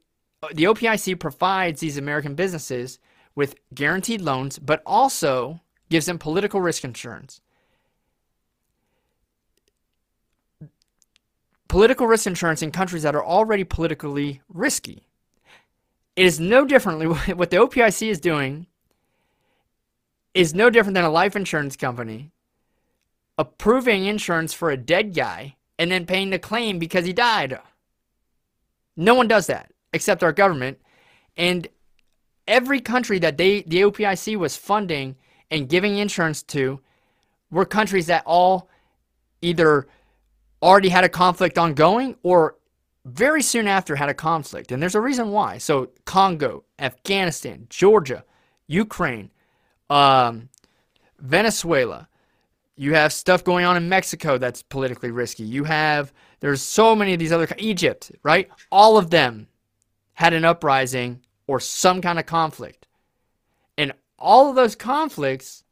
the 0.55 0.65
OPIC 0.65 1.19
provides 1.19 1.81
these 1.81 1.97
American 1.97 2.35
businesses 2.35 2.99
with 3.35 3.57
guaranteed 3.75 4.21
loans, 4.21 4.59
but 4.59 4.83
also 4.85 5.61
gives 5.89 6.07
them 6.07 6.19
political 6.19 6.61
risk 6.61 6.85
insurance. 6.85 7.41
Political 11.69 12.07
risk 12.07 12.27
insurance 12.27 12.63
in 12.63 12.71
countries 12.71 13.03
that 13.03 13.15
are 13.15 13.25
already 13.25 13.65
politically 13.65 14.41
risky. 14.49 15.07
It 16.15 16.27
is 16.27 16.41
no 16.41 16.65
differently 16.65 17.07
what 17.35 17.51
the 17.51 17.59
OPIC 17.59 18.09
is 18.09 18.21
doing 18.21 18.67
is 20.35 20.55
no 20.55 20.71
different 20.71 20.95
than 20.95 21.05
a 21.05 21.11
life 21.11 21.35
insurance 21.35 21.77
company 21.77 22.31
approving 23.39 24.07
insurance 24.07 24.53
for 24.55 24.71
a 24.71 24.77
dead 24.77 25.15
guy 25.15 25.57
and 25.79 25.91
then 25.91 26.07
paying 26.07 26.31
the 26.31 26.39
claim 26.39 26.79
because 26.79 27.05
he 27.05 27.13
died. 27.13 27.59
No 28.97 29.15
one 29.15 29.29
does 29.29 29.47
that 29.47 29.71
except 29.97 30.23
our 30.23 30.33
government. 30.33 30.79
And 31.37 31.67
every 32.47 32.81
country 32.81 33.19
that 33.19 33.37
they 33.37 33.63
the 33.63 33.83
OPIC 33.83 34.37
was 34.37 34.57
funding 34.57 35.17
and 35.51 35.69
giving 35.69 35.99
insurance 35.99 36.43
to 36.45 36.81
were 37.51 37.65
countries 37.65 38.07
that 38.07 38.23
all 38.27 38.69
either 39.43 39.87
already 40.63 40.89
had 40.89 41.05
a 41.05 41.09
conflict 41.09 41.59
ongoing 41.59 42.17
or 42.23 42.57
very 43.05 43.43
soon 43.43 43.69
after 43.69 43.95
had 43.97 44.09
a 44.09 44.15
conflict. 44.15 44.73
And 44.73 44.83
there's 44.83 44.95
a 44.95 45.01
reason 45.01 45.31
why. 45.31 45.59
So 45.59 45.91
Congo, 46.05 46.65
Afghanistan, 46.79 47.67
Georgia, 47.69 48.25
Ukraine, 48.67 49.31
um, 49.91 50.49
Venezuela. 51.19 52.09
You 52.79 52.95
have 52.95 53.13
stuff 53.13 53.43
going 53.43 53.65
on 53.65 53.77
in 53.77 53.89
Mexico 53.89 54.37
that's 54.39 54.63
politically 54.63 55.11
risky. 55.11 55.45
You 55.45 55.65
have 55.65 56.13
there's 56.41 56.61
so 56.61 56.95
many 56.95 57.15
of 57.15 57.19
these 57.19 57.33
other 57.33 57.49
Egypt, 57.59 58.13
right? 58.23 58.51
All 58.71 58.99
of 58.99 59.11
them 59.11 59.49
had 60.17 60.33
an 60.33 60.47
uprising 60.47 61.21
or 61.47 61.61
some 61.61 62.01
kind 62.01 62.19
of 62.19 62.25
conflict. 62.25 62.87
And 63.77 63.93
all 64.19 64.49
of 64.49 64.57
those 64.57 64.75
conflicts, 64.75 65.63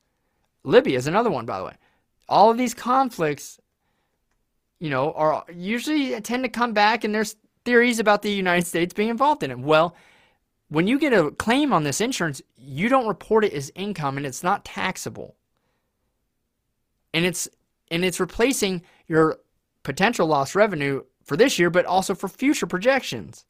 Libya 0.65 0.99
is 0.99 1.07
another 1.07 1.31
one, 1.31 1.47
by 1.47 1.59
the 1.59 1.65
way. 1.65 1.77
All 2.29 2.51
of 2.51 2.59
these 2.59 2.75
conflicts, 2.75 3.59
you 4.79 4.91
know, 4.91 5.13
are 5.13 5.45
usually 5.51 6.21
tend 6.21 6.45
to 6.45 6.51
come 6.51 6.75
back, 6.75 7.05
and 7.05 7.15
there's 7.15 7.37
theories 7.65 7.99
about 7.99 8.21
the 8.21 8.31
United 8.31 8.67
States 8.67 8.93
being 8.93 9.09
involved 9.09 9.43
in 9.43 9.51
it. 9.51 9.59
Well, 9.59 9.97
when 10.69 10.87
you 10.87 10.99
get 10.99 11.15
a 11.15 11.31
claim 11.31 11.73
on 11.73 11.85
this 11.85 12.03
insurance, 12.03 12.43
you 12.59 12.91
don't 12.91 13.09
report 13.09 13.47
it 13.47 13.55
as 13.55 13.73
income, 13.75 14.19
and 14.19 14.27
it's 14.27 14.43
not 14.43 14.67
taxable. 14.67 15.37
And 17.15 17.25
it's 17.25 17.49
and 17.91 18.05
it's 18.05 18.21
replacing 18.21 18.83
your 19.07 19.39
potential 19.85 20.27
lost 20.27 20.55
revenue 20.55 21.05
for 21.23 21.39
this 21.39 21.59
year, 21.59 21.71
but 21.71 21.87
also 21.87 22.15
for 22.15 22.29
future 22.29 22.67
projections. 22.67 23.47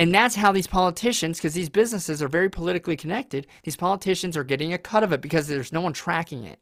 And 0.00 0.14
that's 0.14 0.36
how 0.36 0.50
these 0.50 0.66
politicians, 0.66 1.36
because 1.36 1.52
these 1.52 1.68
businesses 1.68 2.22
are 2.22 2.28
very 2.28 2.48
politically 2.48 2.96
connected, 2.96 3.46
these 3.64 3.76
politicians 3.76 4.34
are 4.34 4.44
getting 4.44 4.72
a 4.72 4.78
cut 4.78 5.02
of 5.02 5.12
it 5.12 5.20
because 5.20 5.46
there's 5.46 5.74
no 5.74 5.82
one 5.82 5.92
tracking 5.92 6.44
it. 6.44 6.58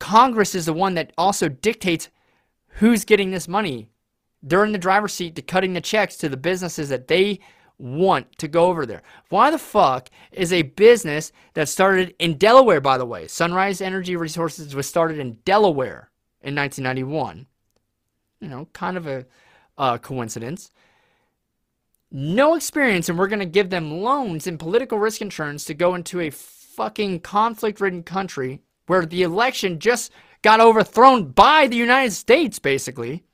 Congress 0.00 0.56
is 0.56 0.66
the 0.66 0.72
one 0.72 0.94
that 0.94 1.12
also 1.16 1.48
dictates 1.48 2.08
who's 2.66 3.04
getting 3.04 3.30
this 3.30 3.46
money. 3.46 3.86
They're 4.42 4.64
in 4.64 4.72
the 4.72 4.78
driver's 4.78 5.14
seat 5.14 5.36
to 5.36 5.42
cutting 5.42 5.74
the 5.74 5.80
checks 5.80 6.16
to 6.16 6.28
the 6.28 6.36
businesses 6.36 6.88
that 6.88 7.06
they 7.06 7.38
want 7.78 8.36
to 8.38 8.48
go 8.48 8.64
over 8.64 8.84
there. 8.84 9.04
Why 9.28 9.52
the 9.52 9.58
fuck 9.58 10.08
is 10.32 10.52
a 10.52 10.62
business 10.62 11.30
that 11.54 11.68
started 11.68 12.16
in 12.18 12.36
Delaware, 12.36 12.80
by 12.80 12.98
the 12.98 13.06
way? 13.06 13.28
Sunrise 13.28 13.80
Energy 13.80 14.16
Resources 14.16 14.74
was 14.74 14.88
started 14.88 15.20
in 15.20 15.34
Delaware 15.44 16.10
in 16.42 16.56
1991. 16.56 17.46
You 18.40 18.48
know, 18.48 18.66
kind 18.72 18.96
of 18.96 19.06
a 19.06 19.24
uh, 19.78 19.98
coincidence 19.98 20.72
no 22.10 22.54
experience 22.54 23.08
and 23.08 23.18
we're 23.18 23.28
going 23.28 23.38
to 23.38 23.46
give 23.46 23.70
them 23.70 24.02
loans 24.02 24.46
and 24.46 24.58
political 24.58 24.98
risk 24.98 25.20
insurance 25.20 25.64
to 25.64 25.74
go 25.74 25.94
into 25.94 26.20
a 26.20 26.30
fucking 26.30 27.20
conflict 27.20 27.80
ridden 27.80 28.02
country 28.02 28.60
where 28.86 29.04
the 29.04 29.22
election 29.22 29.78
just 29.78 30.12
got 30.42 30.60
overthrown 30.60 31.30
by 31.32 31.66
the 31.66 31.76
United 31.76 32.12
States, 32.12 32.58
basically, 32.58 33.24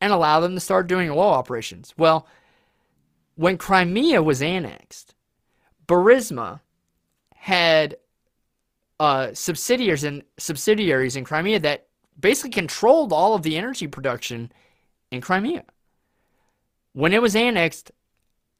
and 0.00 0.12
allow 0.12 0.40
them 0.40 0.54
to 0.54 0.60
start 0.60 0.86
doing 0.86 1.10
oil 1.10 1.20
operations. 1.20 1.92
Well, 1.98 2.26
when 3.34 3.58
Crimea 3.58 4.22
was 4.22 4.40
annexed, 4.40 5.14
Burisma 5.86 6.60
had 7.34 7.96
uh, 9.00 9.34
subsidiaries 9.34 10.04
and 10.04 10.22
subsidiaries 10.38 11.16
in 11.16 11.24
Crimea 11.24 11.58
that 11.60 11.88
basically 12.18 12.50
controlled 12.50 13.12
all 13.12 13.34
of 13.34 13.42
the 13.42 13.56
energy 13.56 13.86
production 13.86 14.52
in 15.10 15.20
Crimea. 15.20 15.64
When 16.94 17.12
it 17.12 17.20
was 17.20 17.36
annexed, 17.36 17.90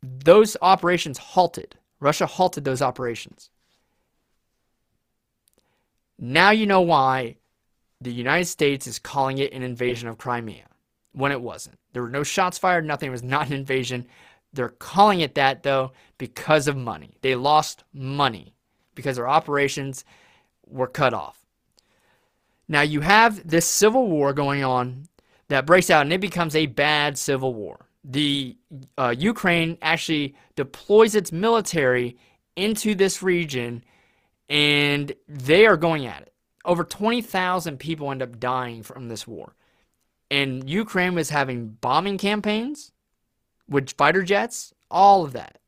those 0.02 0.56
operations 0.60 1.18
halted. 1.18 1.76
Russia 2.00 2.26
halted 2.26 2.64
those 2.64 2.82
operations. 2.82 3.48
Now 6.18 6.50
you 6.50 6.66
know 6.66 6.80
why 6.80 7.36
the 8.00 8.12
United 8.12 8.46
States 8.46 8.86
is 8.86 8.98
calling 8.98 9.38
it 9.38 9.52
an 9.52 9.62
invasion 9.62 10.08
of 10.08 10.18
Crimea 10.18 10.66
when 11.12 11.32
it 11.32 11.40
wasn't. 11.40 11.78
There 11.92 12.02
were 12.02 12.10
no 12.10 12.24
shots 12.24 12.58
fired, 12.58 12.84
nothing. 12.84 13.08
It 13.08 13.12
was 13.12 13.22
not 13.22 13.46
an 13.46 13.54
invasion. 13.54 14.06
They're 14.52 14.68
calling 14.68 15.20
it 15.20 15.36
that, 15.36 15.62
though, 15.62 15.92
because 16.18 16.66
of 16.66 16.76
money. 16.76 17.16
They 17.22 17.36
lost 17.36 17.84
money 17.92 18.54
because 18.96 19.16
their 19.16 19.28
operations 19.28 20.04
were 20.66 20.88
cut 20.88 21.14
off. 21.14 21.38
Now 22.66 22.82
you 22.82 23.00
have 23.00 23.46
this 23.48 23.66
civil 23.66 24.08
war 24.08 24.32
going 24.32 24.64
on 24.64 25.04
that 25.48 25.66
breaks 25.66 25.88
out, 25.88 26.02
and 26.02 26.12
it 26.12 26.20
becomes 26.20 26.56
a 26.56 26.66
bad 26.66 27.16
civil 27.16 27.54
war 27.54 27.86
the 28.04 28.56
uh, 28.98 29.14
Ukraine 29.16 29.78
actually 29.80 30.36
deploys 30.56 31.14
its 31.14 31.32
military 31.32 32.18
into 32.54 32.94
this 32.94 33.22
region 33.22 33.82
and 34.48 35.12
they 35.26 35.66
are 35.66 35.76
going 35.76 36.06
at 36.06 36.22
it. 36.22 36.32
Over 36.64 36.84
20,000 36.84 37.78
people 37.78 38.10
end 38.10 38.22
up 38.22 38.38
dying 38.38 38.82
from 38.82 39.08
this 39.08 39.26
war. 39.26 39.54
And 40.30 40.68
Ukraine 40.68 41.14
was 41.14 41.30
having 41.30 41.68
bombing 41.68 42.18
campaigns 42.18 42.92
with 43.68 43.90
fighter 43.96 44.22
jets, 44.22 44.72
all 44.90 45.24
of 45.24 45.32
that. 45.32 45.58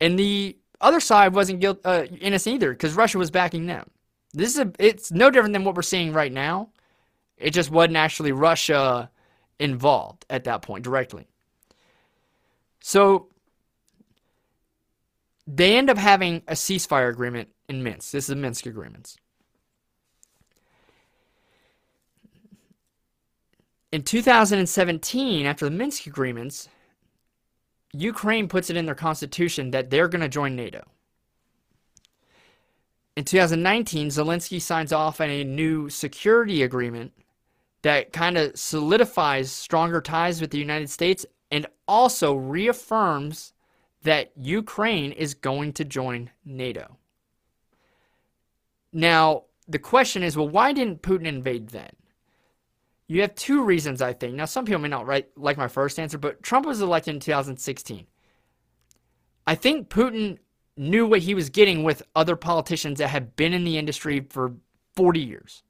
And 0.00 0.18
the 0.18 0.56
other 0.80 1.00
side 1.00 1.34
wasn't 1.34 1.60
guilt, 1.60 1.80
uh, 1.84 2.04
innocent 2.20 2.54
either 2.54 2.72
because 2.72 2.94
Russia 2.94 3.18
was 3.18 3.30
backing 3.30 3.66
them. 3.66 3.90
This 4.32 4.54
is 4.54 4.60
a, 4.60 4.72
it's 4.78 5.10
no 5.10 5.30
different 5.30 5.52
than 5.52 5.64
what 5.64 5.74
we're 5.74 5.82
seeing 5.82 6.12
right 6.12 6.32
now. 6.32 6.70
It 7.36 7.50
just 7.50 7.70
wasn't 7.70 7.96
actually 7.96 8.32
Russia 8.32 9.10
involved 9.58 10.24
at 10.30 10.44
that 10.44 10.62
point 10.62 10.84
directly. 10.84 11.29
So 12.80 13.28
they 15.46 15.76
end 15.76 15.90
up 15.90 15.98
having 15.98 16.42
a 16.48 16.52
ceasefire 16.52 17.10
agreement 17.10 17.48
in 17.68 17.82
Minsk. 17.82 18.12
This 18.12 18.24
is 18.24 18.28
the 18.28 18.36
Minsk 18.36 18.66
agreements. 18.66 19.16
In 23.92 24.02
2017, 24.02 25.46
after 25.46 25.64
the 25.64 25.70
Minsk 25.70 26.06
agreements, 26.06 26.68
Ukraine 27.92 28.48
puts 28.48 28.70
it 28.70 28.76
in 28.76 28.86
their 28.86 28.94
constitution 28.94 29.72
that 29.72 29.90
they're 29.90 30.06
going 30.08 30.20
to 30.20 30.28
join 30.28 30.54
NATO. 30.54 30.84
In 33.16 33.24
2019, 33.24 34.08
Zelensky 34.08 34.60
signs 34.60 34.92
off 34.92 35.20
on 35.20 35.28
a 35.28 35.42
new 35.42 35.90
security 35.90 36.62
agreement 36.62 37.12
that 37.82 38.12
kind 38.12 38.38
of 38.38 38.56
solidifies 38.56 39.50
stronger 39.50 40.00
ties 40.00 40.40
with 40.40 40.50
the 40.50 40.58
United 40.58 40.88
States 40.88 41.26
and 41.50 41.66
also 41.86 42.34
reaffirms 42.34 43.52
that 44.02 44.32
Ukraine 44.36 45.12
is 45.12 45.34
going 45.34 45.72
to 45.74 45.84
join 45.84 46.30
NATO. 46.44 46.96
Now, 48.92 49.44
the 49.68 49.78
question 49.78 50.22
is 50.22 50.36
well, 50.36 50.48
why 50.48 50.72
didn't 50.72 51.02
Putin 51.02 51.26
invade 51.26 51.68
then? 51.68 51.90
You 53.06 53.22
have 53.22 53.34
two 53.34 53.64
reasons, 53.64 54.00
I 54.00 54.12
think. 54.12 54.34
Now, 54.34 54.44
some 54.44 54.64
people 54.64 54.80
may 54.80 54.88
not 54.88 55.08
like 55.36 55.58
my 55.58 55.68
first 55.68 55.98
answer, 55.98 56.16
but 56.16 56.42
Trump 56.42 56.64
was 56.64 56.80
elected 56.80 57.14
in 57.14 57.20
2016. 57.20 58.06
I 59.46 59.54
think 59.56 59.88
Putin 59.88 60.38
knew 60.76 61.06
what 61.06 61.20
he 61.20 61.34
was 61.34 61.50
getting 61.50 61.82
with 61.82 62.04
other 62.14 62.36
politicians 62.36 62.98
that 62.98 63.08
had 63.08 63.34
been 63.34 63.52
in 63.52 63.64
the 63.64 63.78
industry 63.78 64.20
for 64.30 64.54
40 64.94 65.20
years. 65.20 65.62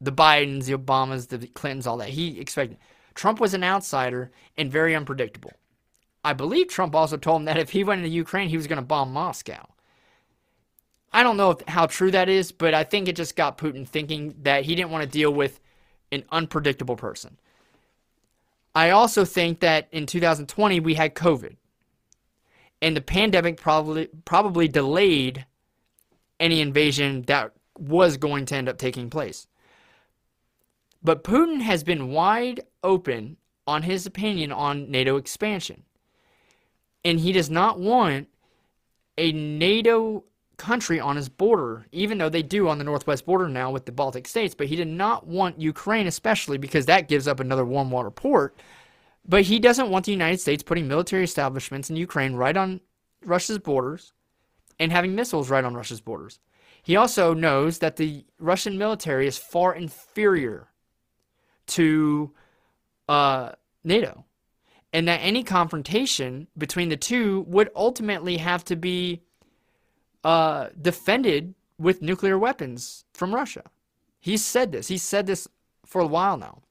The 0.00 0.12
Bidens, 0.12 0.66
the 0.66 0.74
Obamas, 0.74 1.28
the 1.28 1.46
Clintons, 1.48 1.86
all 1.86 1.96
that. 1.96 2.10
He 2.10 2.38
expected. 2.38 2.78
Trump 3.16 3.40
was 3.40 3.54
an 3.54 3.64
outsider 3.64 4.30
and 4.56 4.70
very 4.70 4.94
unpredictable. 4.94 5.54
I 6.22 6.34
believe 6.34 6.68
Trump 6.68 6.94
also 6.94 7.16
told 7.16 7.40
him 7.40 7.44
that 7.46 7.58
if 7.58 7.70
he 7.70 7.82
went 7.82 8.00
into 8.00 8.14
Ukraine, 8.14 8.48
he 8.48 8.56
was 8.56 8.66
going 8.66 8.78
to 8.78 8.84
bomb 8.84 9.12
Moscow. 9.12 9.66
I 11.12 11.22
don't 11.22 11.36
know 11.36 11.52
if, 11.52 11.66
how 11.66 11.86
true 11.86 12.10
that 12.10 12.28
is, 12.28 12.52
but 12.52 12.74
I 12.74 12.84
think 12.84 13.08
it 13.08 13.16
just 13.16 13.34
got 13.34 13.58
Putin 13.58 13.88
thinking 13.88 14.34
that 14.42 14.64
he 14.64 14.74
didn't 14.74 14.90
want 14.90 15.02
to 15.02 15.08
deal 15.08 15.32
with 15.32 15.60
an 16.12 16.24
unpredictable 16.30 16.96
person. 16.96 17.38
I 18.74 18.90
also 18.90 19.24
think 19.24 19.60
that 19.60 19.88
in 19.90 20.04
2020 20.04 20.80
we 20.80 20.94
had 20.94 21.14
COVID. 21.14 21.56
And 22.82 22.94
the 22.94 23.00
pandemic 23.00 23.58
probably 23.58 24.08
probably 24.26 24.68
delayed 24.68 25.46
any 26.38 26.60
invasion 26.60 27.22
that 27.22 27.52
was 27.78 28.18
going 28.18 28.44
to 28.46 28.56
end 28.56 28.68
up 28.68 28.76
taking 28.76 29.08
place. 29.08 29.46
But 31.06 31.22
Putin 31.22 31.60
has 31.60 31.84
been 31.84 32.08
wide 32.08 32.62
open 32.82 33.36
on 33.64 33.84
his 33.84 34.06
opinion 34.06 34.50
on 34.50 34.90
NATO 34.90 35.18
expansion. 35.18 35.84
And 37.04 37.20
he 37.20 37.30
does 37.30 37.48
not 37.48 37.78
want 37.78 38.26
a 39.16 39.30
NATO 39.30 40.24
country 40.56 40.98
on 40.98 41.14
his 41.14 41.28
border, 41.28 41.86
even 41.92 42.18
though 42.18 42.28
they 42.28 42.42
do 42.42 42.68
on 42.68 42.78
the 42.78 42.84
northwest 42.84 43.24
border 43.24 43.48
now 43.48 43.70
with 43.70 43.86
the 43.86 43.92
Baltic 43.92 44.26
states. 44.26 44.52
But 44.52 44.66
he 44.66 44.74
did 44.74 44.88
not 44.88 45.28
want 45.28 45.60
Ukraine, 45.60 46.08
especially 46.08 46.58
because 46.58 46.86
that 46.86 47.06
gives 47.06 47.28
up 47.28 47.38
another 47.38 47.64
warm 47.64 47.92
water 47.92 48.10
port. 48.10 48.56
But 49.24 49.42
he 49.42 49.60
doesn't 49.60 49.90
want 49.90 50.06
the 50.06 50.12
United 50.12 50.40
States 50.40 50.64
putting 50.64 50.88
military 50.88 51.22
establishments 51.22 51.88
in 51.88 51.94
Ukraine 51.94 52.34
right 52.34 52.56
on 52.56 52.80
Russia's 53.24 53.60
borders 53.60 54.12
and 54.80 54.90
having 54.90 55.14
missiles 55.14 55.50
right 55.50 55.64
on 55.64 55.76
Russia's 55.76 56.00
borders. 56.00 56.40
He 56.82 56.96
also 56.96 57.32
knows 57.32 57.78
that 57.78 57.94
the 57.94 58.24
Russian 58.40 58.76
military 58.76 59.28
is 59.28 59.38
far 59.38 59.72
inferior 59.72 60.66
to 61.68 62.32
uh, 63.08 63.52
NATO, 63.84 64.24
and 64.92 65.06
that 65.08 65.18
any 65.18 65.42
confrontation 65.42 66.48
between 66.56 66.88
the 66.88 66.96
two 66.96 67.44
would 67.48 67.70
ultimately 67.74 68.38
have 68.38 68.64
to 68.64 68.76
be 68.76 69.22
uh, 70.24 70.68
defended 70.80 71.54
with 71.78 72.02
nuclear 72.02 72.38
weapons 72.38 73.04
from 73.12 73.34
Russia. 73.34 73.62
He 74.20 74.36
said 74.36 74.72
this. 74.72 74.88
He 74.88 74.98
said 74.98 75.26
this 75.26 75.46
for 75.84 76.00
a 76.00 76.06
while 76.06 76.36
now. 76.36 76.62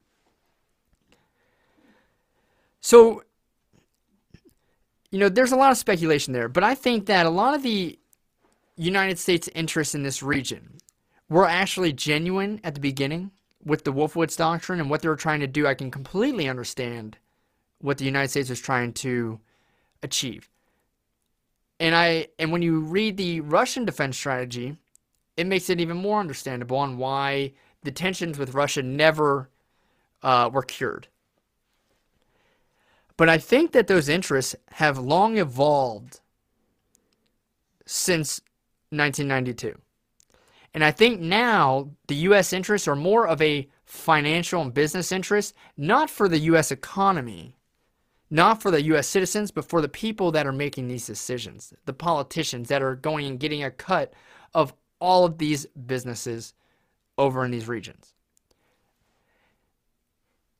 So, 2.80 3.22
you 5.10 5.18
know, 5.18 5.28
there's 5.28 5.52
a 5.52 5.56
lot 5.56 5.72
of 5.72 5.78
speculation 5.78 6.32
there, 6.32 6.48
but 6.48 6.62
I 6.62 6.74
think 6.74 7.06
that 7.06 7.26
a 7.26 7.30
lot 7.30 7.54
of 7.54 7.62
the 7.62 7.98
United 8.76 9.18
States 9.18 9.48
interests 9.54 9.94
in 9.94 10.02
this 10.02 10.22
region 10.22 10.76
were 11.28 11.46
actually 11.46 11.92
genuine 11.92 12.60
at 12.62 12.74
the 12.74 12.80
beginning 12.80 13.30
with 13.66 13.84
the 13.84 13.92
Wolfowitz 13.92 14.36
Doctrine 14.36 14.80
and 14.80 14.88
what 14.88 15.02
they 15.02 15.08
were 15.08 15.16
trying 15.16 15.40
to 15.40 15.46
do. 15.46 15.66
I 15.66 15.74
can 15.74 15.90
completely 15.90 16.48
understand 16.48 17.18
what 17.80 17.98
the 17.98 18.04
United 18.04 18.28
States 18.28 18.48
was 18.48 18.60
trying 18.60 18.92
to 18.94 19.40
achieve. 20.02 20.48
And 21.78 21.94
I 21.94 22.28
and 22.38 22.52
when 22.52 22.62
you 22.62 22.80
read 22.80 23.16
the 23.16 23.40
Russian 23.40 23.84
defense 23.84 24.16
strategy, 24.16 24.78
it 25.36 25.46
makes 25.46 25.68
it 25.68 25.80
even 25.80 25.98
more 25.98 26.20
understandable 26.20 26.78
on 26.78 26.96
why 26.96 27.52
the 27.82 27.90
tensions 27.90 28.38
with 28.38 28.54
Russia 28.54 28.82
never 28.82 29.50
uh, 30.22 30.48
were 30.50 30.62
cured. 30.62 31.08
But 33.16 33.28
I 33.28 33.38
think 33.38 33.72
that 33.72 33.88
those 33.88 34.08
interests 34.08 34.54
have 34.72 34.98
long 34.98 35.38
evolved 35.38 36.20
since 37.84 38.40
1992. 38.90 39.78
And 40.76 40.84
I 40.84 40.90
think 40.90 41.22
now 41.22 41.88
the 42.06 42.16
U.S. 42.16 42.52
interests 42.52 42.86
are 42.86 42.94
more 42.94 43.26
of 43.26 43.40
a 43.40 43.66
financial 43.86 44.60
and 44.60 44.74
business 44.74 45.10
interest, 45.10 45.54
not 45.78 46.10
for 46.10 46.28
the 46.28 46.38
U.S. 46.40 46.70
economy, 46.70 47.56
not 48.28 48.60
for 48.60 48.70
the 48.70 48.82
U.S. 48.82 49.06
citizens, 49.06 49.50
but 49.50 49.64
for 49.64 49.80
the 49.80 49.88
people 49.88 50.32
that 50.32 50.46
are 50.46 50.52
making 50.52 50.88
these 50.88 51.06
decisions, 51.06 51.72
the 51.86 51.94
politicians 51.94 52.68
that 52.68 52.82
are 52.82 52.94
going 52.94 53.26
and 53.26 53.40
getting 53.40 53.64
a 53.64 53.70
cut 53.70 54.12
of 54.52 54.74
all 54.98 55.24
of 55.24 55.38
these 55.38 55.64
businesses 55.86 56.52
over 57.16 57.42
in 57.42 57.50
these 57.50 57.68
regions. 57.68 58.12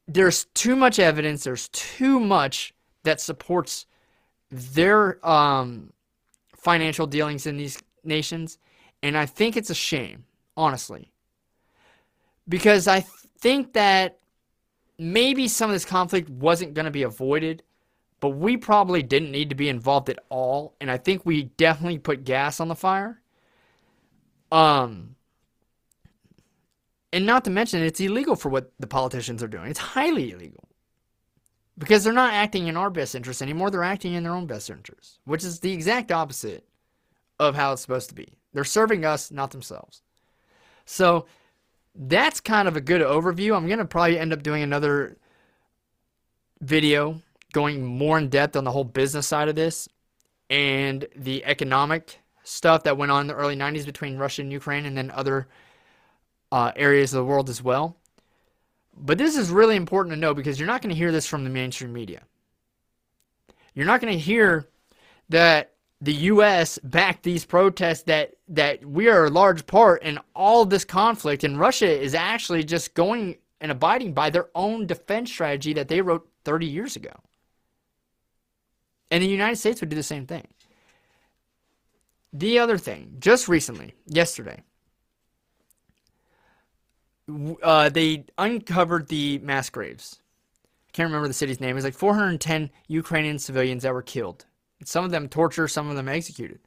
There's 0.09 0.47
too 0.55 0.77
much 0.77 0.99
evidence, 0.99 1.45
there's 1.45 1.69
too 1.69 2.21
much 2.21 2.73
that 3.03 3.21
supports 3.21 3.85
their 4.51 5.19
um, 5.29 5.93
financial 6.57 7.07
dealings 7.07 7.47
in 7.47 7.59
these 7.59 7.83
nations. 8.03 8.57
And 9.07 9.17
I 9.17 9.25
think 9.25 9.57
it's 9.57 9.71
a 9.71 9.75
shame, 9.75 10.25
honestly. 10.57 11.13
Because 12.49 12.89
I 12.89 13.05
think 13.39 13.75
that 13.75 14.19
maybe 14.99 15.47
some 15.47 15.71
of 15.71 15.77
this 15.77 15.85
conflict 15.85 16.29
wasn't 16.29 16.75
going 16.75 16.87
to 16.87 16.91
be 16.91 17.05
avoided, 17.05 17.63
but 18.19 18.31
we 18.31 18.57
probably 18.57 19.05
didn't 19.05 19.31
need 19.31 19.49
to 19.51 19.55
be 19.55 19.69
involved 19.69 20.11
at 20.11 20.19
all. 20.29 20.75
And 20.81 20.91
I 20.91 20.97
think 20.97 21.25
we 21.25 21.45
definitely 21.45 21.99
put 21.99 22.25
gas 22.25 22.59
on 22.59 22.67
the 22.67 22.75
fire. 22.75 23.21
Um, 24.51 25.15
and 27.13 27.25
not 27.25 27.45
to 27.45 27.51
mention, 27.51 27.83
it's 27.83 28.01
illegal 28.01 28.35
for 28.35 28.49
what 28.49 28.73
the 28.81 28.89
politicians 28.89 29.41
are 29.41 29.49
doing. 29.49 29.69
It's 29.71 29.79
highly 29.79 30.33
illegal. 30.33 30.65
Because 31.79 32.03
they're 32.03 32.13
not 32.13 32.35
acting 32.35 32.67
in 32.67 32.77
our 32.77 32.91
best 32.91 33.15
interest 33.15 33.41
anymore. 33.41 33.71
They're 33.71 33.85
acting 33.85 34.15
in 34.15 34.25
their 34.25 34.35
own 34.35 34.49
best 34.49 34.69
interest, 34.69 35.21
which 35.27 35.45
is 35.45 35.61
the 35.61 35.73
exact 35.73 36.11
opposite 36.11 36.67
of 37.39 37.55
how 37.55 37.73
it's 37.73 37.83
supposed 37.83 38.09
to 38.09 38.17
be. 38.17 38.33
They're 38.57 38.65
serving 38.65 39.05
us, 39.05 39.31
not 39.31 39.51
themselves. 39.51 40.01
So 40.87 41.27
that's 41.95 42.41
kind 42.41 42.67
of 42.67 42.75
a 42.75 42.81
good 42.81 43.03
overview. 43.03 43.55
I'm 43.55 43.67
going 43.67 43.81
to 43.81 43.85
probably 43.85 44.19
end 44.19 44.33
up 44.33 44.43
doing 44.43 44.63
another 44.63 45.19
video 46.63 47.21
going 47.53 47.85
more 47.85 48.17
in 48.17 48.31
depth 48.31 48.57
on 48.57 48.65
the 48.65 48.71
whole 48.71 48.83
business 48.83 49.27
side 49.27 49.51
of 49.51 49.57
this 49.57 49.91
and 50.49 51.07
the 51.15 51.45
economic 51.45 52.19
stuff 52.45 52.85
that 52.85 52.97
went 52.97 53.13
on 53.13 53.21
in 53.21 53.27
the 53.27 53.35
early 53.35 53.57
90s 53.57 53.85
between 53.85 54.17
Russia 54.17 54.41
and 54.41 54.51
Ukraine 54.51 54.87
and 54.87 54.97
then 54.97 55.11
other 55.11 55.49
uh, 56.51 56.73
areas 56.77 57.13
of 57.13 57.19
the 57.19 57.25
world 57.27 57.51
as 57.51 57.63
well. 57.63 57.95
But 58.97 59.19
this 59.19 59.37
is 59.37 59.51
really 59.51 59.77
important 59.77 60.15
to 60.15 60.19
know 60.19 60.33
because 60.33 60.59
you're 60.59 60.67
not 60.67 60.81
going 60.81 60.95
to 60.95 60.99
hear 60.99 61.13
this 61.13 61.27
from 61.27 61.45
the 61.45 61.51
mainstream 61.51 61.93
media. 61.93 62.23
You're 63.75 63.85
not 63.85 64.01
going 64.01 64.15
to 64.15 64.19
hear 64.19 64.67
that 65.29 65.76
the 66.01 66.13
U.S. 66.13 66.79
backed 66.83 67.23
these 67.23 67.45
protests 67.45 68.03
that 68.03 68.35
that 68.49 68.85
we 68.85 69.09
are 69.09 69.25
a 69.25 69.31
large 69.31 69.67
part 69.67 70.03
in 70.03 70.19
all 70.35 70.65
this 70.65 70.85
conflict, 70.85 71.43
and 71.45 71.59
Russia 71.59 71.89
is 71.89 72.15
actually 72.15 72.65
just 72.65 72.95
going 72.95 73.39
and 73.61 73.73
abiding 73.73 74.13
by 74.13 74.31
their 74.31 74.49
own 74.55 74.87
defense 74.87 75.31
strategy 75.31 75.73
that 75.73 75.89
they 75.89 76.03
wrote 76.03 76.29
30 76.45 76.67
years 76.67 76.97
ago. 76.97 77.13
And 79.11 79.23
the 79.23 79.29
United 79.29 79.57
States 79.57 79.81
would 79.81 79.89
do 79.89 79.97
the 79.97 80.03
same 80.03 80.27
thing. 80.27 80.47
The 82.33 82.59
other 82.59 82.77
thing, 82.77 83.17
just 83.19 83.49
recently, 83.49 83.95
yesterday, 84.07 84.63
uh, 87.63 87.89
they 87.89 88.25
uncovered 88.37 89.09
the 89.09 89.39
mass 89.39 89.71
graves. 89.71 90.21
I 90.89 90.93
can't 90.93 91.09
remember 91.09 91.29
the 91.29 91.35
city's 91.35 91.61
name. 91.61 91.71
It 91.71 91.75
was 91.75 91.85
like 91.85 91.95
410 91.95 92.71
Ukrainian 92.89 93.39
civilians 93.39 93.85
that 93.85 93.95
were 93.95 94.03
killed. 94.03 94.45
Some 94.85 95.05
of 95.05 95.11
them 95.11 95.29
tortured, 95.29 95.69
some 95.69 95.89
of 95.89 95.97
them 95.97 96.09
executed. 96.09 96.61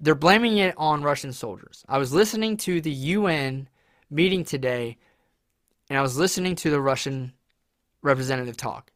They're 0.00 0.14
blaming 0.14 0.58
it 0.58 0.74
on 0.76 1.02
Russian 1.02 1.32
soldiers. 1.32 1.84
I 1.88 1.98
was 1.98 2.12
listening 2.12 2.56
to 2.58 2.80
the 2.80 2.90
UN 2.90 3.68
meeting 4.10 4.44
today, 4.44 4.98
and 5.88 5.98
I 5.98 6.02
was 6.02 6.18
listening 6.18 6.54
to 6.56 6.70
the 6.70 6.80
Russian 6.80 7.32
representative 8.02 8.56
talk. 8.56 8.92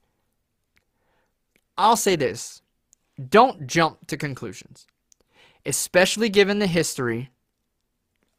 I'll 1.76 1.96
say 1.96 2.16
this 2.16 2.62
don't 3.28 3.66
jump 3.66 4.06
to 4.06 4.16
conclusions, 4.16 4.86
especially 5.64 6.28
given 6.28 6.58
the 6.58 6.66
history 6.66 7.30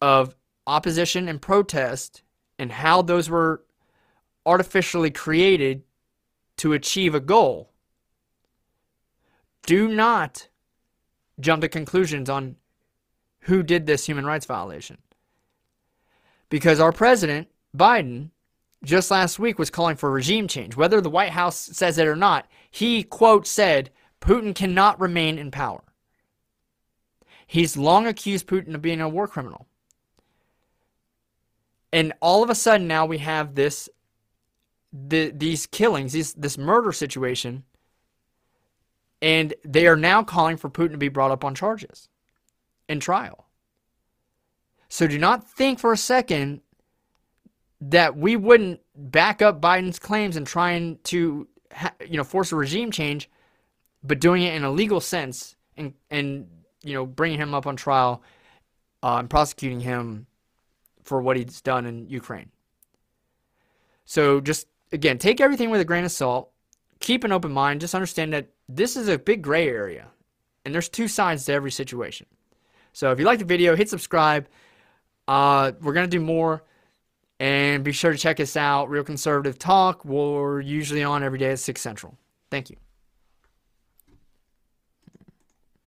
of 0.02 0.36
opposition 0.68 1.28
and 1.28 1.42
protest 1.42 2.22
and 2.58 2.72
how 2.72 3.02
those 3.02 3.30
were 3.30 3.64
artificially 4.46 5.12
created 5.12 5.84
to 6.58 6.74
achieve 6.74 7.16
a 7.16 7.20
goal. 7.20 7.71
Do 9.66 9.88
not 9.88 10.48
jump 11.40 11.62
to 11.62 11.70
conclusions 11.70 12.30
on 12.30 12.56
who 13.42 13.64
did 13.64 13.86
this 13.86 14.06
human 14.06 14.26
rights 14.26 14.46
violation. 14.46 14.98
Because 16.50 16.80
our 16.80 16.92
president, 16.92 17.48
Biden, 17.76 18.30
just 18.84 19.12
last 19.12 19.40
week 19.40 19.58
was 19.58 19.70
calling 19.70 19.96
for 19.96 20.12
regime 20.12 20.48
change. 20.48 20.76
Whether 20.76 21.02
the 21.02 21.10
White 21.10 21.32
House 21.32 21.58
says 21.58 21.98
it 21.98 22.08
or 22.08 22.16
not, 22.16 22.48
he, 22.70 23.04
quote, 23.04 23.48
said, 23.48 23.90
Putin 24.20 24.54
cannot 24.54 25.00
remain 25.00 25.38
in 25.38 25.52
power. 25.52 25.84
He's 27.48 27.76
long 27.76 28.08
accused 28.08 28.48
Putin 28.48 28.76
of 28.76 28.82
being 28.82 29.02
a 29.02 29.10
war 29.10 29.28
criminal. 29.28 29.68
And 31.92 32.14
all 32.22 32.44
of 32.44 32.50
a 32.50 32.56
sudden 32.56 32.88
now 32.88 33.06
we 33.06 33.18
have 33.18 33.56
this 33.56 33.90
the, 34.94 35.32
these 35.32 35.68
killings, 35.68 36.12
these, 36.12 36.34
this 36.34 36.58
murder 36.58 36.92
situation, 36.92 37.64
and 39.22 39.54
they 39.64 39.88
are 39.88 39.96
now 39.96 40.24
calling 40.24 40.58
for 40.58 40.70
Putin 40.70 40.92
to 40.92 40.98
be 40.98 41.10
brought 41.10 41.32
up 41.32 41.44
on 41.44 41.56
charges 41.56 42.10
in 42.90 43.00
trial. 43.00 43.48
So 44.90 45.08
do 45.08 45.18
not 45.18 45.50
think 45.50 45.80
for 45.80 45.94
a 45.94 45.98
second 45.98 46.62
that 47.80 48.18
we 48.18 48.36
wouldn't 48.36 48.82
back 48.96 49.42
up 49.42 49.62
Biden's 49.62 50.00
claims 50.00 50.36
and 50.36 50.46
trying 50.46 51.00
to 51.06 51.48
you 52.08 52.18
know 52.18 52.24
force 52.24 52.52
a 52.52 52.56
regime 52.56 52.92
change, 52.92 53.30
but 54.04 54.20
doing 54.20 54.44
it 54.44 54.54
in 54.54 54.64
a 54.64 54.72
legal 54.72 55.00
sense 55.00 55.56
and 55.78 55.94
and 56.10 56.48
you 56.84 56.94
know 56.94 57.06
bringing 57.06 57.40
him 57.40 57.54
up 57.54 57.66
on 57.66 57.76
trial 57.76 58.22
uh, 59.04 59.18
and 59.18 59.30
prosecuting 59.30 59.80
him 59.80 60.28
for 61.04 61.22
what 61.22 61.38
he's 61.38 61.62
done 61.62 61.86
in 61.86 62.08
Ukraine. 62.10 62.52
So 64.06 64.42
just 64.42 64.68
again, 64.92 65.18
take 65.18 65.42
everything 65.42 65.70
with 65.70 65.82
a 65.82 65.86
grain 65.86 66.04
of 66.04 66.12
salt. 66.12 66.52
Keep 67.00 67.24
an 67.24 67.32
open 67.32 67.52
mind. 67.52 67.82
Just 67.82 67.96
understand 67.96 68.34
that 68.34 68.50
this 68.76 68.96
is 68.96 69.08
a 69.08 69.18
big 69.18 69.42
gray 69.42 69.68
area, 69.68 70.08
and 70.66 70.74
there's 70.74 70.90
two 70.90 71.08
sides 71.08 71.46
to 71.46 71.54
every 71.54 71.72
situation. 71.72 72.28
So 72.94 73.12
if 73.12 73.20
you 73.20 73.26
like 73.26 73.40
the 73.40 73.46
video, 73.46 73.76
hit 73.76 73.90
subscribe. 73.90 74.48
Uh, 75.28 75.72
we're 75.82 75.94
gonna 75.94 76.08
do 76.08 76.20
more, 76.20 76.64
and 77.40 77.84
be 77.84 77.92
sure 77.92 78.12
to 78.12 78.18
check 78.18 78.40
us 78.40 78.56
out. 78.56 78.90
Real 78.90 79.04
Conservative 79.04 79.58
Talk. 79.58 80.06
We're 80.06 80.62
usually 80.62 81.04
on 81.04 81.24
every 81.24 81.40
day 81.40 81.52
at 81.52 81.60
six 81.60 81.82
central. 81.82 82.18
Thank 82.50 82.70
you. 82.70 82.78